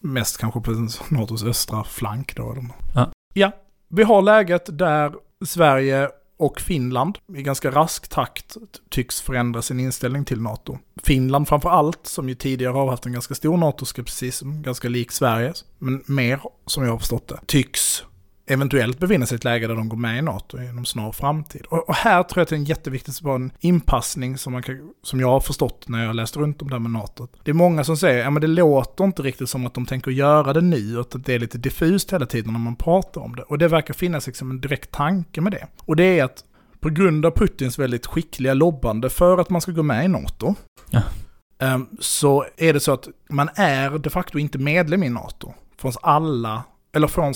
Mest 0.00 0.38
kanske 0.38 0.60
på 0.60 0.88
NATOs 1.08 1.44
östra 1.44 1.84
flank 1.84 2.36
då. 2.36 2.56
Ja. 2.94 3.12
ja, 3.34 3.52
vi 3.88 4.02
har 4.02 4.22
läget 4.22 4.78
där 4.78 5.12
Sverige 5.44 6.08
och 6.36 6.60
Finland 6.60 7.18
i 7.36 7.42
ganska 7.42 7.70
rask 7.70 8.08
takt 8.08 8.56
tycks 8.90 9.20
förändra 9.20 9.62
sin 9.62 9.80
inställning 9.80 10.24
till 10.24 10.40
NATO. 10.40 10.78
Finland 11.02 11.48
framför 11.48 11.68
allt, 11.68 12.06
som 12.06 12.28
ju 12.28 12.34
tidigare 12.34 12.72
har 12.72 12.90
haft 12.90 13.06
en 13.06 13.12
ganska 13.12 13.34
stor 13.34 13.56
NATO-skepticism, 13.56 14.62
ganska 14.62 14.88
lik 14.88 15.12
Sverige, 15.12 15.52
men 15.78 16.02
mer, 16.06 16.40
som 16.66 16.84
jag 16.84 16.90
har 16.90 16.98
förstått 16.98 17.28
det, 17.28 17.40
tycks 17.46 18.04
eventuellt 18.46 18.98
befinna 18.98 19.26
sig 19.26 19.34
i 19.34 19.36
ett 19.36 19.44
läge 19.44 19.66
där 19.66 19.74
de 19.74 19.88
går 19.88 19.96
med 19.96 20.18
i 20.18 20.22
NATO 20.22 20.62
inom 20.62 20.84
snar 20.84 21.12
framtid. 21.12 21.62
Och, 21.68 21.88
och 21.88 21.94
här 21.94 22.22
tror 22.22 22.38
jag 22.40 22.42
att 22.42 22.48
det 22.48 22.54
är 22.54 22.58
en 22.58 22.64
jätteviktigt 22.64 23.20
bara 23.20 23.34
en 23.34 23.52
inpassning 23.60 24.38
som, 24.38 24.52
man 24.52 24.62
kan, 24.62 24.90
som 25.02 25.20
jag 25.20 25.28
har 25.28 25.40
förstått 25.40 25.88
när 25.88 26.00
jag 26.00 26.06
har 26.06 26.14
läst 26.14 26.36
runt 26.36 26.62
om 26.62 26.68
det 26.68 26.74
här 26.74 26.80
med 26.80 26.90
NATO. 26.90 27.28
Det 27.42 27.50
är 27.50 27.54
många 27.54 27.84
som 27.84 27.96
säger, 27.96 28.22
ja 28.24 28.30
men 28.30 28.40
det 28.40 28.46
låter 28.46 29.04
inte 29.04 29.22
riktigt 29.22 29.48
som 29.48 29.66
att 29.66 29.74
de 29.74 29.86
tänker 29.86 30.10
göra 30.10 30.52
det 30.52 30.60
nu, 30.60 30.76
utan 31.00 31.22
det 31.22 31.34
är 31.34 31.38
lite 31.38 31.58
diffust 31.58 32.12
hela 32.12 32.26
tiden 32.26 32.52
när 32.52 32.60
man 32.60 32.76
pratar 32.76 33.20
om 33.20 33.36
det. 33.36 33.42
Och 33.42 33.58
det 33.58 33.68
verkar 33.68 33.94
finnas 33.94 34.26
liksom 34.26 34.50
en 34.50 34.60
direkt 34.60 34.90
tanke 34.90 35.40
med 35.40 35.52
det. 35.52 35.66
Och 35.84 35.96
det 35.96 36.18
är 36.18 36.24
att 36.24 36.44
på 36.80 36.88
grund 36.90 37.26
av 37.26 37.30
Putins 37.30 37.78
väldigt 37.78 38.06
skickliga 38.06 38.54
lobbande 38.54 39.10
för 39.10 39.38
att 39.38 39.50
man 39.50 39.60
ska 39.60 39.72
gå 39.72 39.82
med 39.82 40.04
i 40.04 40.08
NATO, 40.08 40.54
Ja. 40.90 41.02
ehm, 41.60 41.86
så 42.00 42.44
är 42.56 42.72
det 42.72 42.80
så 42.80 42.92
att 42.92 43.08
man 43.30 43.48
är 43.54 43.98
de 43.98 44.10
facto 44.10 44.38
inte 44.38 44.58
medlem 44.58 45.02
i 45.02 45.08
NATO. 45.08 45.54
Från 45.78 45.92
alla, 46.02 46.62
eller 46.92 47.06
från 47.06 47.34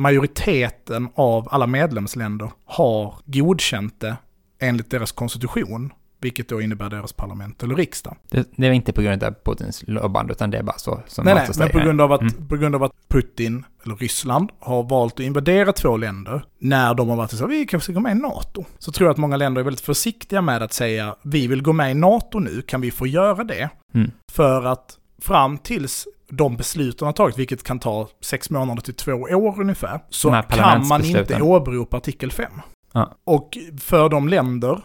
majoriteten 0.00 1.08
av 1.14 1.48
alla 1.50 1.66
medlemsländer 1.66 2.50
har 2.64 3.14
godkänt 3.24 4.00
det 4.00 4.16
enligt 4.58 4.90
deras 4.90 5.12
konstitution 5.12 5.92
vilket 6.20 6.48
då 6.48 6.60
innebär 6.60 6.90
deras 6.90 7.12
parlament 7.12 7.62
eller 7.62 7.74
riksdag. 7.74 8.16
Det, 8.30 8.48
det 8.56 8.66
är 8.66 8.70
inte 8.72 8.92
på 8.92 9.02
grund 9.02 9.24
av 9.24 9.34
Putins 9.44 9.84
lobband, 9.86 10.30
utan 10.30 10.50
det 10.50 10.58
är 10.58 10.62
bara 10.62 10.78
så 10.78 11.00
som 11.06 11.24
Nej, 11.24 11.34
nej, 11.34 11.48
men 11.58 11.68
på 11.68 11.78
grund, 11.78 12.00
av 12.00 12.12
att, 12.12 12.20
Mm. 12.20 12.48
på 12.48 12.56
grund 12.56 12.74
av 12.74 12.82
att 12.82 12.92
Putin, 13.08 13.64
eller 13.84 13.96
Ryssland, 13.96 14.50
har 14.58 14.82
valt 14.82 15.14
att 15.14 15.20
invadera 15.20 15.72
två 15.72 15.96
länder 15.96 16.44
när 16.58 16.94
de 16.94 17.08
har 17.08 17.16
varit 17.16 17.30
så 17.30 17.46
vi 17.46 17.66
kanske 17.66 17.84
ska 17.84 17.92
gå 17.92 18.00
med 18.00 18.16
i 18.16 18.20
NATO. 18.20 18.64
Så 18.78 18.92
tror 18.92 19.06
jag 19.06 19.12
att 19.12 19.18
många 19.18 19.36
länder 19.36 19.60
är 19.60 19.64
väldigt 19.64 19.84
försiktiga 19.84 20.42
med 20.42 20.62
att 20.62 20.72
säga, 20.72 21.16
vi 21.22 21.46
vill 21.46 21.62
gå 21.62 21.72
med 21.72 21.90
i 21.90 21.94
NATO 21.94 22.38
nu, 22.38 22.62
kan 22.62 22.80
vi 22.80 22.90
få 22.90 23.06
göra 23.06 23.44
det? 23.44 23.70
Mm. 23.94 24.10
För 24.32 24.64
att 24.64 24.98
fram 25.22 25.58
tills 25.58 26.06
de 26.30 26.56
besluten 26.56 27.06
har 27.06 27.12
tagit, 27.12 27.38
vilket 27.38 27.62
kan 27.62 27.78
ta 27.78 28.08
sex 28.20 28.50
månader 28.50 28.82
till 28.82 28.94
två 28.94 29.12
år 29.12 29.60
ungefär, 29.60 30.00
så 30.10 30.30
kan 30.48 30.86
man 30.88 31.04
inte 31.04 31.42
åberopa 31.42 31.96
artikel 31.96 32.32
5. 32.32 32.52
Ja. 32.92 33.14
Och 33.24 33.58
för 33.80 34.08
de 34.08 34.28
länder 34.28 34.80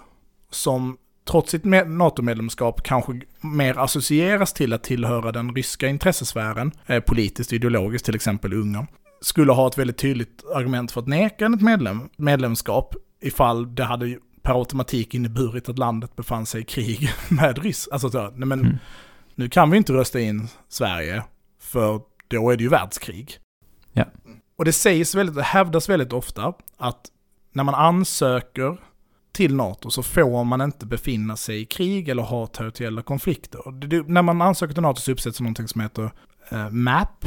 som 0.52 0.98
trots 1.30 1.52
sitt 1.52 1.64
med- 1.64 1.90
NATO-medlemskap 1.90 2.84
kanske 2.84 3.22
mer 3.42 3.78
associeras 3.80 4.54
till 4.54 4.74
att 4.74 4.84
tillhöra 4.84 5.32
den 5.32 5.56
ryska 5.56 5.88
intressesfären, 5.88 6.72
eh, 6.86 7.00
politiskt 7.00 7.52
och 7.52 7.56
ideologiskt, 7.56 8.06
till 8.06 8.16
exempel 8.16 8.54
Ungern, 8.54 8.88
skulle 9.22 9.52
ha 9.52 9.68
ett 9.68 9.78
väldigt 9.78 9.98
tydligt 9.98 10.44
argument 10.56 10.92
för 10.92 11.02
att 11.02 11.08
neka 11.08 11.46
ett 11.46 11.62
medlem, 11.62 12.10
medlemskap 12.18 12.96
ifall 13.22 13.76
det 13.76 13.84
hade 13.84 14.18
per 14.42 14.54
automatik 14.60 15.14
inneburit 15.14 15.70
att 15.70 15.78
landet 15.78 16.16
befann 16.16 16.46
sig 16.46 16.62
i 16.62 16.66
krig 16.66 17.10
med 17.30 17.64
Ryss. 17.64 17.88
Alltså 17.92 18.10
så, 18.10 18.22
nej 18.36 18.48
men 18.48 18.60
Mm. 18.60 18.78
nu 19.36 19.50
kan 19.50 19.72
vi 19.72 19.78
inte 19.78 19.94
rösta 19.94 20.20
in 20.20 20.48
Sverige, 20.70 21.24
för 21.76 22.02
då 22.28 22.50
är 22.50 22.58
det 22.58 22.64
ju 22.64 22.70
världskrig. 22.70 23.38
Ja. 23.94 24.06
Och 24.56 24.66
det 24.66 24.74
sägs 24.74 25.16
väldigt, 25.16 25.36
det 25.36 25.44
hävdas 25.44 25.90
väldigt 25.90 26.14
ofta 26.14 26.54
att 26.78 27.12
när 27.52 27.64
man 27.64 27.76
ansöker 27.76 28.78
till 29.32 29.56
NATO 29.56 29.90
så 29.90 30.04
får 30.04 30.44
man 30.44 30.62
inte 30.62 30.86
befinna 30.86 31.38
sig 31.38 31.62
i 31.62 31.66
krig 31.66 32.10
eller 32.10 32.24
ha 32.24 32.48
territoriella 32.48 33.02
konflikter. 33.02 33.72
Det, 33.72 33.88
det, 33.88 34.08
när 34.08 34.22
man 34.22 34.42
ansöker 34.42 34.74
till 34.74 34.84
NATO 34.84 35.02
så 35.02 35.12
uppsätts 35.12 35.42
någonting 35.42 35.68
som 35.68 35.82
heter 35.82 36.12
eh, 36.50 36.70
MAP, 36.70 37.26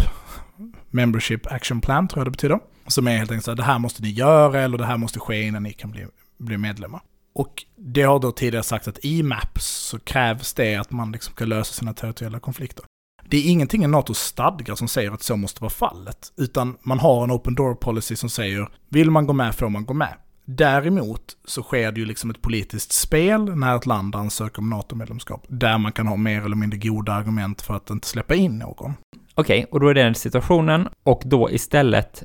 Membership 0.91 1.53
Action 1.53 1.81
Plan 1.81 2.09
tror 2.09 2.21
jag 2.21 2.27
det 2.27 2.31
betyder. 2.31 2.59
Som 2.87 3.07
är 3.07 3.17
helt 3.17 3.31
enkelt 3.31 3.45
så 3.45 3.51
här, 3.51 3.57
det 3.57 3.63
här 3.63 3.79
måste 3.79 4.03
ni 4.03 4.11
göra 4.11 4.61
eller 4.61 4.79
det 4.79 4.87
här 4.87 4.97
måste 4.97 5.21
ske 5.21 5.43
innan 5.43 5.63
ni 5.63 5.73
kan 5.73 5.91
bli, 5.91 6.07
bli 6.39 6.59
medlemmar. 6.59 7.01
Och 7.35 7.65
det 7.77 8.03
har 8.03 8.19
då 8.19 8.33
tidigare 8.33 8.65
sagt 8.65 8.89
att 8.89 9.05
i 9.05 9.23
MAPS 9.23 9.67
så 9.67 9.99
krävs 9.99 10.55
det 10.55 10.77
att 10.77 10.91
man 10.91 11.13
liksom 11.13 11.35
kan 11.35 11.49
lösa 11.49 11.73
sina 11.73 11.95
territoriella 11.95 12.41
konflikter. 12.41 12.85
Det 13.31 13.37
är 13.37 13.51
ingenting 13.51 13.85
i 13.85 13.87
NATOs 13.87 14.19
stadgar 14.19 14.75
som 14.75 14.89
säger 14.89 15.11
att 15.11 15.23
så 15.23 15.37
måste 15.37 15.61
vara 15.61 15.71
fallet, 15.71 16.33
utan 16.37 16.77
man 16.83 16.99
har 16.99 17.25
en 17.25 17.31
open 17.31 17.55
door 17.55 17.75
policy 17.75 18.17
som 18.17 18.31
säger 18.31 18.69
vill 18.89 19.11
man 19.11 19.27
gå 19.27 19.33
med 19.33 19.55
får 19.55 19.69
man 19.69 19.85
gå 19.85 19.95
med. 19.95 20.15
Däremot 20.45 21.23
så 21.45 21.63
sker 21.63 21.93
det 21.93 22.01
ju 22.01 22.07
liksom 22.07 22.31
ett 22.31 22.43
politiskt 22.43 22.93
spel 22.93 23.57
när 23.57 23.77
ett 23.77 23.87
land 23.87 24.17
ansöker 24.17 24.59
om 24.59 24.71
NATO-medlemskap, 24.71 25.45
där 25.49 25.79
man 25.79 25.93
kan 25.93 26.07
ha 26.07 26.17
mer 26.17 26.45
eller 26.45 26.57
mindre 26.57 26.79
goda 26.79 27.13
argument 27.13 27.63
för 27.63 27.75
att 27.75 27.91
inte 27.91 28.09
släppa 28.09 28.35
in 28.35 28.59
någon. 28.59 28.95
Okej, 29.35 29.67
och 29.71 29.81
då 29.81 29.89
är 29.89 29.95
det 29.95 30.03
den 30.03 30.15
situationen, 30.15 30.89
och 31.03 31.23
då 31.25 31.51
istället 31.51 32.23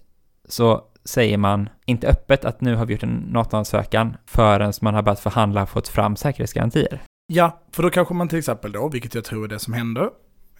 så 0.49 0.81
säger 1.05 1.37
man 1.37 1.69
inte 1.85 2.07
öppet 2.07 2.45
att 2.45 2.61
nu 2.61 2.75
har 2.75 2.85
vi 2.85 2.93
gjort 2.93 3.03
en 3.03 3.27
NATO-ansökan 3.29 4.17
förrän 4.25 4.73
man 4.81 4.93
har 4.93 5.01
börjat 5.01 5.19
förhandla 5.19 5.63
och 5.63 5.69
fått 5.69 5.87
fram 5.87 6.15
säkerhetsgarantier. 6.15 7.01
Ja, 7.27 7.63
för 7.71 7.83
då 7.83 7.89
kanske 7.89 8.13
man 8.13 8.27
till 8.27 8.39
exempel 8.39 8.71
då, 8.71 8.89
vilket 8.89 9.15
jag 9.15 9.23
tror 9.23 9.43
är 9.43 9.47
det 9.47 9.59
som 9.59 9.73
händer, 9.73 10.09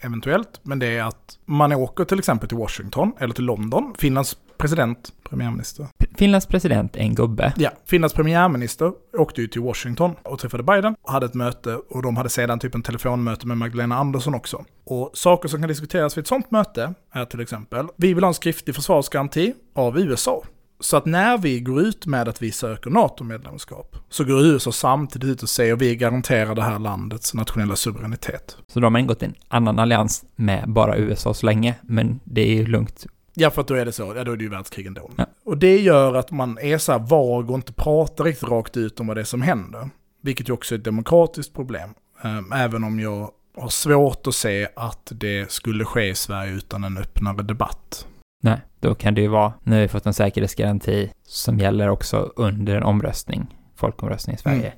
eventuellt, 0.04 0.60
men 0.64 0.80
det 0.80 0.98
är 0.98 1.04
att 1.04 1.40
man 1.46 1.74
åker 1.74 2.06
till 2.06 2.20
exempel 2.20 2.50
till 2.50 2.58
Washington 2.58 3.14
eller 3.20 3.34
till 3.34 3.46
London, 3.46 3.94
Finlands 3.98 4.38
president, 4.58 5.14
premiärminister. 5.30 5.88
Finlands 6.18 6.48
president 6.48 6.96
är 6.96 7.00
en 7.00 7.16
gubbe. 7.16 7.54
Ja, 7.58 7.70
Finlands 7.86 8.14
premiärminister 8.14 8.92
åkte 9.18 9.42
ju 9.42 9.48
till 9.48 9.62
Washington 9.62 10.16
och 10.24 10.40
träffade 10.40 10.64
Biden, 10.64 10.96
hade 11.08 11.26
ett 11.26 11.34
möte 11.34 11.76
och 11.76 12.02
de 12.02 12.18
hade 12.18 12.30
sedan 12.30 12.60
typ 12.60 12.76
en 12.76 12.84
telefonmöte 12.84 13.48
med 13.48 13.58
Magdalena 13.58 13.96
Andersson 13.96 14.36
också. 14.36 14.66
Och 14.86 15.12
saker 15.14 15.50
som 15.50 15.60
kan 15.60 15.68
diskuteras 15.68 16.18
vid 16.18 16.22
ett 16.22 16.28
sånt 16.28 16.52
möte 16.52 16.94
är 17.12 17.26
till 17.26 17.40
exempel, 17.40 17.88
vi 17.96 18.14
vill 18.14 18.24
ha 18.24 18.28
en 18.28 18.34
skriftlig 18.34 18.76
försvarsgaranti 18.76 19.54
av 19.76 20.00
USA. 20.00 20.44
Så 20.84 20.98
att 20.98 21.06
när 21.06 21.38
vi 21.38 21.60
går 21.60 21.82
ut 21.82 22.06
med 22.06 22.28
att 22.28 22.42
vi 22.42 22.52
söker 22.52 22.90
NATO-medlemskap 22.90 23.96
så 24.10 24.24
går 24.24 24.46
USA 24.46 24.72
samtidigt 24.72 25.30
ut 25.30 25.44
och 25.44 25.50
säger 25.50 25.76
vi 25.76 25.96
garanterar 25.96 26.56
det 26.56 26.62
här 26.62 26.80
landets 26.80 27.34
nationella 27.34 27.76
suveränitet. 27.76 28.58
Så 28.68 28.80
de 28.80 28.94
har 28.94 29.00
ingått 29.00 29.24
en 29.24 29.34
annan 29.48 29.80
allians 29.80 30.26
med 30.36 30.70
bara 30.70 30.98
USA 30.98 31.34
så 31.34 31.46
länge, 31.46 31.76
men 31.82 32.20
det 32.24 32.42
är 32.42 32.56
ju 32.56 32.66
lugnt. 32.66 33.06
Ja, 33.34 33.52
för 33.52 33.62
att 33.62 33.68
då 33.68 33.74
är 33.74 33.86
det 33.86 33.92
så, 33.92 34.14
ja 34.16 34.24
då 34.24 34.32
är 34.32 34.38
det 34.38 34.44
ju 34.44 34.50
världskrig 34.50 34.86
ändå. 34.86 35.12
Ja. 35.16 35.26
Och 35.46 35.58
det 35.58 35.80
gör 35.80 36.14
att 36.14 36.32
man 36.32 36.58
är 36.58 36.78
så 36.78 36.92
här 36.92 37.00
vag 37.00 37.50
och 37.50 37.56
inte 37.56 37.74
pratar 37.74 38.24
riktigt 38.24 38.50
rakt 38.50 38.78
ut 38.78 39.00
om 39.00 39.08
vad 39.08 39.18
det 39.18 39.22
är 39.22 39.26
som 39.26 39.42
händer. 39.42 39.90
Vilket 40.22 40.50
ju 40.50 40.54
också 40.54 40.76
är 40.76 40.80
ett 40.80 40.86
demokratiskt 40.86 41.54
problem. 41.54 41.90
Ehm, 42.24 42.52
Även 42.52 42.84
om 42.84 43.00
jag 43.00 43.32
har 43.58 43.70
svårt 43.70 44.28
att 44.28 44.36
se 44.36 44.68
att 44.76 45.12
det 45.16 45.52
skulle 45.52 45.86
ske 45.86 46.10
i 46.10 46.16
Sverige 46.16 46.54
utan 46.54 46.84
en 46.84 46.98
öppnare 46.98 47.44
debatt. 47.44 48.08
Nej, 48.46 48.62
då 48.80 48.96
kan 48.96 49.14
det 49.14 49.22
ju 49.22 49.28
vara, 49.28 49.54
nu 49.64 49.76
har 49.76 49.82
vi 49.82 49.88
fått 49.88 50.06
en 50.06 50.14
säkerhetsgaranti 50.14 51.12
som 51.24 51.60
gäller 51.60 51.90
också 51.90 52.34
under 52.36 52.76
en 52.76 52.84
omröstning, 52.84 53.58
folkomröstning 53.76 54.36
i 54.36 54.40
Sverige. 54.40 54.68
Mm. 54.68 54.78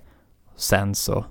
Sen 0.55 0.95
så, 0.95 1.25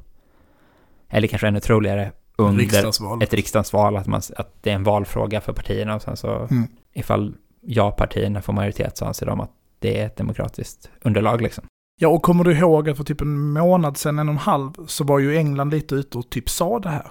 eller 1.09 1.29
kanske 1.29 1.49
ännu 1.49 1.61
troligare, 1.61 2.13
under 2.37 2.61
Riksdagsval. 2.63 3.23
ett 3.23 3.35
riksdagsval, 3.35 3.97
att, 3.97 4.07
man, 4.07 4.21
att 4.37 4.63
det 4.63 4.71
är 4.71 4.75
en 4.75 4.83
valfråga 4.85 5.41
för 5.41 5.53
partierna 5.53 5.95
och 5.95 6.03
sen 6.03 6.17
så 6.17 6.35
Mm. 6.51 6.67
ifall 6.93 7.35
ja-partierna 7.61 8.43
får 8.43 8.53
majoritet 8.53 8.97
så 8.97 9.05
anser 9.05 9.27
de 9.27 9.41
att 9.41 9.51
det 9.79 10.01
är 10.01 10.07
ett 10.07 10.17
demokratiskt 10.17 10.91
underlag 11.03 11.43
liksom. 11.43 11.65
Ja, 12.01 12.09
och 12.09 12.23
kommer 12.23 12.45
du 12.45 12.59
ihåg 12.59 12.89
att 12.91 12.97
för 12.97 13.05
typ 13.05 13.21
en 13.21 13.53
månad 13.53 13.97
sedan, 13.97 14.19
en 14.19 14.29
och 14.29 14.33
en 14.33 14.39
halv, 14.39 14.73
så 14.87 15.05
var 15.05 15.19
ju 15.19 15.37
England 15.37 15.71
lite 15.71 15.95
ute 15.95 16.19
och 16.19 16.31
typ 16.31 16.49
sa 16.49 16.79
det 16.79 16.89
här. 16.89 17.11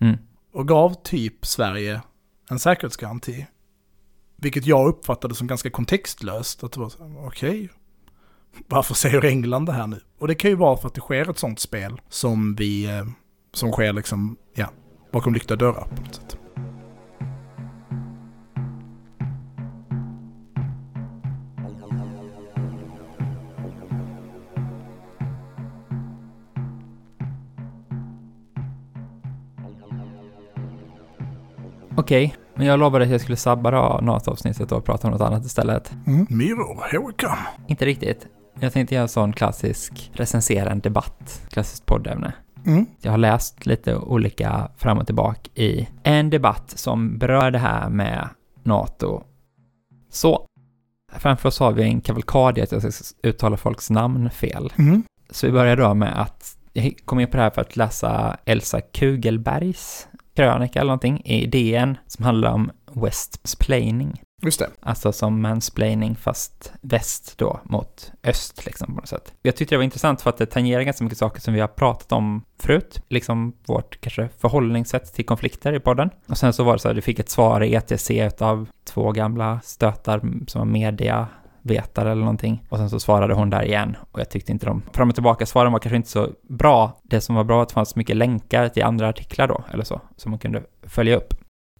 Mm. 0.00 0.16
Och 0.52 0.68
gav 0.68 0.94
typ 0.94 1.46
Sverige 1.46 2.00
en 2.50 2.58
säkerhetsgaranti. 2.58 3.46
Vilket 4.36 4.66
jag 4.66 4.88
uppfattade 4.88 5.34
som 5.34 5.46
ganska 5.46 5.70
kontextlöst. 5.70 6.64
Att 6.64 6.72
det 6.72 6.80
var 6.80 6.86
okej, 6.86 7.06
okay, 7.06 7.26
okej, 7.26 7.70
varför 8.68 8.94
säger 8.94 9.24
England 9.24 9.66
det 9.66 9.72
här 9.72 9.86
nu? 9.86 10.00
Och 10.18 10.28
det 10.28 10.34
kan 10.34 10.50
ju 10.50 10.56
vara 10.56 10.76
för 10.76 10.88
att 10.88 10.94
det 10.94 11.00
sker 11.00 11.30
ett 11.30 11.38
sånt 11.38 11.60
spel 11.60 12.00
som 12.08 12.54
vi, 12.54 12.84
eh, 12.84 13.06
som 13.52 13.72
sker 13.72 13.92
liksom, 13.92 14.36
ja, 14.54 14.70
bakom 15.12 15.34
lyckta 15.34 15.56
dörrar 15.56 15.86
på 15.96 16.02
något 16.02 16.14
sätt. 16.14 16.38
Okej, 31.96 32.36
men 32.56 32.66
jag 32.66 32.78
lovade 32.78 33.04
att 33.04 33.10
jag 33.10 33.20
skulle 33.20 33.36
sabba 33.36 34.00
NATO-avsnittet 34.00 34.72
och 34.72 34.84
prata 34.84 35.08
om 35.08 35.12
något 35.12 35.20
annat 35.20 35.44
istället. 35.44 35.92
Myror, 36.28 36.82
here 36.90 37.06
we 37.06 37.12
come. 37.12 37.46
Inte 37.66 37.84
riktigt. 37.84 38.26
Jag 38.60 38.72
tänkte 38.72 38.94
göra 38.94 39.02
en 39.02 39.08
sån 39.08 39.32
klassisk 39.32 40.10
recensera 40.14 40.70
en 40.70 40.80
debatt, 40.80 41.42
klassiskt 41.48 41.86
poddämne. 41.86 42.32
Mm. 42.66 42.86
Jag 43.00 43.10
har 43.10 43.18
läst 43.18 43.66
lite 43.66 43.96
olika 43.96 44.70
fram 44.76 44.98
och 44.98 45.06
tillbaka 45.06 45.50
i 45.54 45.88
en 46.02 46.30
debatt 46.30 46.72
som 46.76 47.18
berör 47.18 47.50
det 47.50 47.58
här 47.58 47.88
med 47.88 48.28
NATO. 48.62 49.22
Så, 50.10 50.46
framför 51.12 51.48
oss 51.48 51.58
har 51.58 51.72
vi 51.72 51.82
en 51.82 52.00
kavalkad 52.00 52.58
i 52.58 52.62
att 52.62 52.72
jag 52.72 52.92
ska 52.92 53.14
uttala 53.22 53.56
folks 53.56 53.90
namn 53.90 54.30
fel. 54.30 54.72
Mm. 54.78 55.02
Så 55.30 55.46
vi 55.46 55.52
börjar 55.52 55.76
då 55.76 55.94
med 55.94 56.20
att 56.20 56.56
jag 56.72 56.94
kom 57.04 57.20
in 57.20 57.28
på 57.28 57.36
det 57.36 57.42
här 57.42 57.50
för 57.50 57.60
att 57.60 57.76
läsa 57.76 58.36
Elsa 58.44 58.80
Kugelbergs 58.80 60.08
krönika 60.34 60.80
eller 60.80 60.88
någonting 60.88 61.22
i 61.24 61.46
DN 61.46 61.96
som 62.06 62.24
handlar 62.24 62.52
om 62.52 62.70
Westplaining. 62.92 64.20
Just 64.42 64.58
det. 64.58 64.70
Alltså 64.80 65.12
som 65.12 65.42
mansplaining 65.42 66.16
fast 66.16 66.72
väst 66.80 67.38
då 67.38 67.60
mot 67.64 68.12
öst 68.24 68.66
liksom 68.66 68.86
på 68.86 69.00
något 69.00 69.08
sätt. 69.08 69.32
Jag 69.42 69.56
tyckte 69.56 69.74
det 69.74 69.76
var 69.76 69.84
intressant 69.84 70.22
för 70.22 70.30
att 70.30 70.36
det 70.36 70.46
tangerar 70.46 70.82
ganska 70.82 71.04
mycket 71.04 71.18
saker 71.18 71.40
som 71.40 71.54
vi 71.54 71.60
har 71.60 71.68
pratat 71.68 72.12
om 72.12 72.44
förut. 72.58 73.00
Liksom 73.08 73.52
vårt 73.66 74.00
kanske 74.00 74.28
förhållningssätt 74.38 75.14
till 75.14 75.26
konflikter 75.26 75.72
i 75.72 75.80
podden. 75.80 76.10
Och 76.26 76.38
sen 76.38 76.52
så 76.52 76.64
var 76.64 76.72
det 76.72 76.78
så 76.78 76.88
att 76.88 76.94
du 76.94 77.02
fick 77.02 77.18
ett 77.18 77.30
svar 77.30 77.62
i 77.62 77.74
ETC 77.74 78.10
av 78.40 78.68
två 78.84 79.12
gamla 79.12 79.60
stötar 79.64 80.20
som 80.46 80.58
var 80.58 80.66
vetare 81.64 82.10
eller 82.10 82.22
någonting. 82.22 82.62
Och 82.68 82.78
sen 82.78 82.90
så 82.90 83.00
svarade 83.00 83.34
hon 83.34 83.50
där 83.50 83.62
igen. 83.64 83.96
Och 84.10 84.20
jag 84.20 84.30
tyckte 84.30 84.52
inte 84.52 84.66
de 84.66 84.82
fram 84.92 85.08
och 85.08 85.14
tillbaka 85.14 85.46
svaren 85.46 85.72
var 85.72 85.78
kanske 85.78 85.96
inte 85.96 86.08
så 86.08 86.28
bra. 86.48 87.00
Det 87.02 87.20
som 87.20 87.34
var 87.34 87.44
bra 87.44 87.56
var 87.56 87.62
att 87.62 87.68
det 87.68 87.74
fanns 87.74 87.96
mycket 87.96 88.16
länkar 88.16 88.68
till 88.68 88.84
andra 88.84 89.08
artiklar 89.08 89.48
då, 89.48 89.64
eller 89.72 89.84
så, 89.84 90.00
som 90.16 90.30
man 90.30 90.38
kunde 90.38 90.62
följa 90.86 91.16
upp 91.16 91.34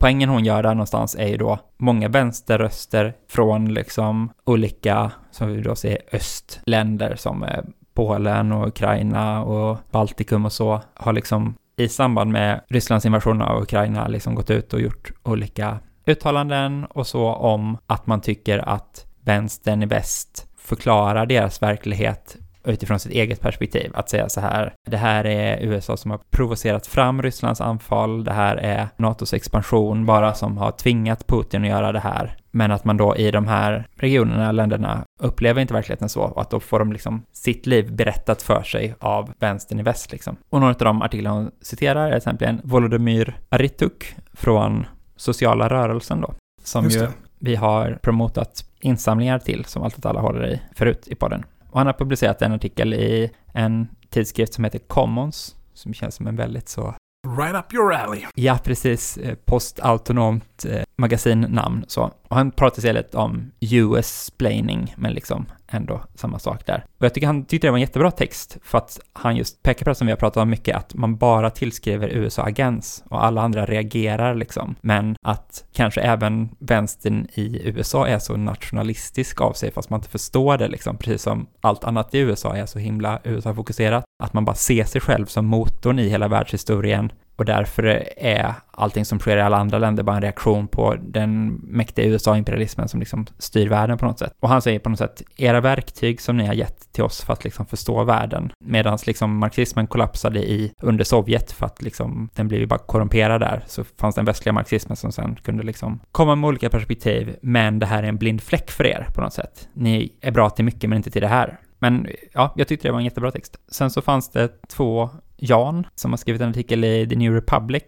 poängen 0.04 0.28
hon 0.28 0.44
gör 0.44 0.62
där 0.62 0.74
någonstans 0.74 1.16
är 1.18 1.26
ju 1.28 1.36
då 1.36 1.58
många 1.76 2.08
vänsterröster 2.08 3.14
från 3.28 3.74
liksom 3.74 4.32
olika, 4.44 5.12
som 5.30 5.48
vi 5.48 5.60
då 5.60 5.76
ser, 5.76 5.98
östländer 6.12 7.16
som 7.16 7.44
eh, 7.44 7.64
Polen 7.94 8.52
och 8.52 8.68
Ukraina 8.68 9.42
och 9.42 9.78
Baltikum 9.90 10.44
och 10.44 10.52
så, 10.52 10.80
har 10.94 11.12
liksom 11.12 11.54
i 11.76 11.88
samband 11.88 12.32
med 12.32 12.60
Rysslands 12.68 13.06
invasion 13.06 13.42
av 13.42 13.62
Ukraina 13.62 14.08
liksom 14.08 14.34
gått 14.34 14.50
ut 14.50 14.72
och 14.72 14.80
gjort 14.80 15.12
olika 15.22 15.78
uttalanden 16.06 16.84
och 16.84 17.06
så 17.06 17.34
om 17.34 17.76
att 17.86 18.06
man 18.06 18.20
tycker 18.20 18.58
att 18.58 19.03
vänstern 19.24 19.82
i 19.82 19.86
väst 19.86 20.46
förklarar 20.56 21.26
deras 21.26 21.62
verklighet 21.62 22.36
utifrån 22.64 22.98
sitt 22.98 23.12
eget 23.12 23.40
perspektiv. 23.40 23.90
Att 23.94 24.08
säga 24.08 24.28
så 24.28 24.40
här, 24.40 24.74
det 24.86 24.96
här 24.96 25.26
är 25.26 25.62
USA 25.62 25.96
som 25.96 26.10
har 26.10 26.20
provocerat 26.30 26.86
fram 26.86 27.22
Rysslands 27.22 27.60
anfall, 27.60 28.24
det 28.24 28.32
här 28.32 28.56
är 28.56 28.88
NATOs 28.96 29.34
expansion 29.34 30.06
bara 30.06 30.34
som 30.34 30.58
har 30.58 30.70
tvingat 30.70 31.26
Putin 31.26 31.62
att 31.62 31.68
göra 31.68 31.92
det 31.92 32.00
här. 32.00 32.36
Men 32.50 32.70
att 32.70 32.84
man 32.84 32.96
då 32.96 33.16
i 33.16 33.30
de 33.30 33.46
här 33.46 33.86
regionerna, 33.96 34.52
länderna, 34.52 35.04
upplever 35.20 35.60
inte 35.60 35.74
verkligheten 35.74 36.08
så 36.08 36.20
och 36.20 36.40
att 36.40 36.50
då 36.50 36.60
får 36.60 36.78
de 36.78 36.92
liksom 36.92 37.22
sitt 37.32 37.66
liv 37.66 37.92
berättat 37.92 38.42
för 38.42 38.62
sig 38.62 38.94
av 38.98 39.32
vänstern 39.38 39.80
i 39.80 39.82
väst 39.82 40.12
liksom. 40.12 40.36
Och 40.50 40.60
några 40.60 40.74
av 40.74 40.78
de 40.78 41.02
artiklar 41.02 41.30
hon 41.30 41.50
citerar 41.62 42.06
är 42.06 42.10
till 42.10 42.16
exempel 42.16 42.48
en 42.48 42.60
Volodymyr 42.64 43.38
Arituk 43.48 44.16
från 44.32 44.86
sociala 45.16 45.68
rörelsen 45.68 46.20
då, 46.20 46.34
som 46.64 46.88
ju 46.88 47.08
vi 47.44 47.56
har 47.56 47.98
promotat 48.02 48.64
insamlingar 48.84 49.38
till, 49.38 49.64
som 49.64 49.82
Allt 49.82 49.98
åt 49.98 50.06
alla 50.06 50.20
håller 50.20 50.46
i 50.46 50.60
förut 50.74 51.08
i 51.08 51.14
podden. 51.14 51.44
Och 51.70 51.78
han 51.80 51.86
har 51.86 51.94
publicerat 51.94 52.42
en 52.42 52.52
artikel 52.52 52.94
i 52.94 53.30
en 53.52 53.88
tidskrift 54.10 54.54
som 54.54 54.64
heter 54.64 54.78
Commons, 54.78 55.56
som 55.74 55.94
känns 55.94 56.14
som 56.14 56.26
en 56.26 56.36
väldigt 56.36 56.68
så 56.68 56.94
Right 57.38 57.54
up 57.54 57.74
your 57.74 57.92
alley. 57.94 58.24
Ja, 58.34 58.58
precis. 58.64 59.16
Eh, 59.16 59.34
Postautonomt 59.34 60.64
eh, 60.68 60.82
magasinnamn 60.96 61.84
så. 61.88 62.10
Och 62.28 62.36
han 62.36 62.50
pratar 62.50 62.78
istället 62.78 63.14
om 63.14 63.50
US-splaining, 63.60 64.94
men 64.96 65.12
liksom 65.12 65.46
ändå 65.74 66.00
samma 66.14 66.38
sak 66.38 66.66
där. 66.66 66.84
Och 66.98 67.04
jag 67.04 67.14
tycker 67.14 67.26
han 67.26 67.44
tyckte 67.44 67.66
det 67.66 67.70
var 67.70 67.78
en 67.78 67.80
jättebra 67.80 68.10
text, 68.10 68.58
för 68.62 68.78
att 68.78 69.00
han 69.12 69.36
just 69.36 69.62
pekar 69.62 69.84
på 69.84 69.90
det 69.90 69.94
som 69.94 70.06
vi 70.06 70.12
har 70.12 70.18
pratat 70.18 70.42
om 70.42 70.50
mycket, 70.50 70.76
att 70.76 70.94
man 70.94 71.16
bara 71.16 71.50
tillskriver 71.50 72.08
USA-agens 72.08 73.04
och 73.10 73.24
alla 73.24 73.42
andra 73.42 73.66
reagerar 73.66 74.34
liksom. 74.34 74.74
Men 74.80 75.16
att 75.22 75.64
kanske 75.72 76.00
även 76.00 76.48
vänstern 76.58 77.26
i 77.34 77.68
USA 77.68 78.06
är 78.06 78.18
så 78.18 78.36
nationalistisk 78.36 79.40
av 79.40 79.52
sig, 79.52 79.72
fast 79.72 79.90
man 79.90 80.00
inte 80.00 80.10
förstår 80.10 80.58
det 80.58 80.68
liksom, 80.68 80.96
precis 80.96 81.22
som 81.22 81.46
allt 81.60 81.84
annat 81.84 82.14
i 82.14 82.18
USA 82.18 82.56
är 82.56 82.66
så 82.66 82.78
himla 82.78 83.20
USA-fokuserat, 83.24 84.04
att 84.22 84.32
man 84.32 84.44
bara 84.44 84.56
ser 84.56 84.84
sig 84.84 85.00
själv 85.00 85.26
som 85.26 85.46
motorn 85.46 85.98
i 85.98 86.08
hela 86.08 86.28
världshistorien 86.28 87.12
och 87.36 87.44
därför 87.44 88.08
är 88.16 88.54
allting 88.70 89.04
som 89.04 89.18
sker 89.18 89.36
i 89.36 89.40
alla 89.40 89.56
andra 89.56 89.78
länder 89.78 90.02
bara 90.02 90.16
en 90.16 90.22
reaktion 90.22 90.68
på 90.68 90.96
den 91.00 91.60
mäktiga 91.62 92.06
USA-imperialismen 92.06 92.88
som 92.88 93.00
liksom 93.00 93.26
styr 93.38 93.68
världen 93.68 93.98
på 93.98 94.06
något 94.06 94.18
sätt. 94.18 94.32
Och 94.40 94.48
han 94.48 94.62
säger 94.62 94.78
på 94.78 94.88
något 94.88 94.98
sätt, 94.98 95.22
era 95.36 95.60
verktyg 95.60 96.20
som 96.20 96.36
ni 96.36 96.46
har 96.46 96.54
gett 96.54 96.92
till 96.92 97.04
oss 97.04 97.22
för 97.22 97.32
att 97.32 97.44
liksom 97.44 97.66
förstå 97.66 98.04
världen, 98.04 98.52
medan 98.60 98.98
liksom 99.06 99.36
marxismen 99.38 99.86
kollapsade 99.86 100.38
i 100.38 100.72
under 100.82 101.04
Sovjet 101.04 101.52
för 101.52 101.66
att 101.66 101.82
liksom 101.82 102.28
den 102.34 102.48
blev 102.48 102.60
ju 102.60 102.66
bara 102.66 102.78
korrumperad 102.78 103.40
där, 103.40 103.64
så 103.66 103.84
fanns 103.84 104.14
den 104.14 104.24
västliga 104.24 104.52
marxismen 104.52 104.96
som 104.96 105.12
sen 105.12 105.36
kunde 105.42 105.62
liksom 105.62 106.00
komma 106.12 106.34
med 106.34 106.48
olika 106.48 106.70
perspektiv, 106.70 107.36
men 107.42 107.78
det 107.78 107.86
här 107.86 108.02
är 108.02 108.08
en 108.08 108.16
blind 108.16 108.42
fläck 108.42 108.70
för 108.70 108.86
er 108.86 109.08
på 109.14 109.20
något 109.20 109.32
sätt. 109.32 109.68
Ni 109.72 110.12
är 110.20 110.30
bra 110.30 110.50
till 110.50 110.64
mycket 110.64 110.90
men 110.90 110.96
inte 110.96 111.10
till 111.10 111.22
det 111.22 111.28
här. 111.28 111.58
Men 111.78 112.08
ja, 112.32 112.52
jag 112.56 112.68
tyckte 112.68 112.88
det 112.88 112.92
var 112.92 112.98
en 112.98 113.04
jättebra 113.04 113.30
text. 113.30 113.56
Sen 113.68 113.90
så 113.90 114.02
fanns 114.02 114.30
det 114.30 114.68
två 114.68 115.10
Jan 115.48 115.86
som 115.94 116.12
har 116.12 116.16
skrivit 116.16 116.42
en 116.42 116.50
artikel 116.50 116.84
i 116.84 117.06
The 117.08 117.16
New 117.16 117.32
Republic. 117.32 117.82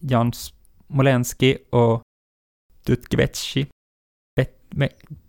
Jan 0.00 0.32
Smolensky 0.32 1.56
och 1.70 2.02
Dutgevetschi. 2.86 3.66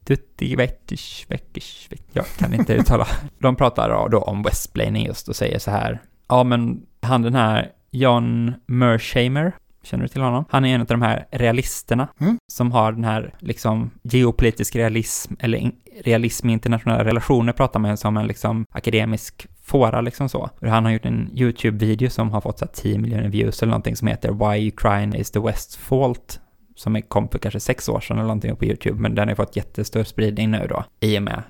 Dutgevetschi, 0.03 1.97
jag 2.13 2.26
kan 2.26 2.53
inte 2.53 2.74
uttala. 2.74 3.07
De 3.39 3.55
pratar 3.55 4.09
då 4.09 4.22
om 4.22 4.43
westplaining 4.43 5.05
just 5.05 5.28
och 5.28 5.36
säger 5.36 5.59
så 5.59 5.72
här. 5.72 6.01
Ja, 6.28 6.43
men 6.43 6.86
han 7.01 7.22
den 7.22 7.36
här 7.36 7.72
John 7.91 8.53
Mershamer, 8.65 9.55
känner 9.88 10.03
du 10.03 10.07
till 10.07 10.21
honom? 10.21 10.45
Han 10.49 10.65
är 10.65 10.75
en 10.75 10.81
av 10.81 10.88
de 10.88 11.01
här 11.01 11.25
realisterna 11.31 12.07
Mm. 12.19 12.38
som 12.51 12.71
har 12.71 12.91
den 12.91 13.03
här 13.03 13.33
liksom 13.39 13.89
geopolitisk 14.03 14.75
realism 14.75 15.33
eller 15.39 15.71
realism 16.03 16.49
i 16.49 16.53
internationella 16.53 17.03
relationer 17.03 17.53
pratar 17.53 17.79
man 17.79 17.97
som 17.97 18.17
en 18.17 18.27
liksom 18.27 18.65
akademisk 18.71 19.47
fåra 19.63 20.01
liksom 20.01 20.29
så. 20.29 20.49
Han 20.61 20.85
har 20.85 20.91
gjort 20.91 21.05
en 21.05 21.29
YouTube-video 21.33 22.09
som 22.09 22.31
har 22.31 22.41
fått 22.41 22.59
så 22.59 22.65
här 22.65 22.71
10 22.73 22.97
miljoner 22.97 23.29
views 23.29 23.61
eller 23.61 23.71
någonting 23.71 23.95
som 23.95 24.07
heter 24.07 24.31
Why 24.31 24.67
Ukraine 24.67 25.15
is 25.15 25.31
the 25.31 25.39
West's 25.39 25.77
fault 25.79 26.39
som 26.75 27.01
kom 27.01 27.29
för 27.29 27.39
kanske 27.39 27.59
sex 27.59 27.89
år 27.89 27.99
sedan 27.99 28.17
eller 28.17 28.27
någonting 28.27 28.55
på 28.55 28.65
YouTube, 28.65 29.01
men 29.01 29.15
den 29.15 29.27
har 29.27 29.35
fått 29.35 29.55
jättestor 29.55 30.03
spridning 30.03 30.51
nu 30.51 30.67
då, 30.69 30.85
i 30.99 31.17
och 31.19 31.23
med 31.23 31.43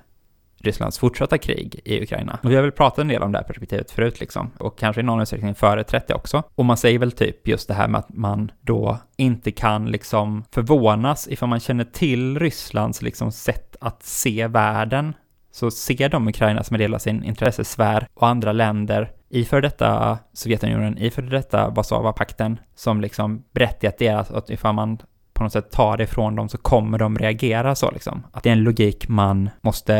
Rysslands 0.60 0.98
fortsatta 0.98 1.38
krig 1.38 1.80
i 1.84 2.02
Ukraina. 2.02 2.38
Och 2.42 2.50
vi 2.50 2.54
har 2.54 2.62
väl 2.62 2.72
pratat 2.72 2.98
en 2.98 3.08
del 3.08 3.22
om 3.22 3.32
det 3.32 3.38
här 3.38 3.44
perspektivet 3.44 3.90
förut 3.90 4.20
liksom, 4.20 4.50
och 4.58 4.78
kanske 4.78 5.00
i 5.00 5.04
någon 5.04 5.20
utsträckning 5.20 5.54
företrätt 5.54 6.06
det 6.06 6.14
också. 6.14 6.42
Och 6.54 6.64
man 6.64 6.76
säger 6.76 6.98
väl 6.98 7.12
typ 7.12 7.48
just 7.48 7.68
det 7.68 7.74
här 7.74 7.88
med 7.88 7.98
att 7.98 8.08
man 8.08 8.50
då 8.60 8.98
inte 9.16 9.50
kan 9.50 9.90
liksom 9.90 10.44
förvånas 10.52 11.28
ifall 11.28 11.48
man 11.48 11.60
känner 11.60 11.84
till 11.84 12.38
Rysslands 12.38 13.02
liksom 13.02 13.32
sätt 13.32 13.76
att 13.80 14.02
se 14.02 14.46
världen 14.46 15.14
så 15.52 15.70
ser 15.70 16.08
de 16.08 16.28
Ukraina 16.28 16.64
som 16.64 16.74
en 16.74 16.80
del 16.80 16.94
av 16.94 16.98
sin 16.98 17.24
intressesfär 17.24 18.06
och 18.14 18.28
andra 18.28 18.52
länder 18.52 19.12
i 19.28 19.44
för 19.44 19.60
detta 19.60 20.18
Sovjetunionen, 20.32 20.98
i 20.98 21.10
för 21.10 21.22
detta 21.22 21.70
Warszawapakten 21.70 22.58
som 22.74 23.00
liksom 23.00 23.44
berättigat 23.52 23.98
deras, 23.98 24.30
att 24.30 24.50
ifall 24.50 24.74
man 24.74 24.98
på 25.38 25.44
något 25.44 25.52
sätt 25.52 25.70
tar 25.70 25.96
det 25.96 26.04
ifrån 26.04 26.36
dem 26.36 26.48
så 26.48 26.58
kommer 26.58 26.98
de 26.98 27.18
reagera 27.18 27.74
så 27.74 27.90
liksom. 27.90 28.26
Att 28.32 28.42
det 28.42 28.48
är 28.48 28.52
en 28.52 28.62
logik 28.62 29.08
man 29.08 29.50
måste 29.60 29.94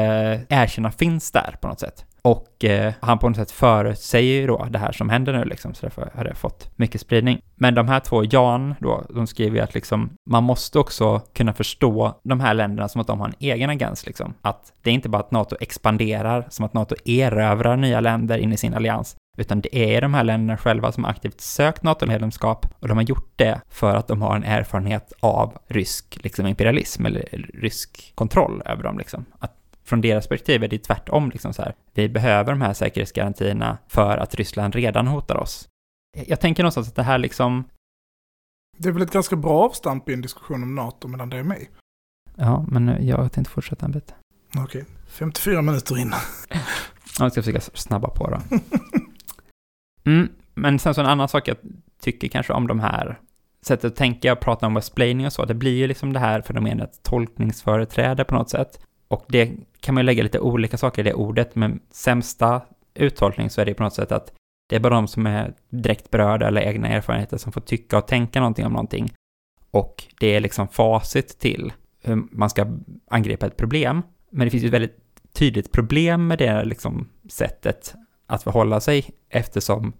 erkänna 0.48 0.90
finns 0.90 1.32
där 1.32 1.56
på 1.60 1.68
något 1.68 1.80
sätt. 1.80 2.04
Och 2.22 2.64
eh, 2.64 2.92
han 3.00 3.18
på 3.18 3.28
något 3.28 3.36
sätt 3.36 3.50
förutsäger 3.50 4.40
ju 4.40 4.46
då 4.46 4.66
det 4.70 4.78
här 4.78 4.92
som 4.92 5.08
händer 5.08 5.32
nu 5.32 5.44
liksom, 5.44 5.74
så 5.74 5.86
därför 5.86 6.10
har 6.14 6.24
det 6.24 6.34
fått 6.34 6.70
mycket 6.76 7.00
spridning. 7.00 7.40
Men 7.56 7.74
de 7.74 7.88
här 7.88 8.00
två, 8.00 8.24
Jan 8.24 8.74
då, 8.80 9.04
de 9.14 9.26
skriver 9.26 9.56
ju 9.56 9.62
att 9.62 9.74
liksom, 9.74 10.10
man 10.30 10.44
måste 10.44 10.78
också 10.78 11.20
kunna 11.34 11.52
förstå 11.52 12.20
de 12.24 12.40
här 12.40 12.54
länderna 12.54 12.88
som 12.88 13.00
att 13.00 13.06
de 13.06 13.20
har 13.20 13.28
en 13.28 13.34
egen 13.38 13.70
agens 13.70 14.06
liksom. 14.06 14.34
Att 14.42 14.72
det 14.82 14.90
är 14.90 14.94
inte 14.94 15.08
bara 15.08 15.22
att 15.22 15.30
NATO 15.30 15.56
expanderar, 15.60 16.46
som 16.50 16.64
att 16.64 16.74
NATO 16.74 16.94
erövrar 17.04 17.76
nya 17.76 18.00
länder 18.00 18.38
in 18.38 18.52
i 18.52 18.56
sin 18.56 18.74
allians, 18.74 19.16
utan 19.38 19.60
det 19.60 19.76
är 19.96 20.00
de 20.00 20.14
här 20.14 20.24
länderna 20.24 20.56
själva 20.58 20.92
som 20.92 21.04
aktivt 21.04 21.40
sökt 21.40 21.82
NATO-medlemskap 21.82 22.66
och 22.80 22.88
de 22.88 22.96
har 22.96 23.04
gjort 23.04 23.32
det 23.36 23.60
för 23.68 23.94
att 23.94 24.08
de 24.08 24.22
har 24.22 24.36
en 24.36 24.44
erfarenhet 24.44 25.12
av 25.20 25.58
rysk 25.66 26.18
liksom, 26.22 26.46
imperialism 26.46 27.06
eller 27.06 27.50
rysk 27.54 28.12
kontroll 28.14 28.62
över 28.64 28.82
dem. 28.82 28.98
Liksom. 28.98 29.24
Att 29.38 29.54
från 29.84 30.00
deras 30.00 30.26
perspektiv 30.26 30.64
är 30.64 30.68
det 30.68 30.78
tvärtom. 30.78 31.30
Liksom 31.30 31.52
så 31.52 31.62
här. 31.62 31.74
Vi 31.94 32.08
behöver 32.08 32.52
de 32.52 32.60
här 32.60 32.74
säkerhetsgarantierna 32.74 33.78
för 33.88 34.18
att 34.18 34.34
Ryssland 34.34 34.74
redan 34.74 35.06
hotar 35.06 35.36
oss. 35.36 35.68
Jag 36.26 36.40
tänker 36.40 36.62
någonstans 36.62 36.88
att 36.88 36.96
det 36.96 37.02
här 37.02 37.18
liksom, 37.18 37.64
Det 38.78 38.88
är 38.88 38.92
väl 38.92 39.02
ett 39.02 39.12
ganska 39.12 39.36
bra 39.36 39.64
avstamp 39.64 40.08
i 40.08 40.12
en 40.12 40.20
diskussion 40.20 40.62
om 40.62 40.74
NATO 40.74 41.08
medan 41.08 41.30
det 41.30 41.36
är 41.36 41.42
mig. 41.42 41.70
ja, 42.36 42.64
men 42.68 43.06
jag 43.06 43.32
tänkte 43.32 43.52
fortsätta 43.52 43.86
en 43.86 43.92
bit. 43.92 44.14
Okej, 44.64 44.84
54 45.06 45.62
minuter 45.62 45.98
in. 45.98 46.14
Ja, 46.50 46.58
jag 47.24 47.32
ska 47.32 47.42
försöka 47.42 47.60
snabba 47.60 48.08
på 48.08 48.30
då. 48.30 48.40
Mm, 50.08 50.28
men 50.54 50.78
sen 50.78 50.94
så 50.94 51.00
en 51.00 51.06
annan 51.06 51.28
sak 51.28 51.48
jag 51.48 51.56
tycker 52.00 52.28
kanske 52.28 52.52
om 52.52 52.66
de 52.66 52.80
här 52.80 53.20
sättet 53.62 53.84
att 53.92 53.96
tänka 53.96 54.32
och 54.32 54.40
prata 54.40 54.66
om 54.66 54.76
explaining 54.76 55.26
och 55.26 55.32
så, 55.32 55.44
det 55.44 55.54
blir 55.54 55.76
ju 55.76 55.86
liksom 55.86 56.12
det 56.12 56.18
här 56.18 56.42
fenomenet 56.42 57.02
tolkningsföreträde 57.02 58.24
på 58.24 58.34
något 58.34 58.50
sätt. 58.50 58.80
Och 59.08 59.24
det 59.28 59.52
kan 59.80 59.94
man 59.94 60.02
ju 60.02 60.06
lägga 60.06 60.22
lite 60.22 60.40
olika 60.40 60.76
saker 60.78 61.02
i 61.02 61.04
det 61.04 61.14
ordet, 61.14 61.54
men 61.54 61.80
sämsta 61.90 62.62
uttolkning 62.94 63.50
så 63.50 63.60
är 63.60 63.64
det 63.64 63.74
på 63.74 63.82
något 63.82 63.94
sätt 63.94 64.12
att 64.12 64.32
det 64.68 64.76
är 64.76 64.80
bara 64.80 64.94
de 64.94 65.08
som 65.08 65.26
är 65.26 65.54
direkt 65.68 66.10
berörda 66.10 66.46
eller 66.46 66.60
egna 66.60 66.88
erfarenheter 66.88 67.36
som 67.36 67.52
får 67.52 67.60
tycka 67.60 67.98
och 67.98 68.06
tänka 68.06 68.40
någonting 68.40 68.66
om 68.66 68.72
någonting. 68.72 69.12
Och 69.70 70.04
det 70.20 70.26
är 70.26 70.40
liksom 70.40 70.68
facit 70.68 71.38
till 71.38 71.72
hur 72.02 72.22
man 72.30 72.50
ska 72.50 72.66
angripa 73.10 73.46
ett 73.46 73.56
problem. 73.56 74.02
Men 74.30 74.46
det 74.46 74.50
finns 74.50 74.64
ju 74.64 74.66
ett 74.66 74.74
väldigt 74.74 74.98
tydligt 75.32 75.72
problem 75.72 76.26
med 76.26 76.38
det 76.38 76.64
liksom 76.64 77.08
sättet 77.28 77.94
att 78.28 78.42
förhålla 78.42 78.80
sig 78.80 79.10
eftersom 79.28 79.92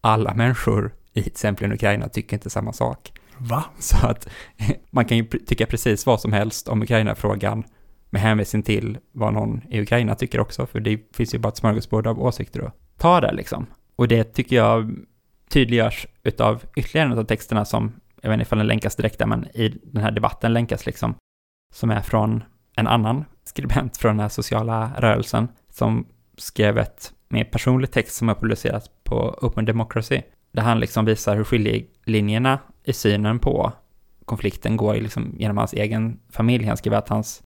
alla 0.00 0.34
människor 0.34 0.94
i 1.12 1.22
till 1.22 1.32
exempel 1.32 1.72
Ukraina 1.72 2.08
tycker 2.08 2.36
inte 2.36 2.50
samma 2.50 2.72
sak. 2.72 3.12
Va? 3.38 3.64
Så 3.78 4.06
att 4.06 4.28
man 4.90 5.04
kan 5.04 5.16
ju 5.16 5.24
tycka 5.24 5.66
precis 5.66 6.06
vad 6.06 6.20
som 6.20 6.32
helst 6.32 6.68
om 6.68 6.82
Ukraina-frågan 6.82 7.64
med 8.10 8.22
hänvisning 8.22 8.62
till 8.62 8.98
vad 9.12 9.32
någon 9.32 9.62
i 9.70 9.80
Ukraina 9.80 10.14
tycker 10.14 10.40
också, 10.40 10.66
för 10.66 10.80
det 10.80 11.16
finns 11.16 11.34
ju 11.34 11.38
bara 11.38 11.48
ett 11.48 11.56
smörgåsbord 11.56 12.06
av 12.06 12.22
åsikter 12.22 12.60
att 12.60 12.74
ta 12.98 13.20
där 13.20 13.32
liksom. 13.32 13.66
Och 13.96 14.08
det 14.08 14.24
tycker 14.24 14.56
jag 14.56 14.96
tydliggörs 15.50 16.06
utav 16.22 16.62
ytterligare 16.76 17.12
en 17.12 17.18
av 17.18 17.24
texterna 17.24 17.64
som, 17.64 17.92
jag 18.22 18.30
vet 18.30 18.34
inte 18.34 18.42
ifall 18.42 18.58
den 18.58 18.66
länkas 18.66 18.96
direkt 18.96 19.18
där, 19.18 19.26
men 19.26 19.44
i 19.44 19.80
den 19.84 20.02
här 20.02 20.10
debatten 20.10 20.52
länkas 20.52 20.86
liksom, 20.86 21.14
som 21.74 21.90
är 21.90 22.00
från 22.00 22.44
en 22.76 22.86
annan 22.86 23.24
skribent 23.44 23.96
från 23.96 24.16
den 24.16 24.20
här 24.20 24.28
sociala 24.28 24.92
rörelsen, 24.98 25.48
som 25.70 26.06
skrev 26.36 26.78
ett 26.78 27.12
mer 27.28 27.44
personlig 27.44 27.90
text 27.90 28.16
som 28.16 28.28
har 28.28 28.34
publicerats 28.34 28.90
på 29.04 29.38
Open 29.42 29.64
Democracy, 29.64 30.22
där 30.52 30.62
han 30.62 30.80
liksom 30.80 31.04
visar 31.04 31.36
hur 31.36 31.44
skiljelinjerna 31.44 32.58
i 32.84 32.92
synen 32.92 33.38
på 33.38 33.72
konflikten 34.24 34.76
går 34.76 34.94
liksom 34.94 35.34
genom 35.38 35.56
hans 35.56 35.72
egen 35.72 36.20
familj. 36.30 36.66
Han 36.66 36.76
skriver 36.76 36.96
att 36.96 37.08
hans 37.08 37.42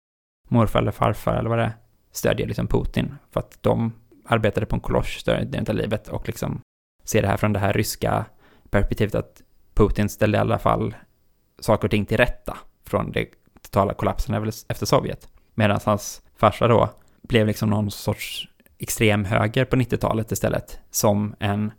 morfar 0.49 0.81
eller 0.81 0.93
farfar 0.93 1.37
eller 1.37 1.51
vad 1.51 1.59
det 1.59 1.65
är, 1.65 1.73
stödjer 2.13 2.47
liksom 2.47 2.67
Putin 2.67 3.15
för 3.31 3.41
att 3.41 3.59
de 3.61 3.93
arbetade 4.25 4.67
på 4.67 4.77
en 4.77 4.81
kolosch, 4.81 5.19
större 5.21 5.45
delen 5.45 5.67
av 5.69 5.75
livet 5.75 6.09
och 6.09 6.27
liksom 6.27 6.61
ser 7.05 7.23
det 7.23 7.29
här 7.29 7.37
från 7.37 7.53
det 7.53 7.59
här 7.59 7.73
ryska 7.73 8.25
perspektivet 8.71 9.15
att 9.15 9.43
Putin 9.75 10.09
ställde 10.09 10.39
i 10.39 10.41
alla 10.41 10.59
fall 10.59 10.95
saker 11.59 11.87
och 11.87 11.91
ting 11.91 12.07
till 12.07 12.17
rätta 12.17 12.57
från 12.85 13.13
det 13.13 13.27
totala 13.63 13.95
kollapsen 13.95 14.53
efter 14.69 14.87
Sovjet. 14.87 15.29
Medan 15.55 15.81
hans 15.85 16.23
farsa 16.37 16.69
då 16.69 16.91
blev 17.23 17.47
liksom 17.47 17.71
någon 17.71 17.91
sorts 17.91 18.49
extremhöger 18.81 19.65
på 19.65 19.77
90-talet 19.77 20.33
istället, 20.33 20.79
som 20.91 21.35
en 21.39 21.73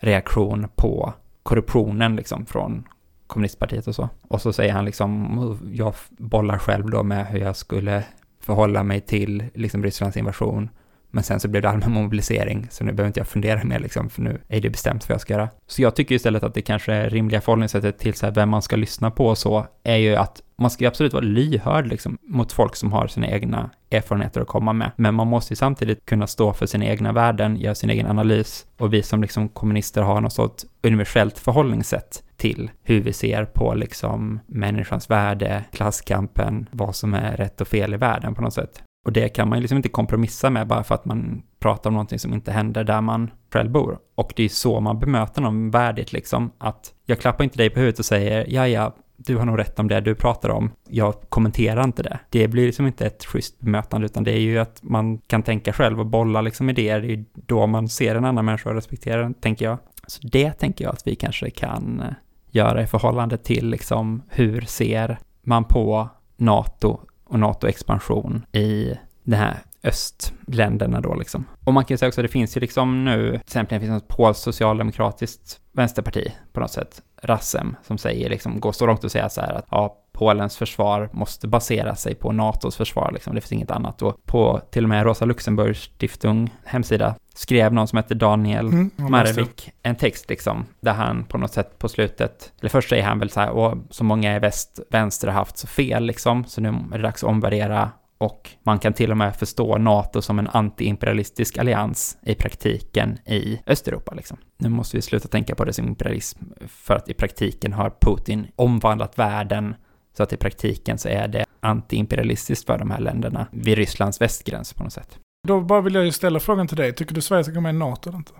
reaktion 0.00 0.68
på 0.74 1.12
korruptionen 1.42 2.16
liksom 2.16 2.46
från 2.46 2.88
kommunistpartiet 3.26 3.86
och 3.86 3.94
så. 3.94 4.08
Och 4.28 4.42
så 4.42 4.52
säger 4.52 4.72
han 4.72 4.84
liksom, 4.84 5.58
jag 5.72 5.94
bollar 6.10 6.58
själv 6.58 6.90
då 6.90 7.02
med 7.02 7.26
hur 7.26 7.38
jag 7.38 7.56
skulle 7.56 8.04
förhålla 8.40 8.82
mig 8.82 9.00
till 9.00 9.44
liksom 9.54 9.82
Rysslands 9.82 10.16
invasion. 10.16 10.68
Men 11.10 11.24
sen 11.24 11.40
så 11.40 11.48
blev 11.48 11.62
det 11.62 11.70
allmän 11.70 11.92
mobilisering, 11.92 12.66
så 12.70 12.84
nu 12.84 12.92
behöver 12.92 13.06
inte 13.06 13.20
jag 13.20 13.28
fundera 13.28 13.64
mer 13.64 13.78
liksom, 13.78 14.10
för 14.10 14.22
nu 14.22 14.40
är 14.48 14.60
det 14.60 14.70
bestämt 14.70 15.08
vad 15.08 15.14
jag 15.14 15.20
ska 15.20 15.34
göra. 15.34 15.48
Så 15.66 15.82
jag 15.82 15.96
tycker 15.96 16.14
istället 16.14 16.42
att 16.42 16.54
det 16.54 16.62
kanske 16.62 16.92
är 16.92 17.10
rimliga 17.10 17.40
förhållningssättet 17.40 17.98
till 17.98 18.14
så 18.14 18.26
här, 18.26 18.32
vem 18.32 18.48
man 18.48 18.62
ska 18.62 18.76
lyssna 18.76 19.10
på 19.10 19.26
och 19.26 19.38
så, 19.38 19.66
är 19.82 19.96
ju 19.96 20.16
att 20.16 20.42
man 20.58 20.70
ska 20.70 20.84
ju 20.84 20.88
absolut 20.88 21.12
vara 21.12 21.24
lyhörd 21.24 21.86
liksom, 21.86 22.18
mot 22.22 22.52
folk 22.52 22.76
som 22.76 22.92
har 22.92 23.06
sina 23.06 23.28
egna 23.28 23.70
erfarenheter 23.90 24.40
att 24.40 24.48
komma 24.48 24.72
med. 24.72 24.90
Men 24.96 25.14
man 25.14 25.26
måste 25.26 25.52
ju 25.52 25.56
samtidigt 25.56 26.06
kunna 26.06 26.26
stå 26.26 26.52
för 26.52 26.66
sina 26.66 26.84
egna 26.84 27.12
värden, 27.12 27.56
göra 27.56 27.74
sin 27.74 27.90
egen 27.90 28.06
analys. 28.06 28.66
Och 28.78 28.92
vi 28.92 29.02
som 29.02 29.22
liksom 29.22 29.48
kommunister 29.48 30.02
har 30.02 30.20
något 30.20 30.32
sorts 30.32 30.66
universellt 30.82 31.38
förhållningssätt 31.38 32.22
till 32.36 32.70
hur 32.82 33.00
vi 33.00 33.12
ser 33.12 33.44
på 33.44 33.74
liksom 33.74 34.40
människans 34.46 35.10
värde, 35.10 35.64
klasskampen, 35.72 36.68
vad 36.70 36.96
som 36.96 37.14
är 37.14 37.36
rätt 37.36 37.60
och 37.60 37.68
fel 37.68 37.94
i 37.94 37.96
världen 37.96 38.34
på 38.34 38.42
något 38.42 38.54
sätt. 38.54 38.82
Och 39.04 39.12
det 39.12 39.28
kan 39.28 39.48
man 39.48 39.58
ju 39.58 39.60
liksom 39.60 39.76
inte 39.76 39.88
kompromissa 39.88 40.50
med 40.50 40.66
bara 40.66 40.84
för 40.84 40.94
att 40.94 41.04
man 41.04 41.42
pratar 41.58 41.90
om 41.90 41.94
någonting 41.94 42.18
som 42.18 42.34
inte 42.34 42.52
händer 42.52 42.84
där 42.84 43.00
man 43.00 43.30
själv 43.52 43.70
bor. 43.70 43.98
Och 44.14 44.32
det 44.36 44.42
är 44.42 44.48
så 44.48 44.80
man 44.80 44.98
bemöter 44.98 45.42
någon 45.42 45.70
värdigt 45.70 46.12
liksom, 46.12 46.52
att 46.58 46.94
jag 47.06 47.18
klappar 47.18 47.44
inte 47.44 47.56
dig 47.56 47.70
på 47.70 47.80
huvudet 47.80 47.98
och 47.98 48.04
säger 48.04 48.46
ja, 48.48 48.68
ja, 48.68 48.94
du 49.16 49.36
har 49.36 49.44
nog 49.44 49.58
rätt 49.58 49.78
om 49.78 49.88
det 49.88 50.00
du 50.00 50.14
pratar 50.14 50.48
om, 50.48 50.70
jag 50.88 51.14
kommenterar 51.28 51.84
inte 51.84 52.02
det. 52.02 52.18
Det 52.30 52.48
blir 52.48 52.66
liksom 52.66 52.86
inte 52.86 53.06
ett 53.06 53.24
schysst 53.24 53.60
bemötande, 53.60 54.04
utan 54.04 54.24
det 54.24 54.32
är 54.32 54.40
ju 54.40 54.58
att 54.58 54.82
man 54.82 55.18
kan 55.18 55.42
tänka 55.42 55.72
själv 55.72 56.00
och 56.00 56.06
bolla 56.06 56.40
liksom 56.40 56.70
idéer, 56.70 57.00
det 57.00 57.06
är 57.06 57.16
ju 57.16 57.24
då 57.34 57.66
man 57.66 57.88
ser 57.88 58.14
en 58.14 58.24
annan 58.24 58.44
människa 58.44 58.68
och 58.68 58.74
respekterar 58.74 59.22
den, 59.22 59.34
tänker 59.34 59.64
jag. 59.64 59.78
Så 60.06 60.28
det 60.28 60.50
tänker 60.50 60.84
jag 60.84 60.92
att 60.92 61.06
vi 61.06 61.14
kanske 61.14 61.50
kan 61.50 62.00
eh, 62.00 62.12
göra 62.50 62.82
i 62.82 62.86
förhållande 62.86 63.36
till 63.38 63.68
liksom 63.70 64.22
hur 64.28 64.60
ser 64.60 65.18
man 65.42 65.64
på 65.64 66.08
NATO 66.36 67.00
och 67.28 67.38
NATO-expansion 67.38 68.46
i 68.52 68.98
det 69.22 69.36
här 69.36 69.58
östländerna 69.82 71.00
då 71.00 71.14
liksom. 71.14 71.44
Och 71.64 71.72
man 71.72 71.84
kan 71.84 71.94
ju 71.94 71.98
säga 71.98 72.08
också 72.08 72.22
det 72.22 72.28
finns 72.28 72.56
ju 72.56 72.60
liksom 72.60 73.04
nu, 73.04 73.30
till 73.30 73.40
exempel 73.40 73.80
det 73.80 73.86
finns 73.86 74.02
ett 74.02 74.08
polskt 74.08 74.42
socialdemokratiskt 74.42 75.60
vänsterparti 75.72 76.32
på 76.52 76.60
något 76.60 76.70
sätt, 76.70 77.02
Rassem, 77.22 77.76
som 77.82 77.98
säger 77.98 78.30
liksom, 78.30 78.60
går 78.60 78.72
så 78.72 78.86
långt 78.86 79.04
att 79.04 79.12
säga 79.12 79.28
så 79.28 79.40
här 79.40 79.54
att 79.54 79.66
ja, 79.70 79.96
Polens 80.18 80.56
försvar 80.56 81.08
måste 81.12 81.48
basera 81.48 81.94
sig 81.94 82.14
på 82.14 82.32
NATOs 82.32 82.76
försvar, 82.76 83.10
liksom. 83.12 83.34
det 83.34 83.40
finns 83.40 83.52
inget 83.52 83.70
annat. 83.70 84.02
Och 84.02 84.26
på 84.26 84.60
till 84.70 84.84
och 84.84 84.88
med 84.88 85.04
Rosa 85.04 85.24
Luxemburgs 85.24 85.90
stiftung 85.98 86.50
hemsida 86.64 87.14
skrev 87.34 87.72
någon 87.72 87.88
som 87.88 87.96
heter 87.96 88.14
Daniel 88.14 88.66
mm, 88.66 88.90
Marevik 88.96 89.72
en 89.82 89.96
text 89.96 90.28
liksom, 90.28 90.66
där 90.80 90.92
han 90.92 91.24
på 91.24 91.38
något 91.38 91.52
sätt 91.52 91.78
på 91.78 91.88
slutet, 91.88 92.52
eller 92.60 92.70
först 92.70 92.88
säger 92.88 93.04
han 93.04 93.18
väl 93.18 93.30
så 93.30 93.40
här, 93.40 93.50
och 93.50 93.76
så 93.90 94.04
många 94.04 94.36
i 94.36 94.38
väst, 94.38 94.80
vänster 94.90 95.28
har 95.28 95.34
haft 95.34 95.58
så 95.58 95.66
fel 95.66 96.04
liksom, 96.04 96.44
så 96.44 96.60
nu 96.60 96.68
är 96.68 96.96
det 96.96 97.02
dags 97.02 97.24
att 97.24 97.30
omvärdera 97.30 97.90
och 98.18 98.50
man 98.62 98.78
kan 98.78 98.92
till 98.92 99.10
och 99.10 99.16
med 99.16 99.36
förstå 99.36 99.78
NATO 99.78 100.22
som 100.22 100.38
en 100.38 100.48
antiimperialistisk 100.48 101.58
allians 101.58 102.18
i 102.22 102.34
praktiken 102.34 103.18
i 103.26 103.60
Östeuropa. 103.66 104.14
Liksom. 104.14 104.38
Nu 104.56 104.68
måste 104.68 104.96
vi 104.96 105.02
sluta 105.02 105.28
tänka 105.28 105.54
på 105.54 105.64
det 105.64 105.72
som 105.72 105.88
imperialism, 105.88 106.38
för 106.66 106.94
att 106.94 107.08
i 107.08 107.14
praktiken 107.14 107.72
har 107.72 107.92
Putin 108.00 108.46
omvandlat 108.56 109.18
världen 109.18 109.74
så 110.18 110.22
att 110.22 110.32
i 110.32 110.36
praktiken 110.36 110.98
så 110.98 111.08
är 111.08 111.28
det 111.28 111.44
antiimperialistiskt 111.60 112.66
för 112.66 112.78
de 112.78 112.90
här 112.90 113.00
länderna 113.00 113.46
vid 113.50 113.78
Rysslands 113.78 114.20
västgräns 114.20 114.72
på 114.72 114.82
något 114.82 114.92
sätt. 114.92 115.18
Då 115.48 115.60
bara 115.60 115.80
vill 115.80 115.94
jag 115.94 116.04
ju 116.04 116.12
ställa 116.12 116.40
frågan 116.40 116.68
till 116.68 116.76
dig, 116.76 116.92
tycker 116.92 117.14
du 117.14 117.20
Sverige 117.20 117.44
ska 117.44 117.52
gå 117.52 117.60
med 117.60 117.74
i 117.74 117.78
NATO 117.78 118.08
eller 118.08 118.18
inte? 118.18 118.32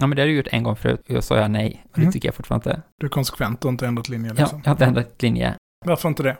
Ja, 0.00 0.06
men 0.06 0.16
det 0.16 0.22
har 0.22 0.26
du 0.26 0.36
gjort 0.36 0.48
en 0.50 0.62
gång 0.62 0.76
förut 0.76 1.00
och 1.08 1.14
jag 1.14 1.24
sa 1.24 1.36
jag 1.36 1.50
nej. 1.50 1.84
Och 1.84 1.90
det 1.94 2.00
mm. 2.00 2.12
tycker 2.12 2.28
jag 2.28 2.34
fortfarande 2.34 2.70
inte. 2.70 2.82
Du 3.00 3.06
är 3.06 3.10
konsekvent 3.10 3.64
och 3.64 3.70
inte 3.70 3.86
ändrat 3.86 4.08
linje 4.08 4.34
liksom? 4.34 4.58
Ja, 4.58 4.60
jag 4.64 4.70
har 4.70 4.74
inte 4.74 4.84
ändrat 4.84 5.22
linje. 5.22 5.54
Varför 5.84 6.08
inte 6.08 6.22
det? 6.22 6.36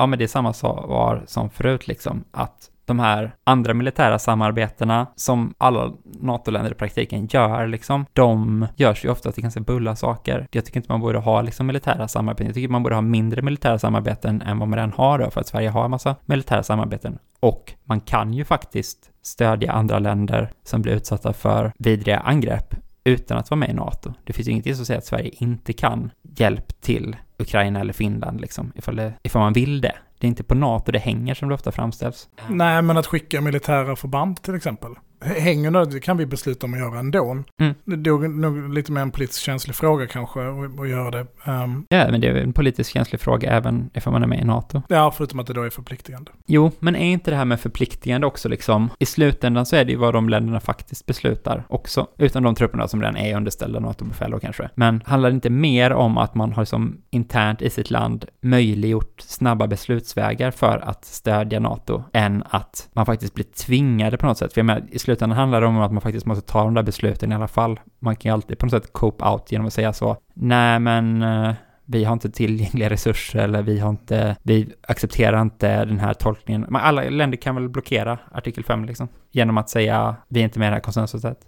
ja 0.00 0.06
men 0.06 0.18
det 0.18 0.24
är 0.24 0.28
samma 0.28 0.52
svar 0.52 1.24
som 1.26 1.50
förut 1.50 1.88
liksom, 1.88 2.24
att 2.30 2.69
de 2.90 2.98
här 2.98 3.34
andra 3.44 3.74
militära 3.74 4.18
samarbetena 4.18 5.06
som 5.16 5.54
alla 5.58 5.92
NATO-länder 6.04 6.70
i 6.70 6.74
praktiken 6.74 7.26
gör, 7.26 7.66
liksom, 7.66 8.06
de 8.12 8.66
görs 8.76 9.04
ju 9.04 9.10
ofta 9.10 9.32
till 9.32 9.42
ganska 9.42 9.60
bulla 9.60 9.96
saker. 9.96 10.48
Jag 10.50 10.64
tycker 10.64 10.80
inte 10.80 10.92
man 10.92 11.00
borde 11.00 11.18
ha 11.18 11.42
liksom 11.42 11.66
militära 11.66 12.08
samarbeten. 12.08 12.46
Jag 12.46 12.54
tycker 12.54 12.68
man 12.68 12.82
borde 12.82 12.94
ha 12.94 13.02
mindre 13.02 13.42
militära 13.42 13.78
samarbeten 13.78 14.42
än 14.42 14.58
vad 14.58 14.68
man 14.68 14.78
redan 14.78 14.92
har 14.92 15.18
då, 15.18 15.30
för 15.30 15.40
att 15.40 15.46
Sverige 15.46 15.68
har 15.68 15.84
en 15.84 15.90
massa 15.90 16.16
militära 16.26 16.62
samarbeten. 16.62 17.18
Och 17.40 17.72
man 17.84 18.00
kan 18.00 18.34
ju 18.34 18.44
faktiskt 18.44 19.10
stödja 19.22 19.72
andra 19.72 19.98
länder 19.98 20.52
som 20.64 20.82
blir 20.82 20.92
utsatta 20.92 21.32
för 21.32 21.72
vidriga 21.78 22.18
angrepp 22.18 22.74
utan 23.04 23.38
att 23.38 23.50
vara 23.50 23.58
med 23.58 23.70
i 23.70 23.72
NATO. 23.72 24.12
Det 24.24 24.32
finns 24.32 24.48
ju 24.48 24.52
ingenting 24.52 24.76
som 24.76 24.86
säger 24.86 24.98
att 24.98 25.06
Sverige 25.06 25.30
inte 25.32 25.72
kan 25.72 26.10
hjälp 26.22 26.80
till 26.80 27.16
Ukraina 27.38 27.80
eller 27.80 27.92
Finland, 27.92 28.40
liksom, 28.40 28.72
ifall, 28.74 28.96
det, 28.96 29.12
ifall 29.22 29.42
man 29.42 29.52
vill 29.52 29.80
det. 29.80 29.94
Det 30.20 30.26
är 30.26 30.28
inte 30.28 30.44
på 30.44 30.54
NATO 30.54 30.92
det 30.92 30.98
hänger 30.98 31.34
som 31.34 31.48
det 31.48 31.54
ofta 31.54 31.72
framställs. 31.72 32.28
Nej, 32.48 32.82
men 32.82 32.96
att 32.96 33.06
skicka 33.06 33.40
militära 33.40 33.96
förband 33.96 34.42
till 34.42 34.54
exempel 34.54 34.94
hänger 35.20 35.90
det, 35.90 36.00
kan 36.00 36.16
vi 36.16 36.26
besluta 36.26 36.66
om 36.66 36.74
att 36.74 36.80
göra 36.80 36.98
ändå. 36.98 37.30
Mm. 37.60 37.74
Det 37.84 38.10
är 38.10 38.28
nog 38.28 38.74
lite 38.74 38.92
mer 38.92 39.00
en 39.00 39.10
politiskt 39.10 39.42
känslig 39.42 39.76
fråga 39.76 40.06
kanske 40.06 40.40
att, 40.40 40.88
göra 40.88 41.10
det. 41.10 41.26
Um, 41.44 41.86
ja, 41.88 42.10
men 42.10 42.20
det 42.20 42.28
är 42.28 42.34
en 42.34 42.52
politiskt 42.52 42.92
känslig 42.92 43.20
fråga 43.20 43.50
även 43.50 43.90
ifall 43.94 44.12
man 44.12 44.22
är 44.22 44.26
med 44.26 44.40
i 44.40 44.44
NATO. 44.44 44.82
Ja, 44.88 45.10
förutom 45.16 45.40
att 45.40 45.46
det 45.46 45.52
då 45.52 45.62
är 45.62 45.70
förpliktigande. 45.70 46.30
Jo, 46.46 46.72
men 46.78 46.96
är 46.96 47.12
inte 47.12 47.30
det 47.30 47.36
här 47.36 47.44
med 47.44 47.60
förpliktigande 47.60 48.26
också 48.26 48.48
liksom, 48.48 48.90
i 48.98 49.06
slutändan 49.06 49.66
så 49.66 49.76
är 49.76 49.84
det 49.84 49.92
ju 49.92 49.98
vad 49.98 50.14
de 50.14 50.28
länderna 50.28 50.60
faktiskt 50.60 51.06
beslutar 51.06 51.64
också, 51.68 52.06
utan 52.18 52.42
de 52.42 52.54
trupperna 52.54 52.88
som 52.88 53.02
redan 53.02 53.16
är 53.16 53.36
underställda 53.36 53.80
NATO-befäl 53.80 54.30
då 54.30 54.38
kanske. 54.38 54.70
Men 54.74 55.02
handlar 55.06 55.30
det 55.30 55.34
inte 55.34 55.50
mer 55.50 55.92
om 55.92 56.18
att 56.18 56.34
man 56.34 56.52
har 56.52 56.64
som 56.64 57.02
internt 57.10 57.62
i 57.62 57.70
sitt 57.70 57.90
land 57.90 58.24
möjliggjort 58.40 59.20
snabba 59.20 59.66
beslutsvägar 59.66 60.50
för 60.50 60.78
att 60.78 61.04
stödja 61.04 61.60
NATO, 61.60 62.02
än 62.12 62.44
att 62.50 62.88
man 62.92 63.06
faktiskt 63.06 63.34
blir 63.34 63.44
tvingade 63.44 64.16
på 64.16 64.26
något 64.26 64.38
sätt? 64.38 64.52
För 64.52 64.60
jag 64.60 64.66
menar, 64.66 64.82
i 64.90 64.98
slutändan 65.10 65.38
handlar 65.38 65.60
det 65.60 65.66
om 65.66 65.80
att 65.80 65.92
man 65.92 66.00
faktiskt 66.00 66.26
måste 66.26 66.52
ta 66.52 66.64
de 66.64 66.74
där 66.74 66.82
besluten 66.82 67.32
i 67.32 67.34
alla 67.34 67.48
fall. 67.48 67.80
Man 67.98 68.16
kan 68.16 68.28
ju 68.28 68.32
alltid 68.32 68.58
på 68.58 68.66
något 68.66 68.72
sätt 68.72 68.92
cope 68.92 69.24
out 69.24 69.52
genom 69.52 69.66
att 69.66 69.72
säga 69.72 69.92
så. 69.92 70.16
Nej, 70.34 70.78
men 70.78 71.22
eh, 71.22 71.54
vi 71.84 72.04
har 72.04 72.12
inte 72.12 72.30
tillgängliga 72.30 72.90
resurser 72.90 73.38
eller 73.38 73.62
vi 73.62 73.78
har 73.78 73.90
inte, 73.90 74.36
vi 74.42 74.72
accepterar 74.82 75.42
inte 75.42 75.84
den 75.84 75.98
här 75.98 76.14
tolkningen. 76.14 76.66
Men 76.68 76.82
alla 76.82 77.02
länder 77.02 77.36
kan 77.36 77.54
väl 77.54 77.68
blockera 77.68 78.18
artikel 78.32 78.64
5 78.64 78.84
liksom, 78.84 79.08
genom 79.30 79.58
att 79.58 79.70
säga 79.70 80.16
vi 80.28 80.40
är 80.40 80.44
inte 80.44 80.58
med 80.58 80.66
i 80.66 80.70
det 80.70 80.74
här 80.74 80.80
konsensuset. 80.80 81.38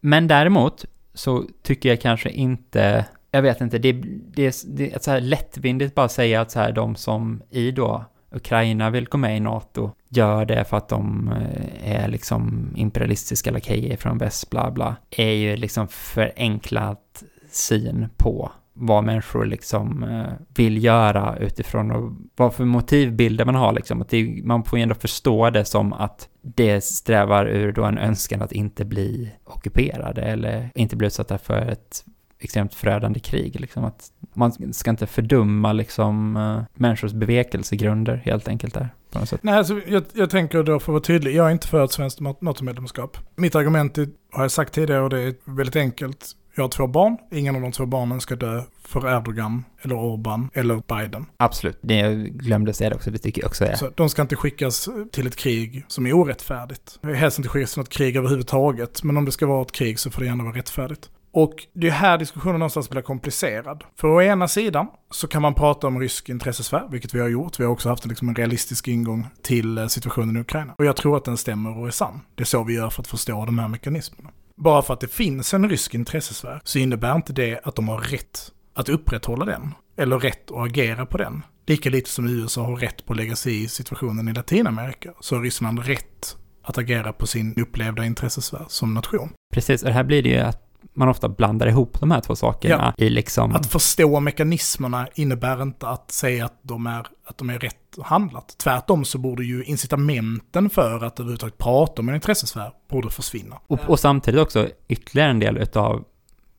Men 0.00 0.28
däremot 0.28 0.84
så 1.14 1.44
tycker 1.62 1.88
jag 1.88 2.00
kanske 2.00 2.30
inte, 2.30 3.04
jag 3.30 3.42
vet 3.42 3.60
inte, 3.60 3.78
det, 3.78 3.92
det, 3.92 4.54
det 4.66 4.92
är 4.92 4.98
så 4.98 5.10
här 5.10 5.20
lättvindigt 5.20 5.94
bara 5.94 6.08
säga 6.08 6.40
att 6.40 6.50
så 6.50 6.60
här 6.60 6.72
de 6.72 6.96
som 6.96 7.42
i 7.50 7.70
då 7.70 8.04
Ukraina 8.32 8.90
vill 8.90 9.08
gå 9.08 9.18
med 9.18 9.36
i 9.36 9.40
NATO 9.40 9.90
gör 10.08 10.44
det 10.44 10.64
för 10.64 10.76
att 10.76 10.88
de 10.88 11.28
eh, 11.28 12.02
är 12.02 12.08
liksom 12.08 12.72
imperialistiska 12.76 13.50
lakejer 13.50 13.96
från 13.96 14.18
väst, 14.18 14.50
bla 14.50 14.70
bla, 14.70 14.96
är 15.10 15.32
ju 15.32 15.56
liksom 15.56 15.88
förenklat 15.88 17.22
syn 17.50 18.08
på 18.16 18.52
vad 18.72 19.04
människor 19.04 19.46
liksom 19.46 20.02
eh, 20.02 20.32
vill 20.54 20.84
göra 20.84 21.36
utifrån 21.36 21.90
och 21.90 22.12
vad 22.36 22.54
för 22.54 22.64
motivbilder 22.64 23.44
man 23.44 23.54
har 23.54 23.72
liksom. 23.72 24.02
Att 24.02 24.08
det, 24.08 24.40
man 24.44 24.64
får 24.64 24.78
ju 24.78 24.82
ändå 24.82 24.94
förstå 24.94 25.50
det 25.50 25.64
som 25.64 25.92
att 25.92 26.28
det 26.42 26.84
strävar 26.84 27.46
ur 27.46 27.72
då 27.72 27.84
en 27.84 27.98
önskan 27.98 28.42
att 28.42 28.52
inte 28.52 28.84
bli 28.84 29.32
ockuperade 29.44 30.22
eller 30.22 30.70
inte 30.74 30.96
bli 30.96 31.06
utsatta 31.06 31.38
för 31.38 31.66
ett 31.66 32.04
extremt 32.38 32.74
förödande 32.74 33.20
krig. 33.20 33.60
Liksom 33.60 33.84
att 33.84 34.10
man 34.40 34.72
ska 34.72 34.90
inte 34.90 35.06
fördumma 35.06 35.72
liksom, 35.72 36.36
uh, 36.36 36.62
människors 36.74 37.12
bevekelsegrunder 37.12 38.16
helt 38.16 38.48
enkelt 38.48 38.74
där. 38.74 38.88
På 39.10 39.18
något 39.18 39.28
sätt. 39.28 39.40
Nej, 39.42 39.54
alltså, 39.54 39.80
jag, 39.86 40.04
jag 40.12 40.30
tänker 40.30 40.62
då 40.62 40.72
för 40.72 40.74
att 40.74 40.88
vara 40.88 41.00
tydlig, 41.00 41.34
jag 41.34 41.46
är 41.46 41.50
inte 41.50 41.68
för 41.68 41.84
ett 41.84 41.92
svenskt 41.92 42.20
NATO-medlemskap. 42.20 43.18
Mitt 43.36 43.54
argument 43.54 43.98
är, 43.98 44.08
har 44.32 44.44
jag 44.44 44.50
sagt 44.50 44.74
tidigare 44.74 45.02
och 45.02 45.10
det 45.10 45.20
är 45.20 45.34
väldigt 45.44 45.76
enkelt. 45.76 46.26
Jag 46.54 46.64
har 46.64 46.68
två 46.68 46.86
barn, 46.86 47.16
ingen 47.32 47.56
av 47.56 47.62
de 47.62 47.72
två 47.72 47.86
barnen 47.86 48.20
ska 48.20 48.36
dö 48.36 48.62
för 48.84 49.16
Erdogan, 49.16 49.64
eller 49.82 49.94
Orban, 49.94 50.50
eller 50.54 50.82
Biden. 50.88 51.26
Absolut, 51.36 51.78
det 51.80 51.94
jag 51.94 52.16
glömde 52.16 52.72
säga 52.72 52.90
det 52.90 52.96
också, 52.96 53.10
det 53.10 53.18
tycker 53.18 53.42
jag 53.42 53.48
också 53.48 53.64
är. 53.64 53.74
Så 53.74 53.90
de 53.94 54.10
ska 54.10 54.22
inte 54.22 54.36
skickas 54.36 54.88
till 55.12 55.26
ett 55.26 55.36
krig 55.36 55.84
som 55.88 56.06
är 56.06 56.12
orättfärdigt. 56.12 56.98
Helst 57.02 57.38
inte 57.38 57.48
skickas 57.48 57.72
till 57.72 57.80
något 57.80 57.88
krig 57.88 58.16
överhuvudtaget, 58.16 59.02
men 59.02 59.16
om 59.16 59.24
det 59.24 59.32
ska 59.32 59.46
vara 59.46 59.62
ett 59.62 59.72
krig 59.72 59.98
så 59.98 60.10
får 60.10 60.20
det 60.20 60.26
gärna 60.26 60.44
vara 60.44 60.56
rättfärdigt. 60.56 61.10
Och 61.32 61.66
det 61.72 61.86
är 61.86 61.90
här 61.90 62.18
diskussionen 62.18 62.58
någonstans 62.58 62.90
blir 62.90 63.02
komplicerad. 63.02 63.84
För 63.96 64.08
å 64.08 64.22
ena 64.22 64.48
sidan 64.48 64.86
så 65.10 65.26
kan 65.26 65.42
man 65.42 65.54
prata 65.54 65.86
om 65.86 66.00
rysk 66.00 66.28
intressesfär, 66.28 66.88
vilket 66.90 67.14
vi 67.14 67.20
har 67.20 67.28
gjort. 67.28 67.60
Vi 67.60 67.64
har 67.64 67.70
också 67.70 67.88
haft 67.88 68.06
liksom 68.06 68.28
en 68.28 68.34
realistisk 68.34 68.88
ingång 68.88 69.26
till 69.42 69.78
eh, 69.78 69.86
situationen 69.86 70.36
i 70.36 70.40
Ukraina. 70.40 70.74
Och 70.78 70.84
jag 70.84 70.96
tror 70.96 71.16
att 71.16 71.24
den 71.24 71.36
stämmer 71.36 71.78
och 71.78 71.86
är 71.86 71.90
sann. 71.90 72.20
Det 72.34 72.42
är 72.42 72.46
så 72.46 72.64
vi 72.64 72.74
gör 72.74 72.90
för 72.90 73.02
att 73.02 73.08
förstå 73.08 73.44
de 73.44 73.58
här 73.58 73.68
mekanismerna. 73.68 74.30
Bara 74.56 74.82
för 74.82 74.94
att 74.94 75.00
det 75.00 75.08
finns 75.08 75.54
en 75.54 75.68
rysk 75.70 75.94
intressesfär 75.94 76.60
så 76.64 76.78
innebär 76.78 77.16
inte 77.16 77.32
det 77.32 77.60
att 77.64 77.76
de 77.76 77.88
har 77.88 77.98
rätt 77.98 78.52
att 78.74 78.88
upprätthålla 78.88 79.44
den. 79.44 79.74
Eller 79.96 80.18
rätt 80.18 80.50
att 80.50 80.56
agera 80.56 81.06
på 81.06 81.18
den. 81.18 81.42
Lika 81.66 81.90
lite 81.90 82.10
som 82.10 82.28
USA 82.28 82.62
har 82.62 82.76
rätt 82.76 83.06
på 83.06 83.12
att 83.12 83.16
lägga 83.16 83.36
sig 83.36 83.62
i 83.62 83.68
situationen 83.68 84.28
i 84.28 84.32
Latinamerika 84.32 85.12
så 85.20 85.36
har 85.36 85.42
Ryssland 85.42 85.78
rätt 85.78 86.36
att 86.62 86.78
agera 86.78 87.12
på 87.12 87.26
sin 87.26 87.54
upplevda 87.54 88.04
intressesfär 88.04 88.64
som 88.68 88.94
nation. 88.94 89.32
Precis, 89.54 89.82
och 89.82 89.90
här 89.90 90.04
blir 90.04 90.22
det 90.22 90.28
ju 90.28 90.38
att 90.38 90.69
man 91.00 91.08
ofta 91.08 91.28
blandar 91.28 91.66
ihop 91.66 92.00
de 92.00 92.10
här 92.10 92.20
två 92.20 92.36
sakerna 92.36 92.94
i 92.96 93.10
liksom... 93.10 93.54
Att 93.54 93.66
förstå 93.66 94.20
mekanismerna 94.20 95.08
innebär 95.14 95.62
inte 95.62 95.88
att 95.88 96.10
säga 96.10 96.44
att 96.44 96.58
de 96.62 96.86
är, 96.86 97.06
att 97.26 97.38
de 97.38 97.50
är 97.50 97.58
rätt 97.58 97.76
handlat. 98.02 98.54
Tvärtom 98.58 99.04
så 99.04 99.18
borde 99.18 99.44
ju 99.44 99.64
incitamenten 99.64 100.70
för 100.70 101.04
att 101.04 101.20
överhuvudtaget 101.20 101.58
prata 101.58 102.02
om 102.02 102.08
en 102.08 102.14
intressesfär 102.14 102.72
borde 102.90 103.10
försvinna. 103.10 103.56
Och, 103.66 103.80
och 103.86 104.00
samtidigt 104.00 104.40
också 104.40 104.68
ytterligare 104.88 105.30
en 105.30 105.38
del 105.38 105.58
utav 105.58 106.04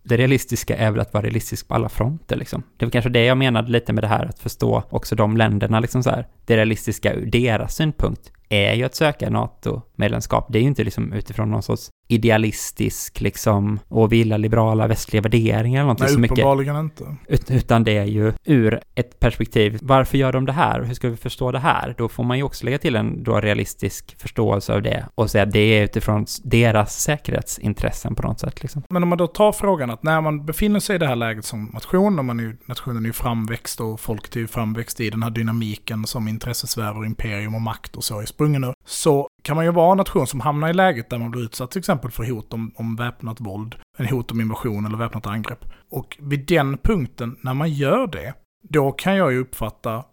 det 0.03 0.17
realistiska 0.17 0.77
är 0.77 0.91
väl 0.91 0.99
att 0.99 1.13
vara 1.13 1.23
realistisk 1.23 1.67
på 1.67 1.75
alla 1.75 1.89
fronter 1.89 2.35
liksom. 2.35 2.63
Det 2.77 2.85
var 2.85 2.91
kanske 2.91 3.09
det 3.09 3.25
jag 3.25 3.37
menade 3.37 3.71
lite 3.71 3.93
med 3.93 4.03
det 4.03 4.07
här, 4.07 4.25
att 4.25 4.39
förstå 4.39 4.83
också 4.89 5.15
de 5.15 5.37
länderna 5.37 5.79
liksom 5.79 6.03
så 6.03 6.09
här. 6.09 6.27
Det 6.45 6.57
realistiska 6.57 7.13
ur 7.13 7.25
deras 7.25 7.75
synpunkt 7.75 8.31
är 8.51 8.73
ju 8.73 8.83
att 8.83 8.95
söka 8.95 9.29
NATO-medlemskap. 9.29 10.45
Det 10.49 10.57
är 10.57 10.61
ju 10.61 10.67
inte 10.67 10.83
liksom 10.83 11.13
utifrån 11.13 11.51
någon 11.51 11.63
sorts 11.63 11.89
idealistisk 12.07 13.21
liksom 13.21 13.79
och 13.87 14.11
vilja 14.11 14.37
liberala 14.37 14.87
västliga 14.87 15.21
värderingar 15.21 15.79
eller 15.79 15.83
någonting 15.85 16.03
Nej, 16.05 16.13
så 16.13 16.19
mycket. 16.19 16.37
uppenbarligen 16.37 16.75
inte. 16.75 17.15
Ut- 17.27 17.51
Utan 17.51 17.83
det 17.83 17.97
är 17.97 18.05
ju 18.05 18.33
ur 18.45 18.81
ett 18.95 19.19
perspektiv, 19.19 19.79
varför 19.81 20.17
gör 20.17 20.33
de 20.33 20.45
det 20.45 20.51
här? 20.51 20.83
Hur 20.83 20.93
ska 20.93 21.09
vi 21.09 21.17
förstå 21.17 21.51
det 21.51 21.59
här? 21.59 21.95
Då 21.97 22.09
får 22.09 22.23
man 22.23 22.37
ju 22.37 22.43
också 22.43 22.65
lägga 22.65 22.77
till 22.77 22.95
en 22.95 23.23
då 23.23 23.39
realistisk 23.39 24.15
förståelse 24.21 24.73
av 24.73 24.81
det 24.81 25.05
och 25.15 25.29
säga 25.31 25.43
att 25.43 25.51
det 25.51 25.59
är 25.59 25.83
utifrån 25.83 26.25
deras 26.43 26.99
säkerhetsintressen 27.01 28.15
på 28.15 28.21
något 28.27 28.39
sätt 28.39 28.61
liksom. 28.61 28.83
Men 28.89 29.03
om 29.03 29.09
man 29.09 29.17
då 29.17 29.27
tar 29.27 29.51
frågan 29.51 29.89
att 29.91 30.03
när 30.03 30.21
man 30.21 30.45
befinner 30.45 30.79
sig 30.79 30.95
i 30.95 30.99
det 30.99 31.07
här 31.07 31.15
läget 31.15 31.45
som 31.45 31.65
nation, 31.73 32.19
och 32.19 32.25
man 32.25 32.39
är, 32.39 32.55
nationen 32.65 33.03
är 33.03 33.07
ju 33.07 33.13
framväxt 33.13 33.79
och 33.81 33.99
folket 33.99 34.35
är 34.35 34.39
ju 34.39 34.47
framväxt 34.47 34.99
i 34.99 35.09
den 35.09 35.23
här 35.23 35.29
dynamiken 35.29 36.07
som 36.07 36.27
intressesfär 36.27 36.97
och 36.97 37.05
imperium 37.05 37.55
och 37.55 37.61
makt 37.61 37.95
och 37.95 38.03
så 38.03 38.19
är 38.21 38.25
sprungen 38.41 38.63
ur, 38.63 38.73
så 38.85 39.27
kan 39.43 39.55
man 39.55 39.65
ju 39.65 39.71
vara 39.71 39.91
en 39.91 39.97
nation 39.97 40.27
som 40.27 40.39
hamnar 40.39 40.69
i 40.69 40.73
läget 40.73 41.09
där 41.09 41.17
man 41.17 41.31
blir 41.31 41.43
utsatt 41.43 41.71
till 41.71 41.79
exempel 41.79 42.11
för 42.11 42.23
hot 42.23 42.53
om, 42.53 42.71
om 42.75 42.95
väpnat 42.95 43.39
våld, 43.39 43.75
en 43.97 44.07
hot 44.07 44.31
om 44.31 44.41
invasion 44.41 44.85
eller 44.85 44.97
väpnat 44.97 45.27
angrepp. 45.27 45.65
Och 45.89 46.17
vid 46.19 46.45
den 46.47 46.77
punkten, 46.77 47.37
när 47.41 47.53
man 47.53 47.69
gör 47.69 48.07
det, 48.07 48.33
då 48.69 48.91
kan 48.91 49.15
jag 49.15 49.31
ju 49.31 49.39
uppfatta, 49.39 50.03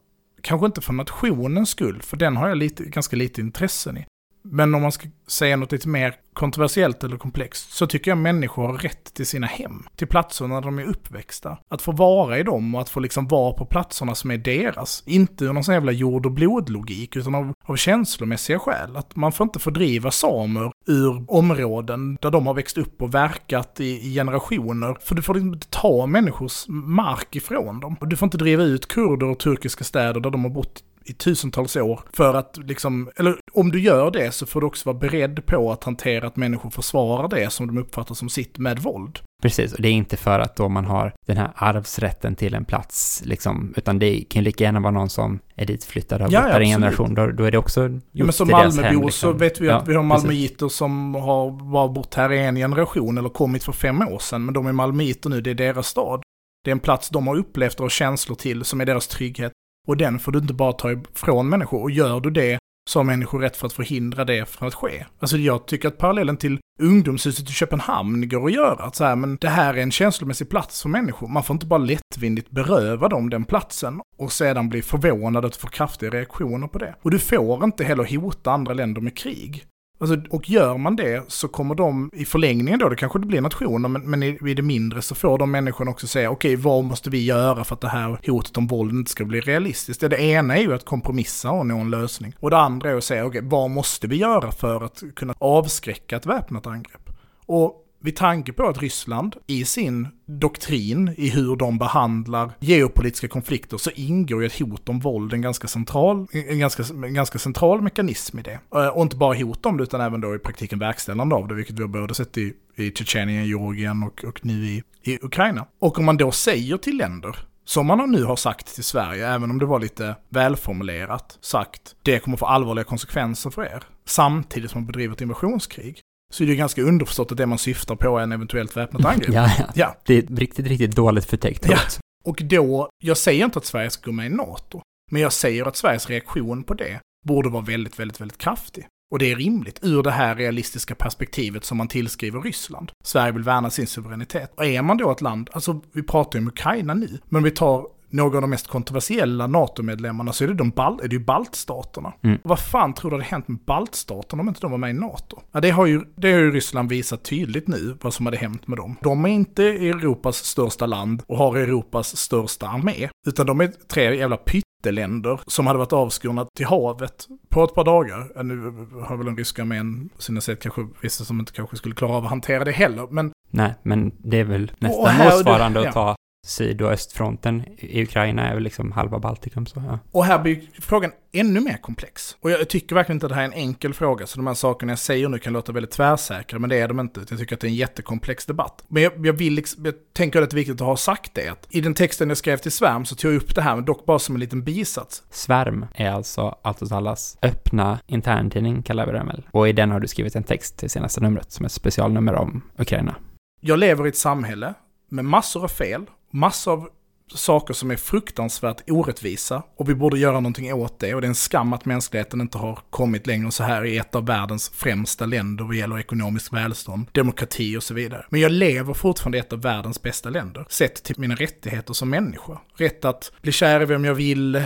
kanske 0.43 0.66
inte 0.66 0.81
för 0.81 0.93
nationens 0.93 1.70
skull, 1.70 2.03
för 2.03 2.16
den 2.16 2.37
har 2.37 2.49
jag 2.49 2.59
lite, 2.59 2.85
ganska 2.85 3.16
lite 3.16 3.41
intressen 3.41 3.97
i, 3.97 4.07
men 4.43 4.74
om 4.74 4.82
man 4.82 4.93
ska 4.93 5.09
säga 5.26 5.57
något 5.57 5.72
lite 5.72 5.89
mer 5.89 6.14
kontroversiellt 6.32 7.05
eller 7.05 7.16
komplext 7.16 7.72
så 7.72 7.86
tycker 7.86 8.11
jag 8.11 8.18
människor 8.18 8.66
har 8.66 8.78
rätt 8.78 9.14
till 9.14 9.26
sina 9.26 9.47
hem. 9.47 9.82
Till 9.97 10.07
platserna 10.07 10.55
där 10.55 10.62
de 10.62 10.78
är 10.78 10.84
uppväxta. 10.84 11.59
Att 11.68 11.82
få 11.82 11.93
vara 11.93 12.39
i 12.39 12.43
dem 12.43 12.74
och 12.74 12.80
att 12.80 12.89
få 12.89 13.01
liksom 13.01 13.28
vara 13.28 13.53
på 13.53 13.64
platserna 13.64 14.14
som 14.14 14.30
är 14.30 14.39
deras. 14.39 15.03
Inte 15.07 15.45
ur 15.45 15.53
någon 15.53 15.64
sån 15.64 15.74
jävla 15.74 15.93
jord 15.93 16.26
och 16.26 16.32
blodlogik 16.32 17.16
utan 17.16 17.34
av, 17.34 17.53
av 17.64 17.76
känslomässiga 17.76 18.59
skäl. 18.59 18.97
Att 18.97 19.16
man 19.16 19.32
får 19.32 19.45
inte 19.45 19.59
fördriva 19.59 20.11
samer 20.11 20.72
ur 20.86 21.24
områden 21.28 22.18
där 22.20 22.30
de 22.30 22.47
har 22.47 22.55
växt 22.55 22.78
upp 22.78 23.03
och 23.03 23.14
verkat 23.14 23.80
i, 23.80 24.09
i 24.09 24.14
generationer. 24.14 24.97
För 25.01 25.14
du 25.14 25.22
får 25.22 25.39
inte 25.39 25.66
ta 25.70 26.07
människors 26.07 26.64
mark 26.68 27.36
ifrån 27.36 27.80
dem. 27.80 27.97
Och 28.01 28.09
du 28.09 28.16
får 28.16 28.26
inte 28.26 28.39
driva 28.39 28.62
ut 28.62 28.89
kurder 28.89 29.26
och 29.26 29.39
turkiska 29.39 29.84
städer 29.84 30.20
där 30.20 30.30
de 30.30 30.45
har 30.45 30.51
bott 30.51 30.82
i 31.11 31.13
tusentals 31.13 31.77
år 31.77 32.01
för 32.13 32.35
att 32.35 32.57
liksom, 32.57 33.11
eller 33.17 33.37
om 33.53 33.71
du 33.71 33.81
gör 33.81 34.11
det 34.11 34.33
så 34.33 34.47
får 34.47 34.61
du 34.61 34.67
också 34.67 34.93
vara 34.93 34.99
beredd 34.99 35.47
på 35.47 35.73
att 35.73 35.85
hantera 35.85 36.27
att 36.27 36.37
människor 36.37 36.71
försvarar 36.71 37.29
det 37.29 37.51
som 37.51 37.67
de 37.67 37.79
uppfattar 37.79 38.15
som 38.15 38.29
sitt 38.29 38.59
med 38.59 38.79
våld. 38.79 39.19
Precis, 39.43 39.73
och 39.73 39.83
det 39.83 39.89
är 39.89 39.93
inte 39.93 40.17
för 40.17 40.41
att 40.41 40.57
då 40.57 40.69
man 40.69 40.85
har 40.85 41.15
den 41.27 41.37
här 41.37 41.51
arvsrätten 41.55 42.37
till 42.37 42.55
en 42.55 42.65
plats, 42.65 43.23
liksom, 43.25 43.75
utan 43.77 43.99
det 43.99 44.21
kan 44.21 44.45
lika 44.45 44.65
gärna 44.65 44.81
vara 44.81 44.91
någon 44.91 45.11
som 45.11 45.39
är 45.55 45.67
ditflyttad 45.67 46.27
Ja, 46.31 46.41
har 46.41 46.49
ja, 46.49 46.61
i 46.61 46.65
en 46.65 46.81
generation, 46.81 47.15
då, 47.15 47.27
då 47.27 47.45
är 47.45 47.51
det 47.51 47.59
också 47.59 47.83
gjort 47.83 48.03
Ja, 48.13 48.25
men 48.25 48.33
som 48.33 48.49
Malmöbor 48.49 49.05
liksom. 49.05 49.11
så 49.11 49.33
vet 49.33 49.61
vi 49.61 49.69
att 49.69 49.75
Ja, 49.75 49.85
vi 49.87 49.95
har 49.95 50.03
malmöiter 50.03 50.69
som 50.69 51.15
har 51.15 51.51
bara 51.73 51.89
bott 51.89 52.15
här 52.15 52.33
i 52.33 52.39
en 52.39 52.57
generation 52.57 53.19
eller 53.19 53.29
kommit 53.29 53.65
för 53.65 53.73
fem 53.73 54.03
år 54.03 54.19
sedan, 54.19 54.45
men 54.45 54.55
de 54.55 54.67
är 54.67 54.73
malmöiter 54.73 55.31
nu, 55.31 55.41
det 55.41 55.51
är 55.51 55.55
deras 55.55 55.87
stad. 55.87 56.23
Det 56.65 56.71
är 56.71 56.73
en 56.73 56.81
plats 56.81 57.09
de 57.09 57.27
har 57.27 57.37
upplevt 57.37 57.81
och 57.81 57.91
känslor 57.91 58.37
till, 58.37 58.65
som 58.65 58.81
är 58.81 58.87
deras 58.87 59.07
trygghet. 59.07 59.53
Och 59.89 59.97
den 59.97 60.18
får 60.18 60.32
du 60.32 60.39
inte 60.39 60.55
bara 60.55 60.72
ta 60.72 60.93
ifrån 60.93 61.49
människor. 61.49 61.82
Och 61.82 61.91
gör 61.91 62.20
du 62.20 62.30
det 62.30 62.59
så 62.91 62.99
har 62.99 63.05
människor 63.05 63.41
rätt 63.41 63.57
för 63.57 63.66
att 63.66 63.72
förhindra 63.72 64.24
det 64.24 64.49
från 64.49 64.68
att 64.68 64.74
ske. 64.74 65.05
Alltså 65.18 65.36
jag 65.36 65.66
tycker 65.66 65.89
att 65.89 65.99
parallellen 65.99 66.36
till 66.36 66.59
ungdomshuset 66.82 67.51
i 67.51 67.53
Köpenhamn 67.53 68.28
går 68.28 68.47
att 68.47 68.53
göra. 68.53 68.84
Att 68.84 68.97
så 68.97 69.05
här, 69.05 69.16
men 69.16 69.36
det 69.41 69.49
här 69.49 69.74
är 69.74 69.82
en 69.82 69.91
känslomässig 69.91 70.49
plats 70.51 70.82
för 70.82 70.89
människor. 70.89 71.28
Man 71.28 71.43
får 71.43 71.55
inte 71.55 71.66
bara 71.66 71.78
lättvindigt 71.78 72.51
beröva 72.51 73.09
dem 73.09 73.30
den 73.30 73.45
platsen 73.45 74.01
och 74.18 74.32
sedan 74.32 74.68
bli 74.68 74.82
förvånad 74.82 75.45
att 75.45 75.57
få 75.57 75.66
kraftiga 75.66 76.11
reaktioner 76.11 76.66
på 76.66 76.78
det. 76.78 76.95
Och 77.03 77.11
du 77.11 77.18
får 77.18 77.64
inte 77.64 77.84
heller 77.84 78.16
hota 78.16 78.51
andra 78.51 78.74
länder 78.74 79.01
med 79.01 79.16
krig. 79.16 79.64
Alltså, 80.01 80.16
och 80.30 80.51
gör 80.51 80.78
man 80.78 80.96
det 80.96 81.24
så 81.28 81.49
kommer 81.49 81.74
de 81.74 82.11
i 82.12 82.24
förlängningen 82.24 82.78
då, 82.78 82.88
det 82.88 82.96
kanske 82.96 83.18
det 83.18 83.26
blir 83.26 83.40
nationer, 83.40 83.88
men, 83.88 84.03
men 84.03 84.22
i, 84.22 84.38
i 84.46 84.55
det 84.55 84.62
mindre 84.62 85.03
så 85.03 85.14
får 85.14 85.38
de 85.38 85.51
människorna 85.51 85.90
också 85.90 86.07
säga 86.07 86.30
okej, 86.30 86.57
vad 86.57 86.84
måste 86.84 87.11
vi 87.11 87.24
göra 87.24 87.64
för 87.64 87.74
att 87.74 87.80
det 87.80 87.88
här 87.88 88.18
hotet 88.26 88.57
om 88.57 88.66
våld 88.66 88.92
inte 88.92 89.11
ska 89.11 89.24
bli 89.24 89.40
realistiskt? 89.40 90.01
Det, 90.01 90.09
det 90.09 90.22
ena 90.22 90.57
är 90.57 90.61
ju 90.61 90.74
att 90.74 90.84
kompromissa 90.84 91.51
och 91.51 91.66
nå 91.66 91.78
en 91.78 91.90
lösning. 91.90 92.34
Och 92.40 92.51
det 92.51 92.59
andra 92.59 92.90
är 92.90 92.94
att 92.94 93.05
säga 93.05 93.26
okej, 93.26 93.40
vad 93.44 93.70
måste 93.70 94.07
vi 94.07 94.16
göra 94.16 94.53
för 94.53 94.84
att 94.84 95.03
kunna 95.16 95.34
avskräcka 95.38 96.16
ett 96.16 96.26
väpnat 96.26 96.66
angrepp? 96.66 97.11
Och 97.46 97.84
vid 98.01 98.16
tanke 98.16 98.53
på 98.53 98.68
att 98.68 98.78
Ryssland 98.78 99.36
i 99.46 99.64
sin 99.64 100.09
doktrin 100.26 101.14
i 101.16 101.28
hur 101.28 101.57
de 101.57 101.78
behandlar 101.78 102.51
geopolitiska 102.61 103.28
konflikter 103.28 103.76
så 103.76 103.90
ingår 103.90 104.40
ju 104.42 104.46
ett 104.46 104.59
hot 104.59 104.88
om 104.88 105.01
våld 105.01 105.32
en 105.32 105.42
ganska 105.42 105.68
central, 105.68 106.26
en 106.32 106.59
ganska, 106.59 106.82
en 107.07 107.14
ganska 107.14 107.38
central 107.38 107.82
mekanism 107.82 108.38
i 108.38 108.42
det. 108.42 108.61
Eh, 108.74 108.86
och 108.88 109.03
inte 109.03 109.16
bara 109.16 109.34
hot 109.34 109.66
om 109.66 109.76
det 109.76 109.82
utan 109.82 110.01
även 110.01 110.20
då 110.20 110.34
i 110.34 110.38
praktiken 110.38 110.78
verkställande 110.78 111.34
av 111.34 111.49
det, 111.49 111.55
vilket 111.55 111.78
vi 111.78 111.82
har 111.82 111.88
både 111.88 112.14
sett 112.14 112.38
i, 112.38 112.53
i 112.76 112.90
Tjetjenien, 112.90 113.46
Georgien 113.46 114.03
och, 114.03 114.24
och 114.24 114.46
nu 114.46 114.66
i, 114.66 114.82
i 115.03 115.18
Ukraina. 115.22 115.66
Och 115.78 115.99
om 115.99 116.05
man 116.05 116.16
då 116.16 116.32
säger 116.32 116.76
till 116.76 116.96
länder 116.96 117.38
som 117.64 117.86
man 117.86 118.11
nu 118.11 118.24
har 118.24 118.36
sagt 118.36 118.74
till 118.74 118.84
Sverige, 118.84 119.28
även 119.28 119.51
om 119.51 119.59
det 119.59 119.66
var 119.66 119.80
lite 119.80 120.16
välformulerat, 120.28 121.38
sagt 121.40 121.96
det 122.03 122.18
kommer 122.18 122.36
få 122.36 122.46
allvarliga 122.46 122.84
konsekvenser 122.84 123.51
för 123.51 123.62
er, 123.62 123.82
samtidigt 124.05 124.70
som 124.70 124.80
man 124.80 124.86
bedriver 124.86 125.14
ett 125.14 125.20
invasionskrig, 125.20 126.01
så 126.35 126.43
är 126.43 126.47
det 126.47 126.53
ju 126.53 126.57
ganska 126.59 126.83
underförstått 126.83 127.33
att 127.33 127.39
det 127.39 127.47
man 127.47 127.59
syftar 127.59 127.97
på 127.97 128.18
är 128.18 128.22
en 128.22 128.33
eventuellt 128.33 128.76
väpnat 128.76 129.05
angrepp. 129.05 129.35
Ja, 129.35 129.51
ja. 129.59 129.64
Ja, 129.74 129.97
Det 130.07 130.14
är 130.14 130.22
ett 130.22 130.31
riktigt, 130.39 130.66
riktigt 130.66 130.97
dåligt 130.97 131.24
förtäckt 131.24 131.66
Ja. 131.68 131.76
hot. 131.76 131.99
och 132.24 132.43
då, 132.43 132.89
jag 133.05 133.16
säger 133.16 133.45
inte 133.45 133.59
att 133.59 133.64
Sverige 133.66 133.91
ska 133.91 134.11
gå 134.11 134.12
med 134.12 134.26
i 134.26 134.35
NATO, 134.35 134.81
men 135.11 135.22
jag 135.22 135.33
säger 135.33 135.64
att 135.68 135.76
Sveriges 135.76 136.09
reaktion 136.11 136.62
på 136.64 136.74
det 136.74 137.01
borde 137.26 137.49
vara 137.49 137.62
väldigt, 137.64 137.99
väldigt, 137.99 138.20
väldigt 138.20 138.39
kraftig. 138.39 138.87
Och 139.11 139.18
det 139.18 139.33
är 139.33 139.37
rimligt 139.37 139.79
ur 139.83 140.03
det 140.03 140.11
här 140.11 140.37
realistiska 140.37 140.95
perspektivet 140.95 141.64
som 141.64 141.79
man 141.79 141.89
tillskriver 141.89 142.41
Ryssland. 142.41 142.91
Sverige 143.05 143.33
vill 143.33 143.43
värna 143.43 143.70
sin 143.70 143.87
suveränitet. 143.87 144.53
Och 144.57 144.64
är 144.66 144.83
man 144.83 144.97
då 144.97 145.11
ett 145.11 145.20
land, 145.20 145.51
alltså 145.53 145.81
vi 145.93 146.03
pratar 146.03 146.39
ju 146.39 146.43
om 146.43 146.49
Ukraina 146.49 146.95
nu, 146.95 147.18
men 147.29 147.43
vi 147.43 147.51
tar 147.51 147.87
några 148.11 148.37
av 148.37 148.41
de 148.41 148.51
mest 148.51 148.69
kontroversiella 148.69 149.47
NATO-medlemmarna 149.47 150.33
så 150.33 150.45
är 150.45 150.49
det, 150.49 150.55
de 150.55 150.71
bal- 150.73 151.01
är 151.05 151.09
det 151.09 151.17
ju 151.17 151.25
baltstaterna. 151.25 152.13
Mm. 152.23 152.39
Vad 152.45 152.59
fan 152.59 152.95
tror 152.95 153.11
du 153.11 153.17
hade 153.17 153.25
hänt 153.29 153.49
med 153.49 153.59
baltstaterna 153.59 154.41
om 154.41 154.49
inte 154.49 154.61
de 154.61 154.71
var 154.71 154.79
med 154.79 154.91
i 154.91 154.93
NATO? 154.93 155.41
Ja, 155.53 155.61
det 155.61 155.71
har, 155.71 155.87
ju, 155.87 156.01
det 156.17 156.33
har 156.33 156.39
ju 156.39 156.51
Ryssland 156.51 156.89
visat 156.89 157.23
tydligt 157.25 157.69
nu, 157.69 157.97
vad 158.03 158.15
som 158.15 158.27
hade 158.27 158.37
hänt 158.39 158.67
med 158.67 158.79
dem. 158.79 158.97
De 159.03 159.25
är 159.25 159.29
inte 159.29 159.65
Europas 159.65 160.37
största 160.37 160.87
land 160.87 161.23
och 161.27 161.37
har 161.39 161.57
Europas 161.57 162.17
största 162.17 162.69
armé, 162.69 163.09
utan 163.27 163.47
de 163.47 163.61
är 163.61 163.67
tre 163.93 164.17
jävla 164.17 164.37
pytteländer 164.37 165.41
som 165.47 165.67
hade 165.67 165.79
varit 165.79 165.93
avskurna 165.93 166.47
till 166.57 166.67
havet 166.67 167.27
på 167.49 167.65
ett 167.65 167.75
par 167.75 167.85
dagar. 167.85 168.43
Nu 168.43 168.61
har 169.05 169.17
väl 169.17 169.27
den 169.27 169.37
ryska 169.37 169.63
armén 169.63 170.09
på 170.17 170.23
sina 170.23 170.41
sätt 170.41 170.61
kanske 170.63 170.87
vissa 171.03 171.25
som 171.25 171.41
inte 171.41 171.53
kanske 171.53 171.77
skulle 171.77 171.95
klara 171.95 172.13
av 172.13 172.25
att 172.25 172.31
hantera 172.31 172.65
det 172.65 172.73
heller, 172.73 173.07
men 173.11 173.33
Nej, 173.51 173.75
men 173.83 174.13
det 174.19 174.37
är 174.41 174.45
väl 174.45 174.73
nästan 174.79 175.07
här- 175.07 175.25
motsvarande 175.37 175.81
ja. 175.83 175.89
att 175.89 175.95
ta 175.95 176.17
syd 176.47 176.82
och 176.82 176.91
östfronten 176.91 177.64
i 177.76 178.03
Ukraina 178.03 178.49
är 178.49 178.55
väl 178.55 178.62
liksom 178.62 178.93
halva 178.93 179.18
Baltikum 179.18 179.66
så 179.66 179.82
ja. 179.86 179.99
Och 180.12 180.24
här 180.24 180.39
blir 180.39 180.61
frågan 180.80 181.12
ännu 181.32 181.61
mer 181.61 181.76
komplex. 181.76 182.36
Och 182.41 182.51
jag 182.51 182.68
tycker 182.68 182.95
verkligen 182.95 183.16
inte 183.16 183.26
att 183.26 183.30
det 183.30 183.36
här 183.36 183.43
är 183.43 183.47
en 183.47 183.53
enkel 183.53 183.95
fråga, 183.95 184.26
så 184.26 184.36
de 184.36 184.47
här 184.47 184.55
sakerna 184.55 184.93
jag 184.93 184.99
säger 184.99 185.28
nu 185.28 185.39
kan 185.39 185.53
låta 185.53 185.72
väldigt 185.72 185.91
tvärsäkra, 185.91 186.59
men 186.59 186.70
det 186.70 186.76
är 186.76 186.89
de 186.89 187.01
inte. 187.01 187.20
Jag 187.28 187.39
tycker 187.39 187.55
att 187.55 187.61
det 187.61 187.66
är 187.66 187.68
en 187.68 187.74
jättekomplex 187.74 188.47
debatt. 188.47 188.84
Men 188.89 189.03
jag, 189.03 189.26
jag 189.26 189.32
vill 189.32 189.55
liksom, 189.55 189.84
jag 189.84 189.95
tänker 190.12 190.43
att 190.43 190.51
det 190.51 190.55
är 190.55 190.57
viktigt 190.57 190.80
att 190.80 190.86
ha 190.86 190.97
sagt 190.97 191.34
det, 191.34 191.49
att 191.49 191.66
i 191.70 191.80
den 191.80 191.95
texten 191.95 192.28
jag 192.28 192.39
skrev 192.39 192.57
till 192.57 192.72
Svärm 192.72 193.05
så 193.05 193.14
tog 193.14 193.32
jag 193.32 193.36
upp 193.36 193.55
det 193.55 193.62
här, 193.62 193.74
men 193.74 193.84
dock 193.84 194.07
bara 194.07 194.18
som 194.18 194.34
en 194.34 194.41
liten 194.41 194.64
bisats. 194.64 195.22
Svärm 195.30 195.86
är 195.95 196.11
alltså 196.11 196.59
allt 196.62 196.82
åt 196.82 196.93
allas 196.93 197.39
öppna 197.43 197.99
interntidning 198.07 198.82
kallar 198.82 199.07
vi 199.07 199.12
den 199.12 199.26
väl. 199.26 199.47
Och 199.51 199.68
i 199.68 199.72
den 199.72 199.91
har 199.91 200.01
du 200.01 200.09
skrivit 200.09 200.36
en 200.36 200.43
text 200.43 200.78
till 200.78 200.91
senaste 200.91 201.20
numret 201.20 201.53
som 201.53 201.64
är 201.64 201.68
ett 201.68 201.72
specialnummer 201.72 202.34
om 202.34 202.62
Ukraina. 202.78 203.14
Jag 203.61 203.78
lever 203.78 204.07
i 204.07 204.09
ett 204.09 204.16
samhälle 204.16 204.74
med 205.11 205.24
massor 205.24 205.64
av 205.64 205.68
fel, 205.68 206.07
massor 206.31 206.72
av 206.72 206.89
saker 207.35 207.74
som 207.74 207.91
är 207.91 207.97
fruktansvärt 207.97 208.91
orättvisa 208.91 209.62
och 209.76 209.89
vi 209.89 209.95
borde 209.95 210.18
göra 210.18 210.41
någonting 210.41 210.72
åt 210.72 210.99
det 211.01 211.14
och 211.14 211.20
det 211.20 211.26
är 211.26 211.29
en 211.29 211.35
skam 211.35 211.72
att 211.72 211.85
mänskligheten 211.85 212.41
inte 212.41 212.59
har 212.59 212.79
kommit 212.91 213.26
längre 213.26 213.51
så 213.51 213.62
här 213.62 213.85
i 213.85 213.99
ett 213.99 214.14
av 214.14 214.26
världens 214.26 214.68
främsta 214.74 215.26
länder 215.26 215.64
vad 215.64 215.76
gäller 215.76 215.99
ekonomisk 215.99 216.53
välstånd, 216.53 217.07
demokrati 217.12 217.76
och 217.76 217.83
så 217.83 217.95
vidare. 217.95 218.26
Men 218.31 218.41
jag 218.41 218.53
lever 218.53 218.95
fortfarande 218.95 219.39
i 219.39 219.41
ett 219.41 219.53
av 219.53 219.62
världens 219.62 220.03
bästa 220.03 220.31
länder, 220.31 220.66
sett 220.68 221.03
till 221.03 221.14
mina 221.18 221.35
rättigheter 221.35 221.95
som 221.95 222.11
människa. 222.11 222.59
Rätt 222.76 223.05
att 223.05 223.33
bli 223.43 223.53
kär 223.53 223.83
i 223.83 223.85
vem 223.85 224.05
jag 224.05 224.14
vill, 224.14 224.55
eh, 224.55 224.62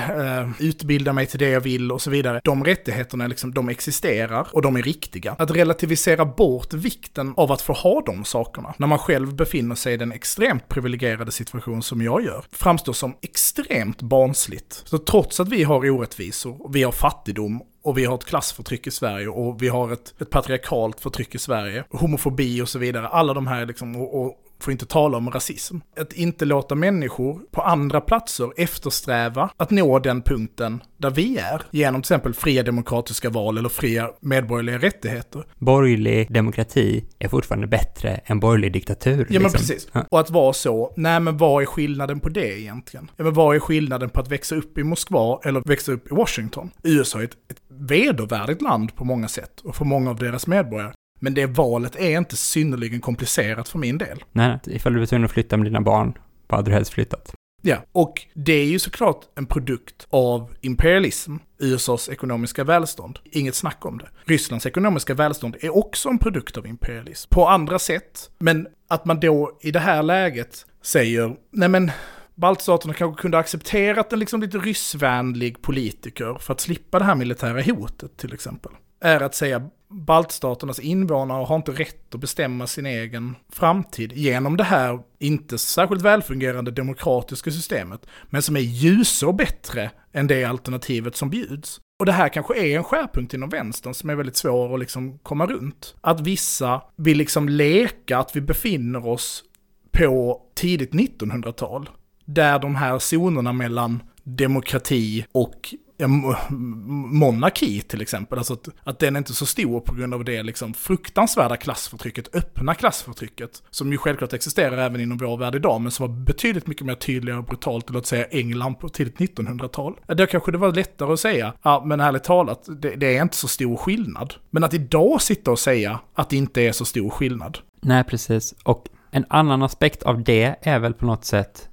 utbilda 0.59 1.13
mig 1.13 1.27
till 1.27 1.39
det 1.39 1.49
jag 1.49 1.61
vill 1.61 1.93
och 1.93 2.03
så 2.03 2.11
vidare. 2.11 2.41
De 2.45 2.65
rättigheterna 2.65 3.27
liksom, 3.27 3.55
de 3.55 3.69
existerar 3.69 4.47
och 4.53 4.63
de 4.63 4.77
är 4.77 4.83
riktiga. 4.83 5.37
Att 5.39 5.51
relativisera 5.51 6.25
bort 6.25 6.73
vikten 6.73 7.35
av 7.37 7.53
att 7.53 7.63
få 7.63 7.73
ha 7.73 8.03
de 8.07 8.25
sakerna 8.25 8.75
när 8.79 8.87
man 8.87 8.99
själv 8.99 9.35
befinner 9.35 9.75
sig 9.75 9.95
i 9.95 9.97
den 9.97 10.13
extremt 10.13 10.69
privilegierade 10.69 11.33
situation 11.33 11.83
som 11.83 12.03
jag 12.03 12.25
gör 12.25 12.45
framstår 12.53 12.93
som 12.93 13.17
extremt 13.21 14.03
barnsligt. 14.03 14.83
Så 14.87 14.99
trots 14.99 15.41
att 15.41 15.49
vi 15.49 15.63
har 15.63 15.91
orättvisor, 15.91 16.71
vi 16.73 16.83
har 16.83 16.93
fattigdom 16.93 17.63
och 17.83 17.99
vi 17.99 18.05
har 18.05 18.15
ett 18.15 18.25
klassförtryck 18.25 18.87
i 18.87 18.91
Sverige 18.91 19.29
och 19.29 19.63
vi 19.63 19.69
har 19.69 19.93
ett, 19.93 20.15
ett 20.21 20.31
patriarkalt 20.31 21.01
förtryck 21.01 21.35
i 21.35 21.39
Sverige, 21.39 21.85
homofobi 21.91 22.63
och 22.63 22.69
så 22.69 22.79
vidare, 22.79 23.09
alla 23.09 23.35
de 23.35 23.47
här 23.47 23.67
liksom, 23.67 23.97
och, 23.97 24.23
och 24.23 24.37
får 24.63 24.73
inte 24.73 24.87
tala 24.87 25.17
om 25.17 25.31
rasism. 25.31 25.77
Att 26.01 26.13
inte 26.13 26.45
låta 26.45 26.75
människor 26.75 27.41
på 27.51 27.63
andra 27.63 28.01
platser 28.01 28.53
eftersträva 28.57 29.51
att 29.57 29.71
nå 29.71 29.99
den 29.99 30.23
punkten 30.23 30.83
där 30.97 31.11
vi 31.11 31.39
är, 31.39 31.63
genom 31.71 32.03
till 32.03 32.07
exempel 32.07 32.35
fria 32.35 32.63
demokratiska 32.63 33.31
val 33.31 33.59
eller 33.59 33.69
fria 33.69 34.11
medborgerliga 34.21 34.79
rättigheter. 34.79 35.45
Borgerlig 35.59 36.33
demokrati 36.33 37.05
är 37.19 37.29
fortfarande 37.29 37.67
bättre 37.67 38.21
än 38.25 38.41
borgerlig 38.41 38.73
diktatur. 38.73 39.19
Ja 39.19 39.25
liksom. 39.25 39.43
men 39.43 39.53
precis. 39.53 39.89
Och 40.11 40.21
att 40.21 40.31
vara 40.31 40.53
så, 40.53 40.93
nej 40.97 41.21
men 41.21 41.37
vad 41.37 41.63
är 41.63 41.67
skillnaden 41.67 42.21
på 42.21 42.29
det 42.29 42.61
egentligen? 42.61 43.11
Ja 43.17 43.25
men 43.25 43.35
vad 43.35 43.57
är 43.57 43.61
skillnaden 43.61 44.11
på 44.11 44.21
att 44.21 44.29
växa 44.29 44.55
upp 44.55 44.79
i 44.79 44.85
Moskva 44.85 45.41
eller 45.45 45.63
växa 45.69 45.93
upp 45.93 46.13
i 46.13 46.15
Washington? 46.15 46.71
USA 46.83 47.21
är 47.21 47.25
ett, 47.25 47.37
ett 47.51 47.63
vedervärdigt 47.69 48.63
land 48.63 48.97
på 48.97 49.05
många 49.05 49.29
sätt 49.29 49.61
och 49.61 49.77
för 49.77 49.85
många 49.85 50.11
av 50.11 50.17
deras 50.17 50.47
medborgare. 50.47 50.93
Men 51.23 51.35
det 51.35 51.47
valet 51.47 51.97
är 51.97 52.19
inte 52.19 52.37
synnerligen 52.37 53.01
komplicerat 53.01 53.69
för 53.69 53.79
min 53.79 53.99
del. 53.99 54.25
Nej, 54.33 54.59
ifall 54.67 54.93
du 54.93 54.99
var 54.99 55.07
tvungen 55.07 55.25
att 55.25 55.31
flytta 55.31 55.57
med 55.57 55.67
dina 55.67 55.81
barn, 55.81 56.19
vad 56.47 56.59
hade 56.59 56.71
du 56.71 56.75
helst 56.75 56.93
flyttat? 56.93 57.35
Ja, 57.63 57.77
och 57.93 58.27
det 58.35 58.53
är 58.53 58.65
ju 58.65 58.79
såklart 58.79 59.21
en 59.35 59.47
produkt 59.47 60.07
av 60.11 60.55
imperialism, 60.61 61.37
USAs 61.59 62.09
ekonomiska 62.09 62.65
välstånd. 62.65 63.19
Inget 63.25 63.55
snack 63.55 63.87
om 63.87 63.99
det. 63.99 64.09
Rysslands 64.25 64.67
ekonomiska 64.67 65.15
välstånd 65.15 65.57
är 65.61 65.77
också 65.77 66.09
en 66.09 66.19
produkt 66.19 66.57
av 66.57 66.67
imperialism. 66.67 67.31
På 67.31 67.49
andra 67.49 67.79
sätt, 67.79 68.31
men 68.39 68.67
att 68.89 69.05
man 69.05 69.21
då 69.21 69.59
i 69.61 69.71
det 69.71 69.81
här 69.81 70.03
läget 70.03 70.67
säger, 70.83 71.37
nej 71.51 71.69
men 71.69 71.91
baltstaterna 72.35 72.95
kanske 72.95 73.23
kunde 73.23 73.39
accepterat 73.39 74.13
en 74.13 74.19
liksom 74.19 74.41
lite 74.41 74.59
ryssvänlig 74.59 75.63
politiker 75.63 76.37
för 76.41 76.53
att 76.53 76.61
slippa 76.61 76.99
det 76.99 77.05
här 77.05 77.15
militära 77.15 77.63
hotet 77.63 78.17
till 78.17 78.35
exempel. 78.35 78.73
Är 79.05 79.21
att 79.21 79.35
säga 79.35 79.71
baltstaternas 79.89 80.79
invånare 80.79 81.45
har 81.45 81.57
inte 81.57 81.73
rätt 81.73 82.15
att 82.15 82.21
bestämma 82.21 82.67
sin 82.67 82.87
egen 82.87 83.37
framtid 83.53 84.13
genom 84.13 84.57
det 84.57 84.65
här 84.65 85.01
inte 85.19 85.59
särskilt 85.59 86.03
välfungerande 86.03 86.71
demokratiska 86.71 87.51
systemet, 87.51 88.07
men 88.31 88.43
som 88.43 88.57
är 88.57 88.61
ljusår 88.61 89.33
bättre 89.33 89.91
än 90.13 90.27
det 90.27 90.45
alternativet 90.45 91.17
som 91.17 91.31
bjuds. 91.31 91.81
Och 92.01 92.07
det 92.07 92.13
här 92.13 92.29
kanske 92.29 92.59
är 92.59 92.77
en 92.77 92.85
skärpunkt 92.85 93.35
inom 93.35 93.49
vänstern 93.49 93.95
som 93.95 94.11
är 94.11 94.15
väldigt 94.15 94.37
svår 94.37 94.75
att 94.75 94.81
liksom 94.81 95.19
komma 95.19 95.47
runt. 95.47 95.95
Att 96.01 96.21
vissa 96.21 96.83
vill 96.97 97.19
liksom 97.19 97.49
leka 97.49 98.19
att 98.19 98.37
vi 98.37 98.41
befinner 98.41 99.07
oss 99.07 99.45
på 99.91 100.43
tidigt 100.55 100.93
1900-tal, 100.93 101.91
där 102.25 102.59
de 102.59 102.75
här 102.75 102.99
zonerna 102.99 103.53
mellan 103.53 104.03
demokrati 104.25 105.27
och 105.33 105.75
ja, 105.97 106.09
monarki 106.49 107.81
till 107.81 108.03
exempel. 108.03 108.39
Alltså 108.39 108.53
att, 108.53 108.69
att 108.85 108.99
den 108.99 109.17
är 109.17 109.19
inte 109.19 109.35
så 109.35 109.47
stor 109.47 109.81
på 109.81 109.95
grund 109.95 110.15
av 110.15 110.25
det 110.25 110.43
liksom 110.43 110.75
fruktansvärda 110.75 111.57
klassförtrycket, 111.57 112.35
öppna 112.37 112.75
klassförtrycket, 112.75 113.63
som 113.71 113.93
ju 113.93 113.99
självklart 113.99 114.33
existerar 114.33 114.79
även 114.79 115.01
inom 115.01 115.19
vår 115.19 115.37
värld 115.37 115.55
idag, 115.55 115.81
men 115.81 115.91
som 115.91 116.09
var 116.09 116.17
betydligt 116.17 116.67
mycket 116.67 116.87
mer 116.87 116.95
tydligare 116.95 117.39
och 117.39 117.45
brutalt 117.45 117.91
låt 117.91 118.07
säga 118.07 118.25
England 118.25 118.75
på 118.75 118.89
tidigt 118.89 119.17
1900-tal. 119.19 119.95
Då 120.07 120.27
kanske 120.27 120.53
det 120.53 120.59
var 120.59 120.73
lättare 120.73 121.13
att 121.13 121.21
säga, 121.21 121.53
ja 121.63 121.83
men 121.87 122.01
ärligt 122.01 122.25
talat, 122.25 122.69
det, 122.83 122.97
det 122.97 123.17
är 123.17 123.23
inte 123.23 123.37
så 123.37 123.49
stor 123.49 123.77
skillnad. 123.77 124.35
Men 124.51 124.65
att 124.65 124.75
idag 124.75 125.23
sitta 125.23 125.51
och 125.51 125.59
säga 125.59 126.01
att 126.15 126.31
det 126.31 126.37
inte 126.37 126.61
är 126.61 126.73
så 126.73 126.85
stor 126.85 127.11
skillnad. 127.11 127.59
Nej, 127.81 128.05
precis. 128.05 128.55
Och 128.65 128.89
en 129.11 129.25
annan 129.29 129.63
aspekt 129.63 130.03
av 130.03 130.23
det 130.23 130.57
är 130.63 130.79
väl 130.79 130.95
på 130.95 131.07
något 131.07 131.25
sätt, 131.25 131.69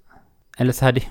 eller 0.57 0.73
så 0.73 0.85
här, 0.85 1.03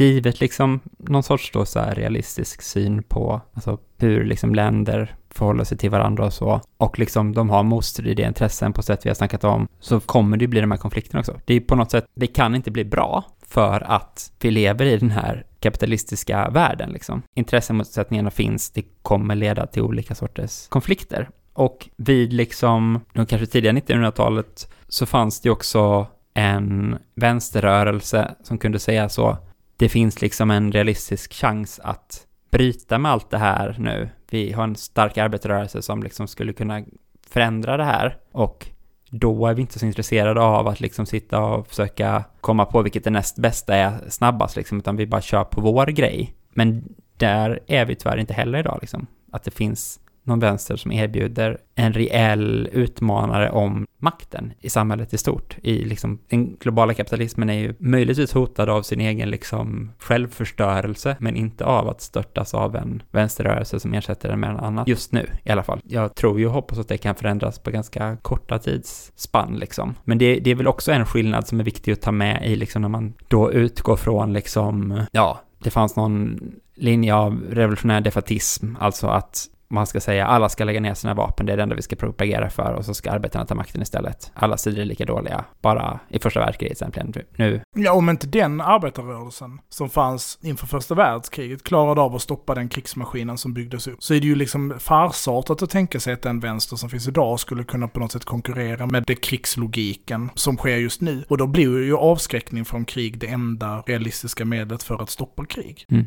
givet 0.00 0.40
liksom 0.40 0.80
någon 0.98 1.22
sorts 1.22 1.50
då 1.52 1.64
så 1.64 1.80
här 1.80 1.94
realistisk 1.94 2.62
syn 2.62 3.02
på 3.02 3.40
alltså 3.54 3.78
hur 3.98 4.24
liksom 4.24 4.54
länder 4.54 5.16
förhåller 5.30 5.64
sig 5.64 5.78
till 5.78 5.90
varandra 5.90 6.24
och 6.24 6.32
så, 6.32 6.60
och 6.76 6.98
liksom 6.98 7.34
de 7.34 7.50
har 7.50 7.62
motstridiga 7.62 8.26
intressen 8.26 8.72
på 8.72 8.82
sätt 8.82 9.06
vi 9.06 9.10
har 9.10 9.14
snackat 9.14 9.44
om, 9.44 9.68
så 9.80 10.00
kommer 10.00 10.36
det 10.36 10.42
ju 10.42 10.48
bli 10.48 10.60
de 10.60 10.70
här 10.70 10.78
konflikterna 10.78 11.20
också. 11.20 11.40
Det 11.44 11.54
är 11.54 11.60
på 11.60 11.74
något 11.74 11.90
sätt, 11.90 12.06
det 12.14 12.26
kan 12.26 12.54
inte 12.54 12.70
bli 12.70 12.84
bra 12.84 13.24
för 13.46 13.80
att 13.80 14.32
vi 14.40 14.50
lever 14.50 14.86
i 14.86 14.96
den 14.96 15.10
här 15.10 15.46
kapitalistiska 15.60 16.50
världen 16.50 16.90
liksom. 16.90 17.22
Intressemotsättningarna 17.34 18.30
finns, 18.30 18.70
det 18.70 18.82
kommer 19.02 19.34
leda 19.34 19.66
till 19.66 19.82
olika 19.82 20.14
sorters 20.14 20.66
konflikter. 20.68 21.28
Och 21.52 21.88
vid 21.96 22.32
liksom, 22.32 23.00
kanske 23.14 23.46
tidiga 23.46 23.72
1900-talet, 23.72 24.72
så 24.88 25.06
fanns 25.06 25.40
det 25.40 25.50
också 25.50 26.06
en 26.34 26.98
vänsterrörelse 27.14 28.34
som 28.42 28.58
kunde 28.58 28.78
säga 28.78 29.08
så, 29.08 29.36
det 29.78 29.88
finns 29.88 30.22
liksom 30.22 30.50
en 30.50 30.72
realistisk 30.72 31.32
chans 31.32 31.80
att 31.82 32.26
bryta 32.50 32.98
med 32.98 33.12
allt 33.12 33.30
det 33.30 33.38
här 33.38 33.76
nu. 33.78 34.08
Vi 34.30 34.52
har 34.52 34.64
en 34.64 34.76
stark 34.76 35.18
arbetarrörelse 35.18 35.82
som 35.82 36.02
liksom 36.02 36.28
skulle 36.28 36.52
kunna 36.52 36.84
förändra 37.28 37.76
det 37.76 37.84
här 37.84 38.16
och 38.32 38.66
då 39.10 39.46
är 39.46 39.54
vi 39.54 39.60
inte 39.60 39.78
så 39.78 39.86
intresserade 39.86 40.40
av 40.40 40.68
att 40.68 40.80
liksom 40.80 41.06
sitta 41.06 41.40
och 41.40 41.68
försöka 41.68 42.24
komma 42.40 42.64
på 42.64 42.82
vilket 42.82 43.04
det 43.04 43.10
näst 43.10 43.38
bästa 43.38 43.74
är 43.74 43.98
snabbast 44.08 44.56
liksom, 44.56 44.78
utan 44.78 44.96
vi 44.96 45.06
bara 45.06 45.20
kör 45.20 45.44
på 45.44 45.60
vår 45.60 45.86
grej. 45.86 46.34
Men 46.50 46.94
där 47.16 47.60
är 47.66 47.84
vi 47.84 47.94
tyvärr 47.94 48.16
inte 48.16 48.34
heller 48.34 48.58
idag 48.58 48.78
liksom. 48.80 49.06
Att 49.32 49.44
det 49.44 49.50
finns 49.50 50.00
någon 50.28 50.40
vänster 50.40 50.76
som 50.76 50.92
erbjuder 50.92 51.58
en 51.74 51.92
reell 51.92 52.68
utmanare 52.72 53.50
om 53.50 53.86
makten 53.98 54.52
i 54.60 54.70
samhället 54.70 55.14
i 55.14 55.18
stort. 55.18 55.56
I 55.62 55.84
liksom, 55.84 56.18
den 56.28 56.56
globala 56.56 56.94
kapitalismen 56.94 57.50
är 57.50 57.58
ju 57.58 57.74
möjligtvis 57.78 58.32
hotad 58.32 58.68
av 58.68 58.82
sin 58.82 59.00
egen 59.00 59.30
liksom 59.30 59.92
självförstörelse, 59.98 61.16
men 61.20 61.36
inte 61.36 61.64
av 61.64 61.88
att 61.88 62.00
störtas 62.00 62.54
av 62.54 62.76
en 62.76 63.02
vänsterrörelse 63.10 63.80
som 63.80 63.94
ersätter 63.94 64.28
den 64.28 64.40
med 64.40 64.50
en 64.50 64.56
annan. 64.56 64.84
Just 64.88 65.12
nu 65.12 65.26
i 65.44 65.50
alla 65.50 65.62
fall. 65.62 65.80
Jag 65.84 66.14
tror 66.14 66.40
ju 66.40 66.46
och 66.46 66.52
hoppas 66.52 66.78
att 66.78 66.88
det 66.88 66.98
kan 66.98 67.14
förändras 67.14 67.58
på 67.58 67.70
ganska 67.70 68.16
korta 68.22 68.58
tidsspann 68.58 69.56
liksom. 69.56 69.94
Men 70.04 70.18
det, 70.18 70.40
det 70.40 70.50
är 70.50 70.54
väl 70.54 70.66
också 70.66 70.92
en 70.92 71.06
skillnad 71.06 71.46
som 71.46 71.60
är 71.60 71.64
viktig 71.64 71.92
att 71.92 72.02
ta 72.02 72.12
med 72.12 72.46
i 72.46 72.56
liksom 72.56 72.82
när 72.82 72.88
man 72.88 73.14
då 73.28 73.52
utgår 73.52 73.96
från 73.96 74.32
liksom, 74.32 75.02
ja, 75.12 75.40
det 75.58 75.70
fanns 75.70 75.96
någon 75.96 76.40
linje 76.74 77.14
av 77.14 77.40
revolutionär 77.50 78.00
defatism, 78.00 78.74
alltså 78.80 79.06
att 79.06 79.46
man 79.70 79.86
ska 79.86 80.00
säga 80.00 80.26
alla 80.26 80.48
ska 80.48 80.64
lägga 80.64 80.80
ner 80.80 80.94
sina 80.94 81.14
vapen, 81.14 81.46
det 81.46 81.52
är 81.52 81.56
det 81.56 81.62
enda 81.62 81.74
vi 81.74 81.82
ska 81.82 81.96
propagera 81.96 82.50
för 82.50 82.72
och 82.72 82.84
så 82.84 82.94
ska 82.94 83.10
arbetarna 83.10 83.46
ta 83.46 83.54
makten 83.54 83.82
istället. 83.82 84.32
Alla 84.34 84.56
sidor 84.56 84.80
är 84.80 84.84
lika 84.84 85.04
dåliga, 85.04 85.44
bara 85.62 86.00
i 86.08 86.18
första 86.18 86.40
världskriget 86.40 86.82
egentligen 86.82 87.14
nu. 87.36 87.60
Ja, 87.76 87.92
om 87.92 88.10
inte 88.10 88.26
den 88.26 88.60
arbetarrörelsen 88.60 89.58
som 89.68 89.90
fanns 89.90 90.38
inför 90.42 90.66
första 90.66 90.94
världskriget 90.94 91.64
klarade 91.64 92.00
av 92.00 92.14
att 92.14 92.22
stoppa 92.22 92.54
den 92.54 92.68
krigsmaskinen 92.68 93.38
som 93.38 93.54
byggdes 93.54 93.86
upp, 93.86 94.02
så 94.02 94.14
är 94.14 94.20
det 94.20 94.26
ju 94.26 94.34
liksom 94.34 94.74
farsartat 94.78 95.62
att 95.62 95.70
tänka 95.70 96.00
sig 96.00 96.12
att 96.12 96.22
den 96.22 96.40
vänster 96.40 96.76
som 96.76 96.90
finns 96.90 97.08
idag 97.08 97.40
skulle 97.40 97.64
kunna 97.64 97.88
på 97.88 98.00
något 98.00 98.12
sätt 98.12 98.24
konkurrera 98.24 98.86
med 98.86 99.04
det 99.06 99.14
krigslogiken 99.14 100.30
som 100.34 100.56
sker 100.56 100.76
just 100.76 101.00
nu. 101.00 101.24
Och 101.28 101.38
då 101.38 101.46
blir 101.46 101.82
ju 101.82 101.96
avskräckning 101.96 102.64
från 102.64 102.84
krig 102.84 103.18
det 103.18 103.26
enda 103.26 103.82
realistiska 103.86 104.44
medlet 104.44 104.82
för 104.82 105.02
att 105.02 105.10
stoppa 105.10 105.46
krig. 105.46 105.84
Mm. 105.90 106.06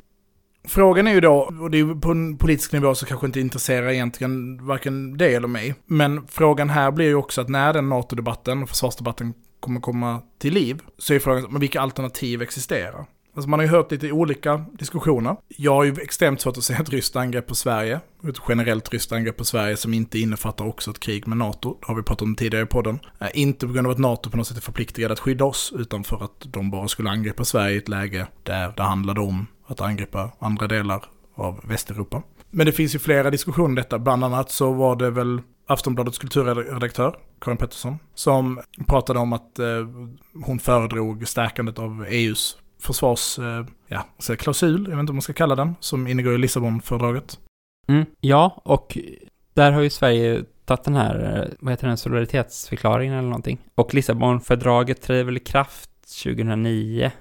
Frågan 0.64 1.08
är 1.08 1.14
ju 1.14 1.22
då, 1.22 1.52
och 1.62 1.72
det 1.72 1.80
är 1.80 2.02
på 2.02 2.12
en 2.12 2.38
politisk 2.38 2.72
nivå 2.72 2.96
så 2.96 3.06
kanske 3.06 3.28
inte 3.28 3.40
intresserar 3.40 3.90
egentligen 3.90 4.66
varken 4.66 5.18
dig 5.18 5.36
eller 5.36 5.48
mig, 5.48 5.76
men 5.86 6.28
frågan 6.28 6.70
här 6.70 6.92
blir 6.92 7.06
ju 7.06 7.16
också 7.16 7.42
att 7.42 7.50
när 7.50 7.74
den 7.74 7.90
NATO-debatten 7.90 8.64
och 8.64 8.70
försvarsdebatten 8.70 9.34
kommer 9.60 9.82
komma 9.82 10.22
till 10.40 10.54
liv, 10.54 10.82
så 10.98 11.14
är 11.14 11.20
frågan, 11.20 11.48
men 11.50 11.62
vilka 11.62 11.82
alternativ 11.82 12.42
existerar? 12.42 13.06
Alltså 13.36 13.50
man 13.50 13.60
har 13.60 13.66
ju 13.66 13.72
hört 13.72 13.92
lite 13.92 14.12
olika 14.12 14.66
diskussioner. 14.74 15.36
Jag 15.48 15.74
har 15.74 15.84
ju 15.84 15.96
extremt 16.02 16.42
svårt 16.42 16.58
att 16.58 16.64
se 16.64 16.74
ett 16.74 16.90
ryskt 16.90 17.16
angrepp 17.16 17.48
på 17.48 17.56
Sverige, 17.56 18.00
ett 18.30 18.42
generellt 18.50 18.94
ryskt 18.94 19.12
angrepp 19.12 19.38
på 19.38 19.46
Sverige 19.46 19.78
som 19.78 19.94
inte 19.94 20.20
innefattar 20.20 20.66
också 20.66 20.92
ett 20.92 21.00
krig 21.00 21.28
med 21.28 21.38
NATO. 21.38 21.78
Det 21.80 21.88
har 21.88 21.96
vi 21.96 22.04
pratat 22.04 22.22
om 22.22 22.36
tidigare 22.36 22.64
i 22.64 22.68
podden. 22.68 23.00
Eh, 23.20 23.28
inte 23.34 23.68
på 23.68 23.74
grund 23.74 23.88
av 23.88 23.92
att 23.92 24.00
NATO 24.00 24.30
på 24.30 24.38
något 24.38 24.48
sätt 24.48 24.58
är 24.58 24.62
förpliktigade 24.62 25.14
att 25.14 25.20
skydda 25.20 25.46
oss, 25.46 25.74
utan 25.76 26.04
för 26.04 26.24
att 26.24 26.46
de 26.46 26.72
bara 26.72 26.88
skulle 26.88 27.10
angripa 27.10 27.46
Sverige 27.46 27.76
i 27.76 27.78
ett 27.78 27.90
läge 27.90 28.28
där 28.44 28.74
det 28.78 28.84
handlade 28.84 29.22
om 29.22 29.48
att 29.72 29.82
angripa 29.82 30.32
andra 30.40 30.68
delar 30.68 31.04
av 31.36 31.60
Västeuropa. 31.64 32.22
Men 32.50 32.66
det 32.66 32.72
finns 32.72 32.96
ju 32.96 33.00
flera 33.00 33.30
diskussioner 33.30 33.70
om 33.70 33.76
detta, 33.76 34.00
bland 34.00 34.24
annat 34.24 34.52
så 34.52 34.72
var 34.72 34.96
det 34.96 35.10
väl 35.10 35.42
Aftonbladets 35.68 36.18
kulturredaktör, 36.18 37.16
Karin 37.42 37.58
Pettersson, 37.58 38.00
som 38.16 38.62
pratade 38.88 39.20
om 39.20 39.34
att 39.34 39.60
eh, 39.60 39.88
hon 40.46 40.60
föredrog 40.60 41.28
stärkandet 41.28 41.80
av 41.80 42.06
EUs 42.10 42.58
försvars, 42.82 43.40
eh, 43.40 43.66
ja, 43.88 44.06
klausul, 44.38 44.88
jag 44.90 44.96
vet 44.96 45.00
inte 45.00 45.12
om 45.12 45.16
man 45.16 45.22
ska 45.22 45.34
kalla 45.34 45.56
den, 45.56 45.76
som 45.80 46.08
ingår 46.08 46.34
i 46.34 46.38
Lissabonfördraget. 46.38 47.40
Mm, 47.88 48.06
ja, 48.20 48.62
och 48.66 48.98
där 49.54 49.72
har 49.72 49.82
ju 49.82 49.90
Sverige 49.90 50.44
tagit 50.66 50.84
den 50.84 50.96
här, 50.96 51.42
eh, 51.44 51.56
vad 51.60 51.74
heter 51.74 51.88
den, 51.88 51.98
solidaritetsförklaringen 51.98 53.14
eller 53.14 53.30
någonting. 53.30 53.60
Och 53.76 53.94
Lissabonfördraget 53.94 55.02
träder 55.02 55.24
väl 55.24 55.38
i 55.38 55.40
kraft 55.40 55.91
2009, 56.24 57.12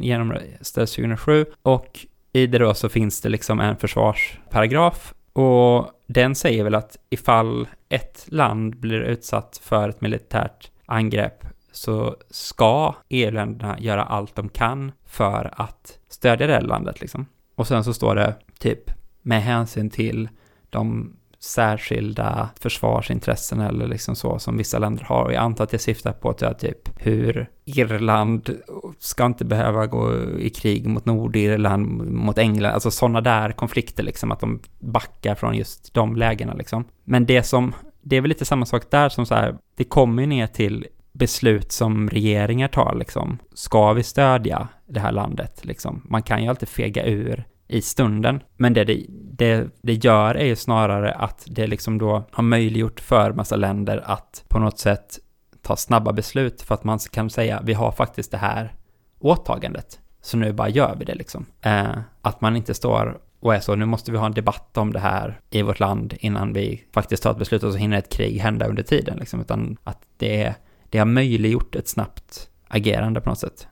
genomröstades 0.00 0.94
2007. 0.94 1.46
Och 1.62 2.06
i 2.32 2.46
det 2.46 2.58
då 2.58 2.74
så 2.74 2.88
finns 2.88 3.20
det 3.20 3.28
liksom 3.28 3.60
en 3.60 3.76
försvarsparagraf. 3.76 5.14
Och 5.32 5.90
den 6.06 6.34
säger 6.34 6.64
väl 6.64 6.74
att 6.74 6.96
ifall 7.10 7.68
ett 7.88 8.26
land 8.28 8.76
blir 8.76 9.00
utsatt 9.00 9.60
för 9.62 9.88
ett 9.88 10.00
militärt 10.00 10.70
angrepp 10.86 11.46
så 11.72 12.16
ska 12.30 12.94
EU-länderna 13.08 13.80
göra 13.80 14.04
allt 14.04 14.34
de 14.34 14.48
kan 14.48 14.92
för 15.04 15.50
att 15.56 15.98
stödja 16.08 16.46
det 16.46 16.60
landet 16.60 17.00
liksom. 17.00 17.26
Och 17.54 17.66
sen 17.66 17.84
så 17.84 17.94
står 17.94 18.14
det 18.14 18.34
typ 18.58 18.90
med 19.22 19.42
hänsyn 19.42 19.90
till 19.90 20.28
de 20.70 21.16
särskilda 21.46 22.48
försvarsintressen 22.60 23.60
eller 23.60 23.86
liksom 23.86 24.16
så 24.16 24.38
som 24.38 24.56
vissa 24.56 24.78
länder 24.78 25.04
har. 25.04 25.24
Och 25.24 25.32
jag 25.32 25.42
antar 25.42 25.64
att 25.64 25.72
jag 25.72 25.80
syftar 25.80 26.12
på 26.12 26.30
att 26.30 26.58
typ 26.58 26.88
hur 26.96 27.50
Irland 27.64 28.50
ska 28.98 29.26
inte 29.26 29.44
behöva 29.44 29.86
gå 29.86 30.14
i 30.38 30.50
krig 30.50 30.86
mot 30.86 31.04
Nordirland, 31.04 32.10
mot 32.10 32.38
England, 32.38 32.72
alltså 32.72 32.90
sådana 32.90 33.20
där 33.20 33.52
konflikter 33.52 34.02
liksom, 34.02 34.32
att 34.32 34.40
de 34.40 34.60
backar 34.78 35.34
från 35.34 35.56
just 35.56 35.94
de 35.94 36.16
lägena 36.16 36.54
liksom. 36.54 36.84
Men 37.04 37.26
det 37.26 37.42
som, 37.42 37.74
det 38.02 38.16
är 38.16 38.20
väl 38.20 38.28
lite 38.28 38.44
samma 38.44 38.66
sak 38.66 38.90
där 38.90 39.08
som 39.08 39.26
så 39.26 39.34
här, 39.34 39.56
det 39.76 39.84
kommer 39.84 40.22
ju 40.22 40.26
ner 40.26 40.46
till 40.46 40.86
beslut 41.12 41.72
som 41.72 42.10
regeringar 42.10 42.68
tar 42.68 42.94
liksom. 42.94 43.38
Ska 43.54 43.92
vi 43.92 44.02
stödja 44.02 44.68
det 44.86 45.00
här 45.00 45.12
landet 45.12 45.64
liksom? 45.64 46.02
Man 46.04 46.22
kan 46.22 46.42
ju 46.42 46.48
alltid 46.48 46.68
fega 46.68 47.04
ur 47.04 47.44
i 47.68 47.82
stunden. 47.82 48.42
Men 48.56 48.72
det 48.72 48.84
det, 48.84 49.06
det 49.10 49.68
det 49.82 49.94
gör 49.94 50.34
är 50.34 50.44
ju 50.44 50.56
snarare 50.56 51.12
att 51.12 51.44
det 51.46 51.66
liksom 51.66 51.98
då 51.98 52.24
har 52.32 52.42
möjliggjort 52.42 53.00
för 53.00 53.32
massa 53.32 53.56
länder 53.56 54.02
att 54.04 54.44
på 54.48 54.58
något 54.58 54.78
sätt 54.78 55.18
ta 55.62 55.76
snabba 55.76 56.12
beslut 56.12 56.62
för 56.62 56.74
att 56.74 56.84
man 56.84 56.98
kan 56.98 57.30
säga 57.30 57.62
vi 57.64 57.72
har 57.72 57.92
faktiskt 57.92 58.30
det 58.30 58.36
här 58.36 58.74
åtagandet. 59.18 60.00
Så 60.22 60.36
nu 60.36 60.52
bara 60.52 60.68
gör 60.68 60.96
vi 60.98 61.04
det 61.04 61.14
liksom. 61.14 61.46
Eh, 61.60 61.98
att 62.22 62.40
man 62.40 62.56
inte 62.56 62.74
står 62.74 63.20
och 63.40 63.54
är 63.54 63.60
så, 63.60 63.74
nu 63.74 63.84
måste 63.84 64.12
vi 64.12 64.18
ha 64.18 64.26
en 64.26 64.32
debatt 64.32 64.76
om 64.76 64.92
det 64.92 64.98
här 64.98 65.40
i 65.50 65.62
vårt 65.62 65.80
land 65.80 66.14
innan 66.20 66.52
vi 66.52 66.84
faktiskt 66.92 67.22
tar 67.22 67.30
ett 67.30 67.38
beslut 67.38 67.62
och 67.62 67.72
så 67.72 67.78
hinner 67.78 67.98
ett 67.98 68.12
krig 68.12 68.40
hända 68.40 68.66
under 68.66 68.82
tiden 68.82 69.18
liksom, 69.18 69.40
utan 69.40 69.76
att 69.84 70.02
det, 70.16 70.54
det 70.90 70.98
har 70.98 71.06
möjliggjort 71.06 71.76
ett 71.76 71.88
snabbt 71.88 72.50
agerande 72.68 73.20
på 73.20 73.28
något 73.28 73.38
sätt 73.38 73.68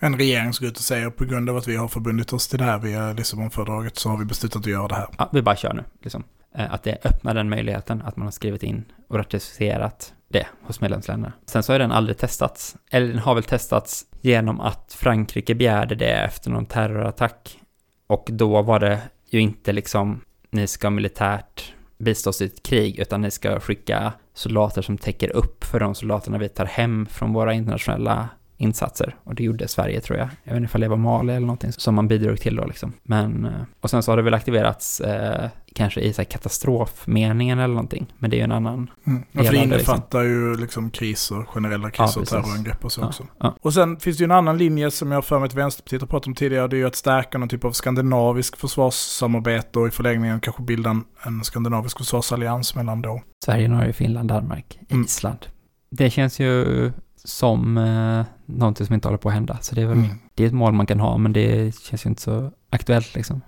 en 0.00 0.18
regering 0.18 0.52
som 0.52 0.64
går 0.64 0.70
ut 0.70 0.76
och 0.76 0.82
säger 0.82 1.10
på 1.10 1.24
grund 1.24 1.50
av 1.50 1.56
att 1.56 1.68
vi 1.68 1.76
har 1.76 1.88
förbundit 1.88 2.32
oss 2.32 2.48
till 2.48 2.58
det 2.58 2.64
här 2.64 2.78
via 2.78 3.12
Lissabonfördraget 3.12 3.96
så 3.96 4.08
har 4.08 4.16
vi 4.16 4.24
beslutat 4.24 4.60
att 4.62 4.66
göra 4.66 4.88
det 4.88 4.94
här. 4.94 5.08
Ja, 5.18 5.28
vi 5.32 5.42
bara 5.42 5.56
kör 5.56 5.74
nu. 5.74 5.84
Liksom. 6.02 6.24
Eh, 6.54 6.74
att 6.74 6.82
det 6.82 6.98
öppnar 7.04 7.34
den 7.34 7.48
möjligheten, 7.48 8.02
att 8.02 8.16
man 8.16 8.26
har 8.26 8.32
skrivit 8.32 8.62
in 8.62 8.84
och 9.08 9.16
ratificerat 9.16 10.14
det 10.28 10.46
hos 10.62 10.80
medlemsländerna. 10.80 11.32
Sen 11.46 11.62
så 11.62 11.72
har 11.72 11.78
den 11.78 11.92
aldrig 11.92 12.18
testats, 12.18 12.76
eller 12.90 13.08
den 13.08 13.18
har 13.18 13.34
väl 13.34 13.44
testats 13.44 14.06
genom 14.20 14.60
att 14.60 14.96
Frankrike 14.98 15.54
begärde 15.54 15.94
det 15.94 16.10
efter 16.10 16.50
någon 16.50 16.66
terrorattack. 16.66 17.58
Och 18.06 18.28
då 18.32 18.62
var 18.62 18.80
det 18.80 19.00
ju 19.30 19.40
inte 19.40 19.72
liksom, 19.72 20.20
ni 20.50 20.66
ska 20.66 20.90
militärt 20.90 21.72
bistå 21.98 22.30
oss 22.30 22.42
i 22.42 22.44
ett 22.44 22.62
krig, 22.62 22.98
utan 22.98 23.20
ni 23.20 23.30
ska 23.30 23.60
skicka 23.60 24.12
soldater 24.34 24.82
som 24.82 24.98
täcker 24.98 25.36
upp 25.36 25.64
för 25.64 25.80
de 25.80 25.94
soldaterna 25.94 26.38
vi 26.38 26.48
tar 26.48 26.66
hem 26.66 27.06
från 27.06 27.32
våra 27.32 27.54
internationella 27.54 28.28
insatser. 28.58 29.16
Och 29.24 29.34
det 29.34 29.42
gjorde 29.44 29.68
Sverige 29.68 30.00
tror 30.00 30.18
jag. 30.18 30.28
Jag 30.44 30.52
vet 30.52 30.56
inte 30.56 30.68
ifall 30.68 30.80
det 30.80 30.88
var 30.88 30.96
Mali 30.96 31.32
eller 31.32 31.46
någonting 31.46 31.72
som 31.72 31.94
man 31.94 32.08
bidrog 32.08 32.40
till 32.40 32.56
då 32.56 32.64
liksom. 32.64 32.92
Men, 33.02 33.44
eh, 33.44 33.52
och 33.80 33.90
sen 33.90 34.02
så 34.02 34.12
har 34.12 34.16
det 34.16 34.22
väl 34.22 34.34
aktiverats 34.34 35.00
eh, 35.00 35.48
kanske 35.74 36.00
i 36.00 36.12
så 36.12 36.24
katastrofmeningen 36.24 37.58
eller 37.58 37.74
någonting. 37.74 38.14
Men 38.18 38.30
det 38.30 38.36
är 38.36 38.38
ju 38.38 38.44
en 38.44 38.52
annan 38.52 38.90
mm. 39.06 39.22
Ja, 39.32 39.44
för 39.44 39.52
det 39.52 39.58
innefattar 39.58 40.22
liksom. 40.22 40.50
ju 40.50 40.56
liksom 40.56 40.90
kriser, 40.90 41.44
generella 41.44 41.90
kriser, 41.90 42.20
ja, 42.20 42.24
terrorangrepp 42.24 42.84
och 42.84 42.92
så 42.92 43.00
ja, 43.00 43.06
också. 43.06 43.26
Ja. 43.40 43.56
Och 43.60 43.74
sen 43.74 43.96
finns 43.96 44.16
det 44.16 44.22
ju 44.22 44.24
en 44.24 44.30
annan 44.30 44.58
linje 44.58 44.90
som 44.90 45.12
jag 45.12 45.24
för 45.24 45.38
mig 45.38 45.46
att 45.46 45.54
Vänsterpartiet 45.54 46.02
har 46.02 46.08
pratat 46.08 46.26
om 46.26 46.34
tidigare. 46.34 46.68
Det 46.68 46.76
är 46.76 46.78
ju 46.78 46.86
att 46.86 46.96
stärka 46.96 47.38
någon 47.38 47.48
typ 47.48 47.64
av 47.64 47.72
skandinavisk 47.72 48.56
försvarssamarbete 48.56 49.78
och 49.78 49.88
i 49.88 49.90
förlängningen 49.90 50.40
kanske 50.40 50.62
bilda 50.62 50.90
en, 50.90 51.04
en 51.22 51.44
skandinavisk 51.44 51.98
försvarsallians 51.98 52.74
mellan 52.74 53.02
då. 53.02 53.22
Sverige, 53.44 53.68
Norge, 53.68 53.92
Finland, 53.92 54.28
Danmark, 54.28 54.78
mm. 54.88 55.04
Island. 55.04 55.46
Det 55.90 56.10
känns 56.10 56.40
ju 56.40 56.92
som 57.24 57.78
eh, 57.78 58.26
någonting 58.46 58.86
som 58.86 58.94
inte 58.94 59.08
håller 59.08 59.18
på 59.18 59.28
att 59.28 59.34
hända. 59.34 59.58
Så 59.60 59.74
det 59.74 59.82
är 59.82 59.86
väl, 59.86 59.98
mm. 59.98 60.18
det 60.34 60.42
är 60.42 60.46
ett 60.46 60.54
mål 60.54 60.72
man 60.72 60.86
kan 60.86 61.00
ha, 61.00 61.18
men 61.18 61.32
det 61.32 61.74
känns 61.78 62.06
ju 62.06 62.08
inte 62.08 62.22
så 62.22 62.52
aktuellt 62.70 63.14
liksom. 63.14 63.40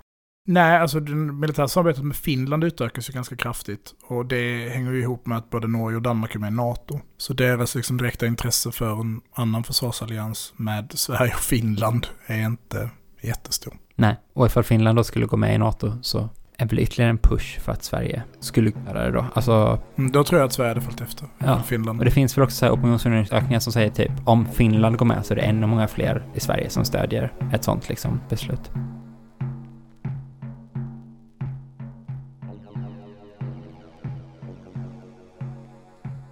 Nej, 0.46 0.78
alltså 0.78 1.00
det 1.00 1.14
militära 1.14 1.68
samarbetet 1.68 2.04
med 2.04 2.16
Finland 2.16 2.64
utökas 2.64 3.08
ju 3.08 3.12
ganska 3.12 3.36
kraftigt. 3.36 3.94
Och 4.06 4.26
det 4.26 4.68
hänger 4.68 4.92
ju 4.92 5.00
ihop 5.00 5.26
med 5.26 5.38
att 5.38 5.50
både 5.50 5.68
Norge 5.68 5.96
och 5.96 6.02
Danmark 6.02 6.34
är 6.34 6.38
med 6.38 6.52
i 6.52 6.56
NATO. 6.56 7.00
Så 7.16 7.32
deras 7.32 7.74
liksom 7.74 7.96
direkta 7.96 8.26
intresse 8.26 8.72
för 8.72 9.00
en 9.00 9.20
annan 9.32 9.64
försvarsallians 9.64 10.52
med 10.56 10.92
Sverige 10.94 11.34
och 11.34 11.40
Finland 11.40 12.06
är 12.26 12.46
inte 12.46 12.90
jättestor. 13.20 13.74
Nej, 13.94 14.16
och 14.32 14.46
ifall 14.46 14.64
Finland 14.64 14.98
då 14.98 15.04
skulle 15.04 15.26
gå 15.26 15.36
med 15.36 15.54
i 15.54 15.58
NATO 15.58 15.92
så 16.02 16.28
är 16.60 16.66
väl 16.66 16.78
ytterligare 16.78 17.10
en 17.10 17.18
push 17.18 17.60
för 17.60 17.72
att 17.72 17.82
Sverige 17.82 18.22
skulle 18.40 18.72
göra 18.86 19.04
det 19.04 19.10
då. 19.10 19.26
Alltså... 19.34 19.78
Mm, 19.96 20.10
då 20.10 20.24
tror 20.24 20.40
jag 20.40 20.46
att 20.46 20.52
Sverige 20.52 20.70
hade 20.70 20.80
följt 20.80 21.00
efter. 21.00 21.26
Ja, 21.38 21.62
Finland. 21.62 21.98
och 21.98 22.04
det 22.04 22.10
finns 22.10 22.38
väl 22.38 22.44
också 22.44 22.56
så 22.56 22.64
här 22.64 22.72
opinionsundersökningar 22.72 23.60
som 23.60 23.72
säger 23.72 23.90
typ 23.90 24.10
om 24.24 24.46
Finland 24.46 24.96
går 24.96 25.06
med 25.06 25.26
så 25.26 25.34
är 25.34 25.36
det 25.36 25.42
ännu 25.42 25.66
många 25.66 25.88
fler 25.88 26.26
i 26.34 26.40
Sverige 26.40 26.70
som 26.70 26.84
stödjer 26.84 27.32
ett 27.52 27.64
sånt 27.64 27.88
liksom 27.88 28.20
beslut. 28.28 28.70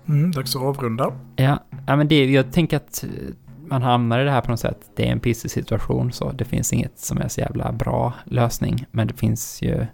Mm, 0.09 0.31
dags 0.31 0.57
att 0.57 0.63
avrunda. 0.63 1.13
Ja, 1.37 1.59
ja 1.87 1.97
men 1.97 2.09
det, 2.09 2.25
jag 2.25 2.53
tänker 2.53 2.77
att 2.77 3.05
man 3.67 3.83
hamnar 3.83 4.21
i 4.21 4.25
det 4.25 4.31
här 4.31 4.41
på 4.41 4.51
något 4.51 4.61
sätt. 4.61 4.91
Det 4.97 5.09
är 5.09 5.13
en 5.13 5.21
pissig 5.21 5.51
situation 5.51 6.13
så 6.13 6.33
det 6.33 6.45
finns 6.45 6.73
inget 6.73 6.99
som 6.99 7.19
är 7.19 7.29
så 7.29 7.41
jävla 7.41 7.73
bra 7.73 8.13
lösning. 8.25 8.87
Men 8.91 9.07
det 9.07 9.15
finns 9.15 9.63
ju 9.63 9.87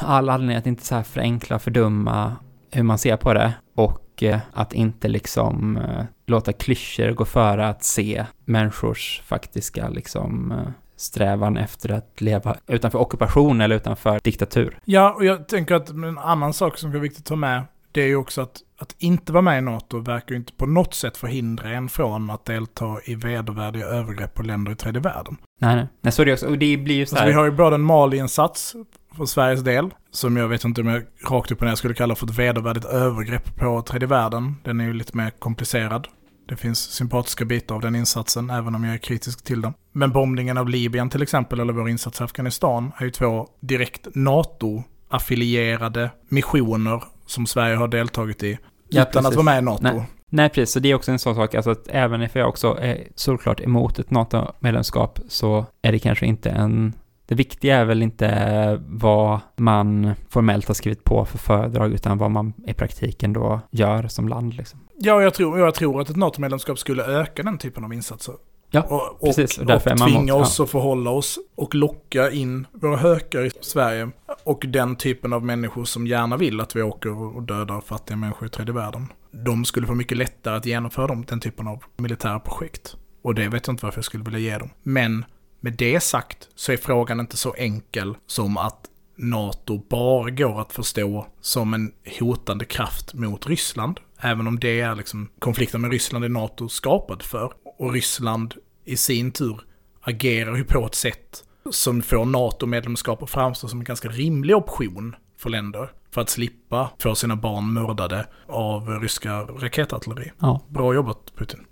all 0.00 0.28
anledning 0.28 0.56
att 0.56 0.66
inte 0.66 0.86
så 0.86 0.94
här 0.94 1.02
förenkla, 1.02 1.56
och 1.56 1.62
fördumma 1.62 2.36
hur 2.70 2.82
man 2.82 2.98
ser 2.98 3.16
på 3.16 3.34
det 3.34 3.54
och 3.74 4.22
eh, 4.22 4.38
att 4.52 4.72
inte 4.72 5.08
liksom 5.08 5.76
eh, 5.76 6.04
låta 6.26 6.52
klyschor 6.52 7.10
gå 7.10 7.24
före 7.24 7.68
att 7.68 7.84
se 7.84 8.26
människors 8.44 9.22
faktiska 9.24 9.88
liksom 9.88 10.52
eh, 10.52 10.72
strävan 10.96 11.56
efter 11.56 11.92
att 11.92 12.20
leva 12.20 12.56
utanför 12.66 12.98
ockupation 12.98 13.60
eller 13.60 13.76
utanför 13.76 14.20
diktatur. 14.22 14.78
Ja, 14.84 15.12
och 15.12 15.24
jag 15.24 15.48
tänker 15.48 15.74
att 15.74 15.88
en 15.88 16.18
annan 16.18 16.52
sak 16.52 16.78
som 16.78 16.94
är 16.94 16.98
viktigt 16.98 17.20
att 17.20 17.26
ta 17.26 17.36
med, 17.36 17.62
det 17.92 18.02
är 18.02 18.06
ju 18.06 18.16
också 18.16 18.40
att, 18.42 18.56
att 18.78 18.94
inte 18.98 19.32
vara 19.32 19.42
med 19.42 19.58
i 19.58 19.60
NATO 19.60 19.98
verkar 19.98 20.30
ju 20.30 20.36
inte 20.36 20.52
på 20.52 20.66
något 20.66 20.94
sätt 20.94 21.16
förhindra 21.16 21.70
en 21.70 21.88
från 21.88 22.30
att 22.30 22.44
delta 22.44 22.96
i 23.04 23.14
vedervärdiga 23.14 23.86
övergrepp 23.86 24.34
på 24.34 24.42
länder 24.42 24.72
i 24.72 24.74
tredje 24.74 25.00
världen. 25.00 25.36
Nej, 25.60 25.76
nej. 25.76 25.86
nej 26.00 26.12
så 26.12 26.22
är 26.22 26.26
det 26.26 26.32
också. 26.32 26.46
Och 26.46 26.58
det 26.58 26.76
blir 26.76 26.94
ju 26.94 27.06
så 27.06 27.16
här... 27.16 27.22
Alltså, 27.22 27.28
vi 27.28 27.38
har 27.38 27.44
ju 27.44 27.50
både 27.50 27.74
en 27.74 27.82
Mali-insats 27.82 28.76
för 29.16 29.26
Sveriges 29.26 29.60
del, 29.60 29.90
som 30.10 30.36
jag 30.36 30.48
vet 30.48 30.64
inte 30.64 30.80
om 30.80 30.86
jag 30.86 31.02
rakt 31.30 31.50
upp 31.50 31.60
och 31.60 31.66
ner 31.66 31.74
skulle 31.74 31.94
kalla 31.94 32.14
för 32.14 32.26
ett 32.26 32.38
vedervärdigt 32.38 32.84
övergrepp 32.84 33.56
på 33.56 33.82
tredje 33.82 34.08
världen. 34.08 34.56
Den 34.64 34.80
är 34.80 34.84
ju 34.84 34.92
lite 34.92 35.16
mer 35.16 35.30
komplicerad. 35.30 36.08
Det 36.48 36.56
finns 36.56 36.78
sympatiska 36.78 37.44
bitar 37.44 37.74
av 37.74 37.80
den 37.80 37.96
insatsen, 37.96 38.50
även 38.50 38.74
om 38.74 38.84
jag 38.84 38.94
är 38.94 38.98
kritisk 38.98 39.44
till 39.44 39.60
den. 39.60 39.74
Men 39.92 40.12
bombningen 40.12 40.58
av 40.58 40.68
Libyen 40.68 41.10
till 41.10 41.22
exempel, 41.22 41.60
eller 41.60 41.72
vår 41.72 41.88
insats 41.88 42.20
i 42.20 42.24
Afghanistan, 42.24 42.92
är 42.96 43.04
ju 43.04 43.10
två 43.10 43.48
direkt 43.60 44.06
NATO-affilierade 44.14 46.10
missioner 46.28 47.02
som 47.26 47.46
Sverige 47.46 47.76
har 47.76 47.88
deltagit 47.88 48.42
i, 48.42 48.58
ja, 48.88 49.02
utan 49.02 49.12
precis. 49.12 49.28
att 49.28 49.34
vara 49.34 49.44
med 49.44 49.58
i 49.58 49.64
NATO. 49.64 49.82
Nej. 49.82 50.06
Nej, 50.30 50.48
precis. 50.48 50.72
Så 50.72 50.80
det 50.80 50.90
är 50.90 50.94
också 50.94 51.12
en 51.12 51.18
sån 51.18 51.34
sak, 51.34 51.54
alltså 51.54 51.70
att 51.70 51.88
även 51.88 52.22
if 52.22 52.36
jag 52.36 52.48
också 52.48 52.78
är 52.80 53.08
såklart 53.14 53.60
emot 53.60 53.98
ett 53.98 54.10
NATO-medlemskap 54.10 55.20
så 55.28 55.66
är 55.82 55.92
det 55.92 55.98
kanske 55.98 56.26
inte 56.26 56.50
en 56.50 56.92
det 57.30 57.34
viktiga 57.34 57.76
är 57.76 57.84
väl 57.84 58.02
inte 58.02 58.80
vad 58.86 59.40
man 59.56 60.12
formellt 60.28 60.68
har 60.68 60.74
skrivit 60.74 61.04
på 61.04 61.24
för 61.24 61.38
föredrag, 61.38 61.92
utan 61.92 62.18
vad 62.18 62.30
man 62.30 62.52
i 62.66 62.74
praktiken 62.74 63.32
då 63.32 63.60
gör 63.70 64.08
som 64.08 64.28
land. 64.28 64.54
Liksom. 64.54 64.80
Ja, 64.98 65.22
jag 65.22 65.34
tror, 65.34 65.58
jag 65.58 65.74
tror 65.74 66.00
att 66.00 66.10
ett 66.10 66.16
NATO-medlemskap 66.16 66.78
skulle 66.78 67.04
öka 67.04 67.42
den 67.42 67.58
typen 67.58 67.84
av 67.84 67.92
insatser. 67.94 68.34
Ja, 68.70 68.82
och, 69.20 69.26
precis. 69.26 69.58
Och, 69.58 69.70
och, 69.70 69.86
och 69.86 69.98
tvinga 69.98 70.34
oss 70.34 70.58
ja. 70.58 70.64
att 70.64 70.70
förhålla 70.70 71.10
oss 71.10 71.38
och 71.54 71.74
locka 71.74 72.30
in 72.30 72.66
våra 72.72 72.96
hökar 72.96 73.44
i 73.46 73.50
Sverige. 73.60 74.10
Och 74.44 74.64
den 74.68 74.96
typen 74.96 75.32
av 75.32 75.44
människor 75.44 75.84
som 75.84 76.06
gärna 76.06 76.36
vill 76.36 76.60
att 76.60 76.76
vi 76.76 76.82
åker 76.82 77.36
och 77.36 77.42
dödar 77.42 77.80
fattiga 77.80 78.16
människor 78.16 78.46
i 78.46 78.50
tredje 78.50 78.74
världen. 78.74 79.06
De 79.30 79.64
skulle 79.64 79.86
få 79.86 79.94
mycket 79.94 80.18
lättare 80.18 80.56
att 80.56 80.66
genomföra 80.66 81.06
dem, 81.06 81.24
den 81.28 81.40
typen 81.40 81.68
av 81.68 81.84
militära 81.96 82.40
projekt. 82.40 82.96
Och 83.22 83.34
det 83.34 83.48
vet 83.48 83.66
jag 83.66 83.72
inte 83.72 83.86
varför 83.86 83.98
jag 83.98 84.04
skulle 84.04 84.24
vilja 84.24 84.38
ge 84.38 84.58
dem. 84.58 84.70
Men 84.82 85.24
med 85.60 85.72
det 85.72 86.00
sagt 86.00 86.48
så 86.54 86.72
är 86.72 86.76
frågan 86.76 87.20
inte 87.20 87.36
så 87.36 87.54
enkel 87.54 88.14
som 88.26 88.56
att 88.56 88.86
NATO 89.16 89.82
bara 89.88 90.30
går 90.30 90.60
att 90.60 90.72
förstå 90.72 91.26
som 91.40 91.74
en 91.74 91.92
hotande 92.20 92.64
kraft 92.64 93.14
mot 93.14 93.46
Ryssland. 93.46 94.00
Även 94.20 94.46
om 94.46 94.58
det 94.58 94.80
är 94.80 94.94
liksom 94.94 95.28
konflikten 95.38 95.80
med 95.80 95.90
Ryssland 95.90 96.24
är 96.24 96.28
NATO 96.28 96.68
skapad 96.68 97.22
för. 97.22 97.52
Och 97.78 97.92
Ryssland 97.92 98.54
i 98.84 98.96
sin 98.96 99.32
tur 99.32 99.60
agerar 100.00 100.56
ju 100.56 100.64
på 100.64 100.86
ett 100.86 100.94
sätt 100.94 101.44
som 101.70 102.02
får 102.02 102.24
NATO-medlemskap 102.24 103.22
att 103.22 103.30
framstå 103.30 103.68
som 103.68 103.78
en 103.78 103.84
ganska 103.84 104.08
rimlig 104.08 104.56
option 104.56 105.16
för 105.36 105.50
länder 105.50 105.90
för 106.10 106.20
att 106.20 106.28
slippa 106.30 106.90
få 106.98 107.14
sina 107.14 107.36
barn 107.36 107.72
mördade 107.72 108.26
av 108.46 109.00
ryska 109.00 109.40
raketartilleri. 109.40 110.32
Ja, 110.38 110.60
Bra 110.68 110.94
jobbat 110.94 111.32
Putin. 111.36 111.66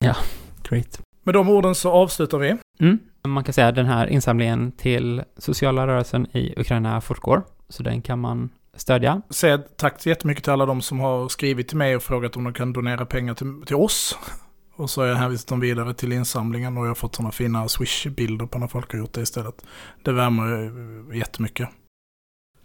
great. 0.62 1.00
Med 1.22 1.34
de 1.34 1.48
orden 1.48 1.74
så 1.74 1.90
avslutar 1.90 2.38
vi. 2.38 2.56
Mm. 2.80 2.98
Man 3.26 3.44
kan 3.44 3.54
säga 3.54 3.68
att 3.68 3.74
den 3.74 3.86
här 3.86 4.06
insamlingen 4.06 4.72
till 4.72 5.22
sociala 5.38 5.86
rörelsen 5.86 6.26
i 6.36 6.54
Ukraina 6.56 7.00
fortgår, 7.00 7.42
så 7.68 7.82
den 7.82 8.02
kan 8.02 8.18
man 8.18 8.50
stödja. 8.76 9.22
Säg 9.30 9.58
tack 9.76 10.02
så 10.02 10.08
jättemycket 10.08 10.44
till 10.44 10.52
alla 10.52 10.66
de 10.66 10.82
som 10.82 11.00
har 11.00 11.28
skrivit 11.28 11.68
till 11.68 11.76
mig 11.76 11.96
och 11.96 12.02
frågat 12.02 12.36
om 12.36 12.44
de 12.44 12.52
kan 12.52 12.72
donera 12.72 13.06
pengar 13.06 13.34
till, 13.34 13.62
till 13.66 13.76
oss. 13.76 14.18
Och 14.76 14.90
så 14.90 15.00
har 15.00 15.08
jag 15.08 15.16
hänvisat 15.16 15.48
dem 15.48 15.60
vidare 15.60 15.94
till 15.94 16.12
insamlingen 16.12 16.76
och 16.76 16.84
jag 16.84 16.90
har 16.90 16.94
fått 16.94 17.14
sådana 17.14 17.32
fina 17.32 17.68
swish-bilder 17.68 18.46
på 18.46 18.58
när 18.58 18.66
folk 18.66 18.92
har 18.92 18.98
gjort 18.98 19.12
det 19.12 19.20
istället. 19.20 19.64
Det 20.02 20.12
värmer 20.12 20.64
eh, 21.12 21.18
jättemycket. 21.18 21.68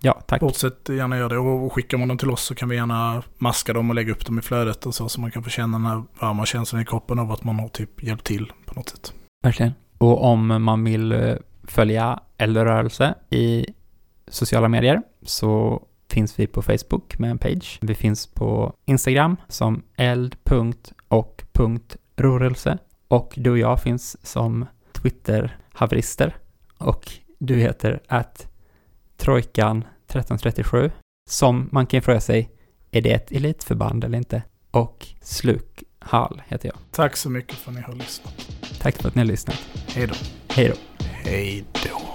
Ja, 0.06 0.22
tack. 0.28 0.40
Fortsätt 0.40 0.90
gärna 0.90 1.18
göra 1.18 1.30
det 1.30 1.38
och 1.38 1.74
skickar 1.74 1.98
man 1.98 2.08
dem 2.08 2.18
till 2.18 2.30
oss 2.30 2.44
så 2.44 2.56
kan 2.56 2.70
vi 2.70 2.76
gärna 2.76 3.24
maska 3.38 3.74
dem 3.74 3.90
och 3.90 3.96
lägga 3.96 4.12
upp 4.12 4.26
dem 4.26 4.40
i 4.40 4.42
flödet 4.42 4.86
och 4.86 4.96
så. 4.96 5.10
Så 5.10 5.22
man 5.22 5.32
kan 5.32 5.44
få 5.44 5.50
känna 5.50 5.78
den 5.78 5.88
här 5.88 6.04
varma 6.20 6.46
känslan 6.46 6.82
i 6.82 6.86
kroppen 6.86 7.20
av 7.20 7.32
att 7.32 7.44
man 7.44 7.60
har 7.60 7.68
typ 7.68 8.04
hjälpt 8.04 8.24
till 8.24 8.54
på 8.66 8.74
något 8.74 8.90
sätt. 8.90 9.14
Verkligen. 9.44 9.72
Och 9.98 10.24
om 10.24 10.64
man 10.64 10.84
vill 10.84 11.12
eh, 11.12 11.36
följa 11.64 12.20
Eldrörelse 12.38 13.16
i 13.30 13.66
sociala 14.28 14.68
medier 14.68 15.02
så 15.22 15.84
finns 16.10 16.40
vi 16.40 16.48
på 16.48 16.62
Facebook 16.62 17.20
med 17.20 17.32
en 17.32 17.38
page. 17.38 17.80
Vi 17.82 17.96
finns 17.96 18.28
på 18.28 18.74
Instagram 18.86 19.38
som 19.48 19.84
eld.och.rörelse 19.98 22.78
och 23.08 23.34
du 23.36 23.52
och 23.52 23.58
jag 23.58 23.82
finns 23.82 24.28
som 24.28 24.66
Twitter-haverister 24.92 26.38
och 26.78 27.12
du 27.40 27.56
heter 27.56 28.00
att 28.08 28.48
Trojkan 29.18 29.84
1337 30.20 30.92
som 31.30 31.70
man 31.72 31.86
kan 31.86 32.02
fråga 32.02 32.22
sig, 32.22 32.50
är 32.92 33.02
det 33.02 33.12
ett 33.12 33.32
elitförband 33.32 34.04
eller 34.04 34.18
inte? 34.18 34.44
Och 34.72 35.08
Slukhall 35.22 36.42
heter 36.48 36.68
jag. 36.68 36.78
Tack 36.92 37.18
så 37.18 37.30
mycket 37.30 37.58
för 37.58 37.72
att 37.72 37.76
ni 37.76 37.82
har 37.82 37.94
lyssnat. 37.94 38.34
Tack 38.80 39.02
för 39.02 39.08
att 39.08 39.16
ni 39.16 39.22
har 39.22 39.26
lyssnat. 39.26 39.60
Hej 39.88 40.08
då. 40.08 40.14
Hej 40.48 40.68
då. 40.68 41.04
Hej 41.04 41.66
då. 41.74 42.13